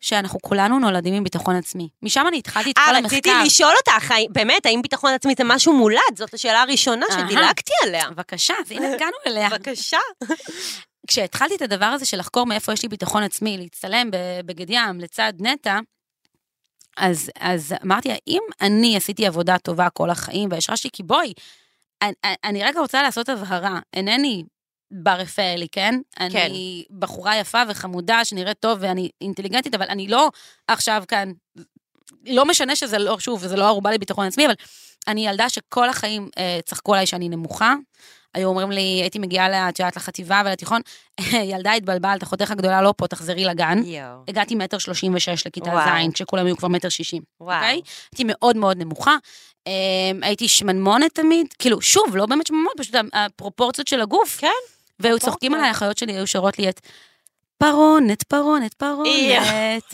[0.00, 1.88] שאנחנו כולנו נולדים עם ביטחון עצמי.
[2.02, 3.16] משם אני התחלתי את כל אה, המחקר.
[3.16, 6.00] רציתי לשאול אותך, באמת, האם ביטחון עצמי זה משהו מולד?
[6.16, 7.06] זאת השאלה הראשונה.
[7.12, 8.10] שדילגתי עליה.
[8.10, 9.48] בבקשה, אז הנה הגענו אליה.
[9.48, 9.98] בבקשה.
[11.08, 15.32] כשהתחלתי את הדבר הזה של לחקור מאיפה יש לי ביטחון עצמי, להצטלם בבגד ים לצד
[15.38, 15.78] נטע,
[16.96, 21.32] אז, אז אמרתי, האם אני עשיתי עבודה טובה כל החיים והשרשתי, כי בואי,
[22.02, 22.12] אני,
[22.44, 24.44] אני רגע רוצה לעשות הבהרה, אינני
[24.90, 25.94] בר רפאלי, כן?
[26.20, 30.30] אני בחורה יפה וחמודה שנראית טוב ואני אינטליגנטית, אבל אני לא
[30.68, 31.32] עכשיו כאן,
[32.26, 34.54] לא משנה שזה לא, שוב, זה לא ערובה לביטחון עצמי, אבל
[35.08, 37.74] אני ילדה שכל החיים אה, צחקו עליי שאני נמוכה.
[38.34, 40.80] היו אומרים לי, הייתי מגיעה, את יודעת, לחטיבה ולתיכון,
[41.52, 43.78] ילדה התבלבלת, אחותך הגדולה לא פה, תחזרי לגן.
[43.84, 44.22] יואו.
[44.28, 45.70] הגעתי מטר שלושים ושש לכיתה.
[46.10, 47.22] ז', כשכולם היו כבר מטר שישים.
[47.40, 47.56] וואו.
[47.56, 47.80] אוקיי?
[48.12, 49.16] הייתי מאוד מאוד נמוכה.
[49.66, 49.72] אמ,
[50.22, 54.38] הייתי שמנמונת תמיד, כאילו, שוב, לא באמת שמנמונת, פשוט הפרופורציות של הגוף.
[54.40, 54.79] כן.
[55.00, 56.80] והיו צוחקים עליי, החיות שלי היו שרות לי את
[57.58, 59.84] פרונת, פרונת, פרונת,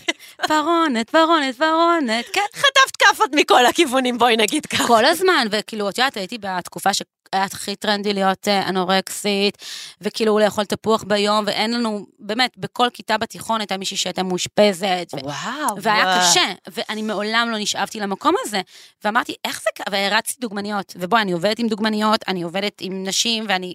[0.48, 2.40] פרונת, פרונת, פרונת, כן.
[2.54, 4.86] חטפת כאפות מכל הכיוונים, בואי נגיד ככה.
[4.86, 6.94] כל הזמן, וכאילו, את יודעת, הייתי בתקופה
[7.34, 9.58] שהיה הכי טרנדי להיות אה, אנורקסית,
[10.00, 15.82] וכאילו לאכול תפוח ביום, ואין לנו, באמת, בכל כיתה בתיכון הייתה מישהי שהייתה מאושפזת, וואו.
[15.82, 16.20] והיה וואו.
[16.20, 18.60] קשה, ואני מעולם לא נשאבתי למקום הזה,
[19.04, 19.86] ואמרתי, איך זה קרה?
[19.90, 23.74] והרצתי דוגמניות, ובואי, אני עובדת עם דוגמניות, אני עובדת עם נשים, ואני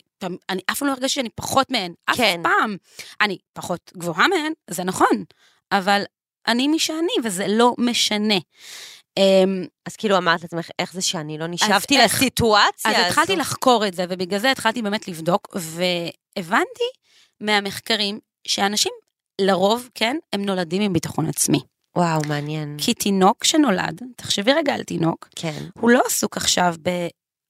[0.49, 2.39] אני אף פעם לא הרגשתי שאני פחות מהן, אף כן.
[2.43, 2.77] פעם.
[3.21, 5.23] אני פחות גבוהה מהן, זה נכון,
[5.71, 6.03] אבל
[6.47, 8.35] אני מי שאני, וזה לא משנה.
[9.17, 12.15] אמ, אז כאילו אמרת לעצמך, איך זה שאני לא נשאבתי איך?
[12.15, 13.07] לסיטואציה אז הזו?
[13.07, 16.89] התחלתי לחקור את זה, ובגלל זה התחלתי באמת לבדוק, והבנתי
[17.39, 18.91] מהמחקרים שאנשים,
[19.41, 21.59] לרוב, כן, הם נולדים עם ביטחון עצמי.
[21.95, 22.77] וואו, מעניין.
[22.77, 25.63] כי תינוק שנולד, תחשבי רגע על תינוק, כן.
[25.79, 26.89] הוא לא עסוק עכשיו ב...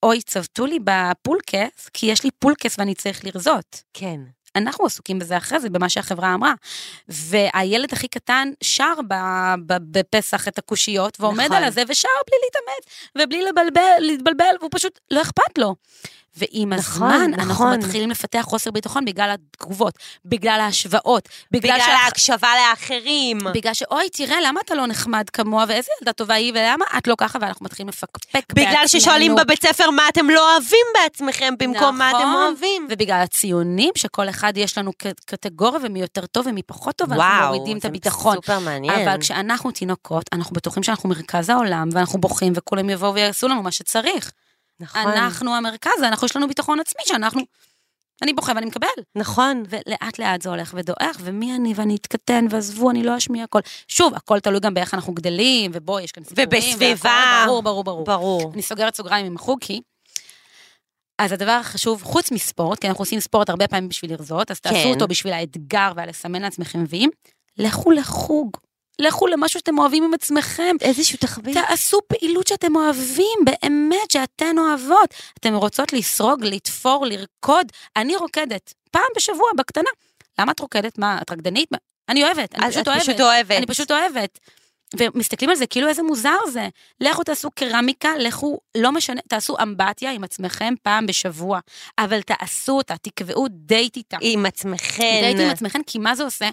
[0.03, 3.84] אוי, צבטו לי בפולקס, כי יש לי פולקס ואני צריך לרזות.
[3.93, 4.20] כן.
[4.56, 6.54] אנחנו עסוקים בזה אחרי זה, במה שהחברה אמרה.
[7.08, 8.93] והילד הכי קטן שר
[9.68, 11.58] בפסח את הקושיות, ועומד נכון.
[11.58, 15.76] על הזה ושר בלי להתאמץ, ובלי לבלבל, להתבלבל, והוא פשוט לא אכפת לו.
[16.38, 17.79] ועם נכון, הזמן, אנחנו נכון.
[17.79, 19.93] מתחילים לפתח חוסר ביטחון בגלל התגובות,
[20.25, 23.39] בגלל ההשוואות, בגלל, בגלל שהח- ההקשבה לאחרים.
[23.53, 27.15] בגלל שאוי, תראה, למה אתה לא נחמד כמוה, ואיזה ילדה טובה היא, ולמה את לא
[27.17, 28.88] ככה, ואנחנו מתחילים לפקפק בגלל בעצמנו.
[28.88, 32.36] ששואלים בבית ספר מה אתם לא אוהבים בעצמכם, במקום מה אתם נכון.
[32.47, 32.88] אוהבים.
[32.89, 34.91] ובגלל הציונים, שכל אחד יש לנו
[35.25, 38.36] קטגוריה ומי יותר טוב ומי פחות טוב, וואו, מורידים את הביטחון.
[38.36, 39.07] סופר מעניין.
[39.07, 43.71] אבל כשאנחנו תינוקות, אנחנו בטוחים שאנחנו מרכז העולם, ואנחנו בוכים, וכולם יבואו ויעשו לנו מה
[43.71, 44.32] שצריך.
[44.82, 45.01] נכון.
[45.01, 47.41] אנחנו המרכז, אנחנו, יש לנו ביטחון עצמי, שאנחנו...
[48.21, 48.88] אני בוכה ואני מקבל.
[49.15, 49.63] נכון.
[49.69, 53.59] ולאט לאט זה הולך ודועך, ומי אני ואני אתקטן, ועזבו, אני לא אשמיע הכל.
[53.88, 56.47] שוב, הכל תלוי גם באיך אנחנו גדלים, ובואי, יש כאן סיפורים.
[56.47, 57.43] ובסביבה.
[57.45, 58.05] ברור, ברור, ברור.
[58.05, 58.51] ברור.
[58.53, 59.82] אני סוגרת סוגריים עם החוג, כי...
[61.19, 64.75] אז הדבר החשוב, חוץ מספורט, כי אנחנו עושים ספורט הרבה פעמים בשביל לרזות, אז תעשו
[64.75, 64.89] כן.
[64.89, 67.09] אותו בשביל האתגר והלסמן לעצמכם ויים,
[67.57, 68.57] לכו לחוג.
[68.99, 70.75] לכו למשהו שאתם אוהבים עם עצמכם.
[70.81, 71.53] איזשהו תחביב.
[71.53, 75.13] תעשו פעילות שאתם אוהבים, באמת, שאתן אוהבות.
[75.39, 77.71] אתן רוצות לסרוג, לתפור, לרקוד.
[77.95, 79.89] אני רוקדת, פעם בשבוע, בקטנה.
[80.39, 80.97] למה את רוקדת?
[80.97, 81.69] מה, את רקדנית?
[82.09, 83.01] אני אוהבת, אני פשוט אוהבת.
[83.01, 83.57] פשוט אוהבת.
[83.57, 84.39] אני פשוט אוהבת.
[84.99, 86.67] ומסתכלים על זה כאילו איזה מוזר זה.
[87.01, 91.59] לכו תעשו קרמיקה, לכו, לא משנה, תעשו אמבטיה עם עצמכם פעם בשבוע,
[91.97, 94.17] אבל תעשו אותה, תקבעו דייט איתה.
[94.21, 95.19] עם עצמכם.
[95.21, 96.49] דייט עם עצמכם, כי מה זה עושה?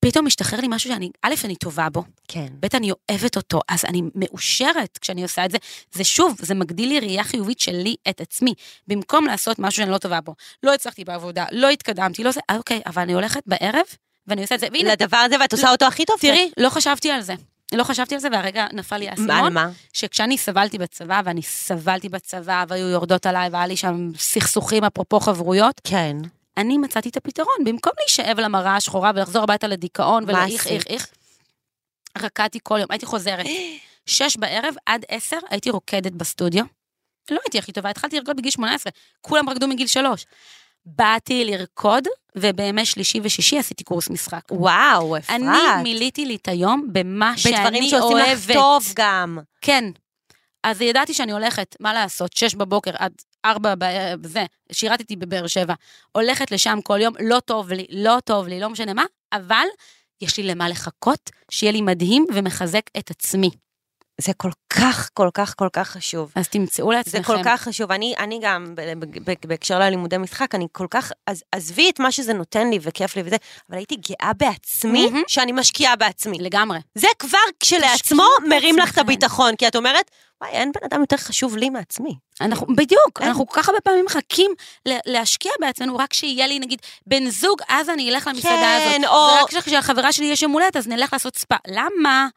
[0.00, 2.46] פתאום משתחרר לי משהו שאני, א', אני טובה בו, כן.
[2.60, 5.58] ב', אני אוהבת אותו, אז אני מאושרת כשאני עושה את זה.
[5.92, 8.54] זה שוב, זה מגדיל לי ראייה חיובית שלי את עצמי,
[8.86, 10.34] במקום לעשות משהו שאני לא טובה בו.
[10.62, 13.86] לא הצלחתי בעבודה, לא התקדמתי, לא זה, אה, אוקיי, אבל אני הולכת בערב,
[14.26, 16.16] ואני עושה את זה, והנה, לדבר הזה, ואת עושה אותו הכי טוב.
[16.20, 17.34] תראי, לא חשבתי על זה.
[17.72, 19.70] לא חשבתי על זה, והרגע נפל לי האסימון, מה?
[19.92, 25.80] שכשאני סבלתי בצבא, ואני סבלתי בצבא, והיו יורדות עליי, והיה לי שם סכסוכים, אפרופו חברויות,
[25.84, 26.16] כן.
[26.58, 27.56] אני מצאתי את הפתרון.
[27.64, 30.66] במקום להישאב למראה השחורה ולחזור הביתה לדיכאון ולאיך?
[30.66, 31.06] איך, איך,
[32.18, 33.46] רקדתי כל יום, הייתי חוזרת.
[34.06, 36.64] שש בערב עד עשר הייתי רוקדת בסטודיו.
[37.30, 40.24] לא הייתי הכי טובה, התחלתי לרקוד בגיל 18, כולם רקדו מגיל שלוש.
[40.86, 42.04] באתי לרקוד,
[42.36, 44.40] ובימי שלישי ושישי עשיתי קורס משחק.
[44.50, 45.36] וואו, אפרת.
[45.36, 48.48] אני מילאתי לי את היום במה בדברים שאני שעושים אוהבת.
[48.48, 49.38] לך טוב גם.
[49.60, 49.84] כן.
[50.62, 53.12] אז ידעתי שאני הולכת, מה לעשות, שש בבוקר עד
[53.44, 53.74] ארבע
[54.24, 55.74] זה, שירתתי בבאר שבע.
[56.12, 59.66] הולכת לשם כל יום, לא טוב לי, לא טוב לי, לא משנה מה, אבל
[60.20, 63.50] יש לי למה לחכות, שיהיה לי מדהים ומחזק את עצמי.
[64.20, 66.32] זה כל כך, כל כך, כל כך חשוב.
[66.34, 67.18] אז תמצאו לעצמכם.
[67.18, 67.92] זה כל כך חשוב.
[67.92, 68.74] אני, אני גם,
[69.46, 73.22] בהקשר ללימודי משחק, אני כל כך, אז עזבי את מה שזה נותן לי וכיף לי
[73.24, 73.36] וזה,
[73.70, 75.22] אבל הייתי גאה בעצמי, מהמם.
[75.28, 76.38] שאני משקיעה בעצמי.
[76.38, 76.78] לגמרי.
[76.94, 78.98] זה כבר כשלעצמו מרים לך את.
[78.98, 80.10] הביטחון, כי את אומרת,
[80.40, 82.14] וואי, אין בן אדם יותר חשוב לי מעצמי.
[82.40, 83.28] אנחנו, בדיוק, אין.
[83.28, 84.50] אנחנו כל כך הרבה פעמים מחכים
[84.86, 89.10] להשקיע בעצמנו, רק שיהיה לי נגיד בן זוג, אז אני אלך למסעדה כן, הזאת.
[89.10, 91.56] או- ורק כשהחברה שלי יש יום הולדת, אז נלך לעשות ספא.
[91.66, 92.28] למה?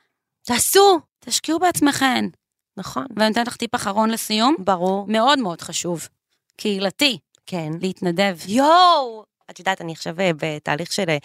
[0.45, 0.99] תעשו.
[1.19, 2.27] תשקיעו בעצמכם.
[2.77, 3.05] נכון.
[3.15, 5.05] ואני נותנת לך טיפ אחרון לסיום, ברור.
[5.07, 6.07] מאוד מאוד חשוב.
[6.57, 7.71] קהילתי, כן.
[7.81, 8.37] להתנדב.
[8.47, 9.23] יואו!
[9.49, 11.17] את יודעת, אני עכשיו אה, בתהליך של אה?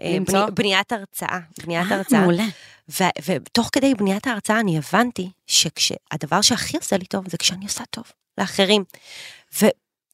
[0.00, 1.38] בני- בניית הרצאה.
[1.64, 2.20] בניית אה, הרצאה.
[2.20, 2.44] מעולה.
[2.88, 7.84] ו- ותוך כדי בניית ההרצאה אני הבנתי שהדבר שהכי עושה לי טוב זה כשאני עושה
[7.90, 8.04] טוב
[8.38, 8.84] לאחרים.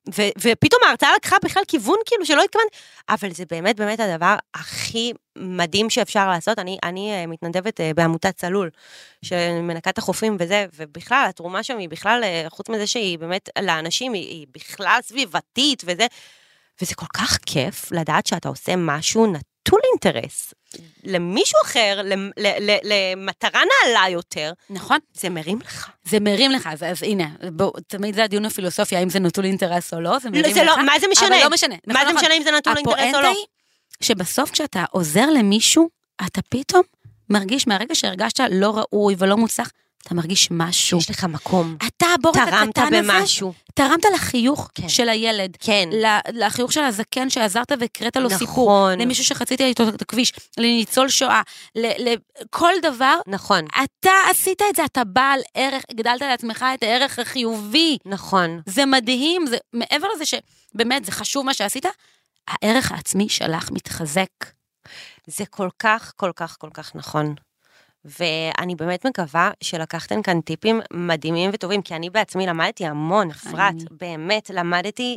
[0.09, 2.77] ו- ופתאום ההרצאה לקחה בכלל כיוון כאילו שלא התכוונתי,
[3.09, 6.59] אבל זה באמת באמת הדבר הכי מדהים שאפשר לעשות.
[6.59, 8.71] אני, אני אה, מתנדבת אה, בעמותת צלול,
[9.25, 14.13] שמנקה את החופים וזה, ובכלל התרומה שם היא בכלל, אה, חוץ מזה שהיא באמת לאנשים,
[14.13, 16.07] היא, היא בכלל סביבתית וזה,
[16.83, 19.27] וזה כל כך כיף לדעת שאתה עושה משהו
[19.61, 20.55] נטול אינטרס.
[21.05, 22.01] למישהו אחר,
[22.83, 24.99] למטרה נעלה יותר, נכון?
[25.15, 25.91] זה מרים לך.
[26.05, 29.95] זה מרים לך, אז, אז הנה, בוא, תמיד זה הדיון הפילוסופי, האם זה נטול אינטרס
[29.95, 30.55] או לא, זה מרים לא, לך.
[30.55, 31.27] זה לא, מה זה משנה?
[31.27, 31.75] אבל לא משנה.
[31.87, 32.25] מה נכון, זה נכון.
[32.25, 33.29] משנה אם זה נתון לאינטרס או הפואנטה לא?
[33.29, 33.47] היא
[34.01, 35.89] שבסוף כשאתה עוזר למישהו,
[36.27, 36.83] אתה פתאום
[37.31, 39.71] מרגיש מהרגע שהרגשת לא ראוי ולא מוצלח,
[40.03, 40.99] אתה מרגיש משהו.
[40.99, 41.77] יש לך מקום.
[41.87, 43.53] אתה הבור תרמת הקטן הזה, במשהו.
[43.75, 44.89] תרמת לחיוך כן.
[44.89, 45.57] של הילד.
[45.61, 45.89] כן.
[46.33, 48.39] לחיוך של הזקן שעזרת והקראת לו נכון.
[48.39, 51.43] סיפור, למישהו שחצית איתו את הכביש, לניצול שואה,
[51.75, 57.99] לכל דבר, נכון, אתה עשית את זה, אתה בעל ערך, הגדלת לעצמך את הערך החיובי.
[58.07, 58.61] נכון.
[58.67, 61.87] זה מדהים, זה מעבר לזה שבאמת זה חשוב מה שעשית,
[62.49, 64.47] הערך העצמי שלך מתחזק.
[65.27, 67.35] זה כל כך, כל כך, כל כך נכון.
[68.05, 74.51] ואני באמת מקווה שלקחתם כאן טיפים מדהימים וטובים, כי אני בעצמי למדתי המון, אפרת, באמת
[74.55, 75.17] למדתי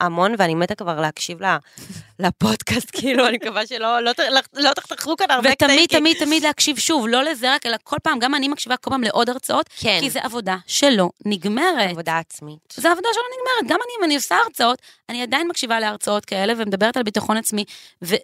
[0.00, 1.38] המון, ואני מתה כבר להקשיב
[2.18, 4.18] לפודקאסט, כאילו, אני מקווה שלא לא, ת-
[4.54, 7.96] לא תחתכו כאן הרבה ותמיד, כי- תמיד, תמיד להקשיב שוב, לא לזה רק, אלא כל
[8.02, 11.90] פעם, גם אני מקשיבה כל פעם לעוד הרצאות, כן, כי זו עבודה שלא נגמרת.
[11.90, 12.74] עבודה עצמית.
[12.76, 13.72] זו עבודה שלא נגמרת.
[13.72, 17.64] גם אני, אם אני עושה הרצאות, אני עדיין מקשיבה להרצאות כאלה ומדברת על ביטחון עצמי,
[18.04, 18.14] ו-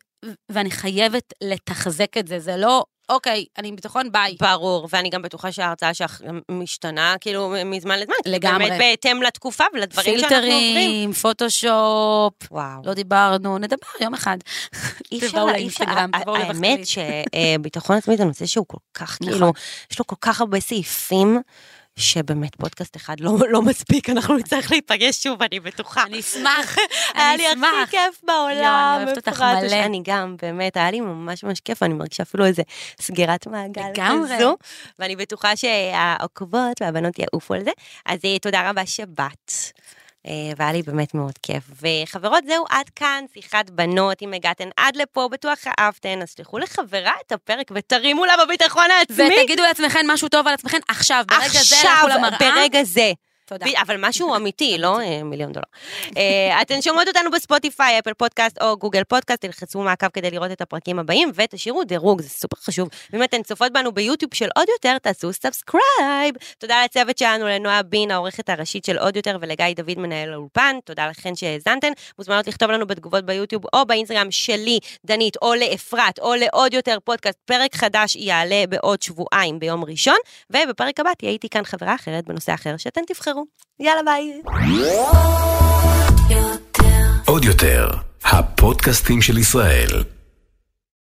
[0.49, 2.39] ואני חייבת לתחזק את זה.
[2.39, 4.37] זה לא, אוקיי, אני עם ביטחון, ביי.
[4.41, 8.15] ברור, ואני גם בטוחה שההרצאה שלך משתנה, כאילו, מזמן לזמן.
[8.27, 8.69] לגמרי.
[8.69, 10.53] באמת בהתאם לתקופה ולדברים שאנחנו עוברים.
[10.53, 12.83] פילטרים, פוטושופ, וואו.
[12.85, 14.39] לא דיברנו, נדבר יום אחד.
[15.13, 16.37] אי אפשר, תבואו אי אפשר, לאינסטגרם, תבואו.
[16.37, 19.33] האמת שביטחון עצמי זה נושא שהוא כל כך, נכון.
[19.33, 19.53] כאילו,
[19.91, 21.41] יש לו כל כך הרבה סעיפים,
[21.97, 26.03] שבאמת פודקאסט אחד לא, לא מספיק, אנחנו נצטרך להיפגש שוב, אני בטוחה.
[26.03, 26.77] אני אשמח,
[27.15, 27.91] היה אני לי הכי אשמח.
[27.91, 29.85] כיף בעולם, יואו, אני אוהבת אותך מלא.
[29.85, 32.63] אני גם, באמת, היה לי ממש ממש כיף, אני מרגישה אפילו איזה
[33.01, 33.83] סגירת מעגל.
[33.95, 34.57] כזו,
[34.99, 37.71] ואני בטוחה שהעוקבות והבנות יעופו על זה,
[38.07, 39.53] אז אה, תודה רבה שבאת.
[40.27, 41.65] אה, והיה לי באמת מאוד כיף.
[41.83, 44.23] וחברות, זהו, עד כאן שיחת בנות.
[44.23, 49.29] אם הגעתן עד לפה, בטוח אהבתן, אז שלחו לחברה את הפרק ותרימו לה בביטחון העצמי.
[49.43, 52.39] ותגידו לעצמכם משהו טוב על עצמכם עכשיו, ברגע זה עכשיו, לכו למראה.
[52.39, 53.13] ברגע זה.
[53.51, 53.67] תודה.
[53.83, 55.65] אבל משהו אמיתי, לא אה, מיליון דולר.
[56.17, 60.61] אה, אתן שומעות אותנו בספוטיפיי, אפל פודקאסט או גוגל פודקאסט, תלחצו מעקב כדי לראות את
[60.61, 62.89] הפרקים הבאים, ותשאירו דירוג, זה סופר חשוב.
[63.13, 66.35] ואם אתן צופות בנו ביוטיוב של עוד יותר, תעשו subscribe.
[66.59, 70.77] תודה לצוות שלנו, לנועה בין, העורכת הראשית של עוד יותר, ולגיא דוד, מנהל האולפן.
[70.85, 71.93] תודה לכן שהאזנתן.
[72.19, 77.39] מוזמנות לכתוב לנו בתגובות ביוטיוב או באינסטגרם שלי, דנית, או לאפרת, או לעוד יותר פודקאסט.
[77.45, 80.19] פרק חדש יעלה בעוד שבועיים ביום ראשון,
[80.51, 83.40] ובפרק הבא תהיה איתי כאן חברה אחרת בנושא אחר שאתן תבחרו.
[83.81, 84.43] יאללה ביי.
[87.27, 87.91] עוד יותר,
[88.25, 89.89] הפודקאסטים של ישראל.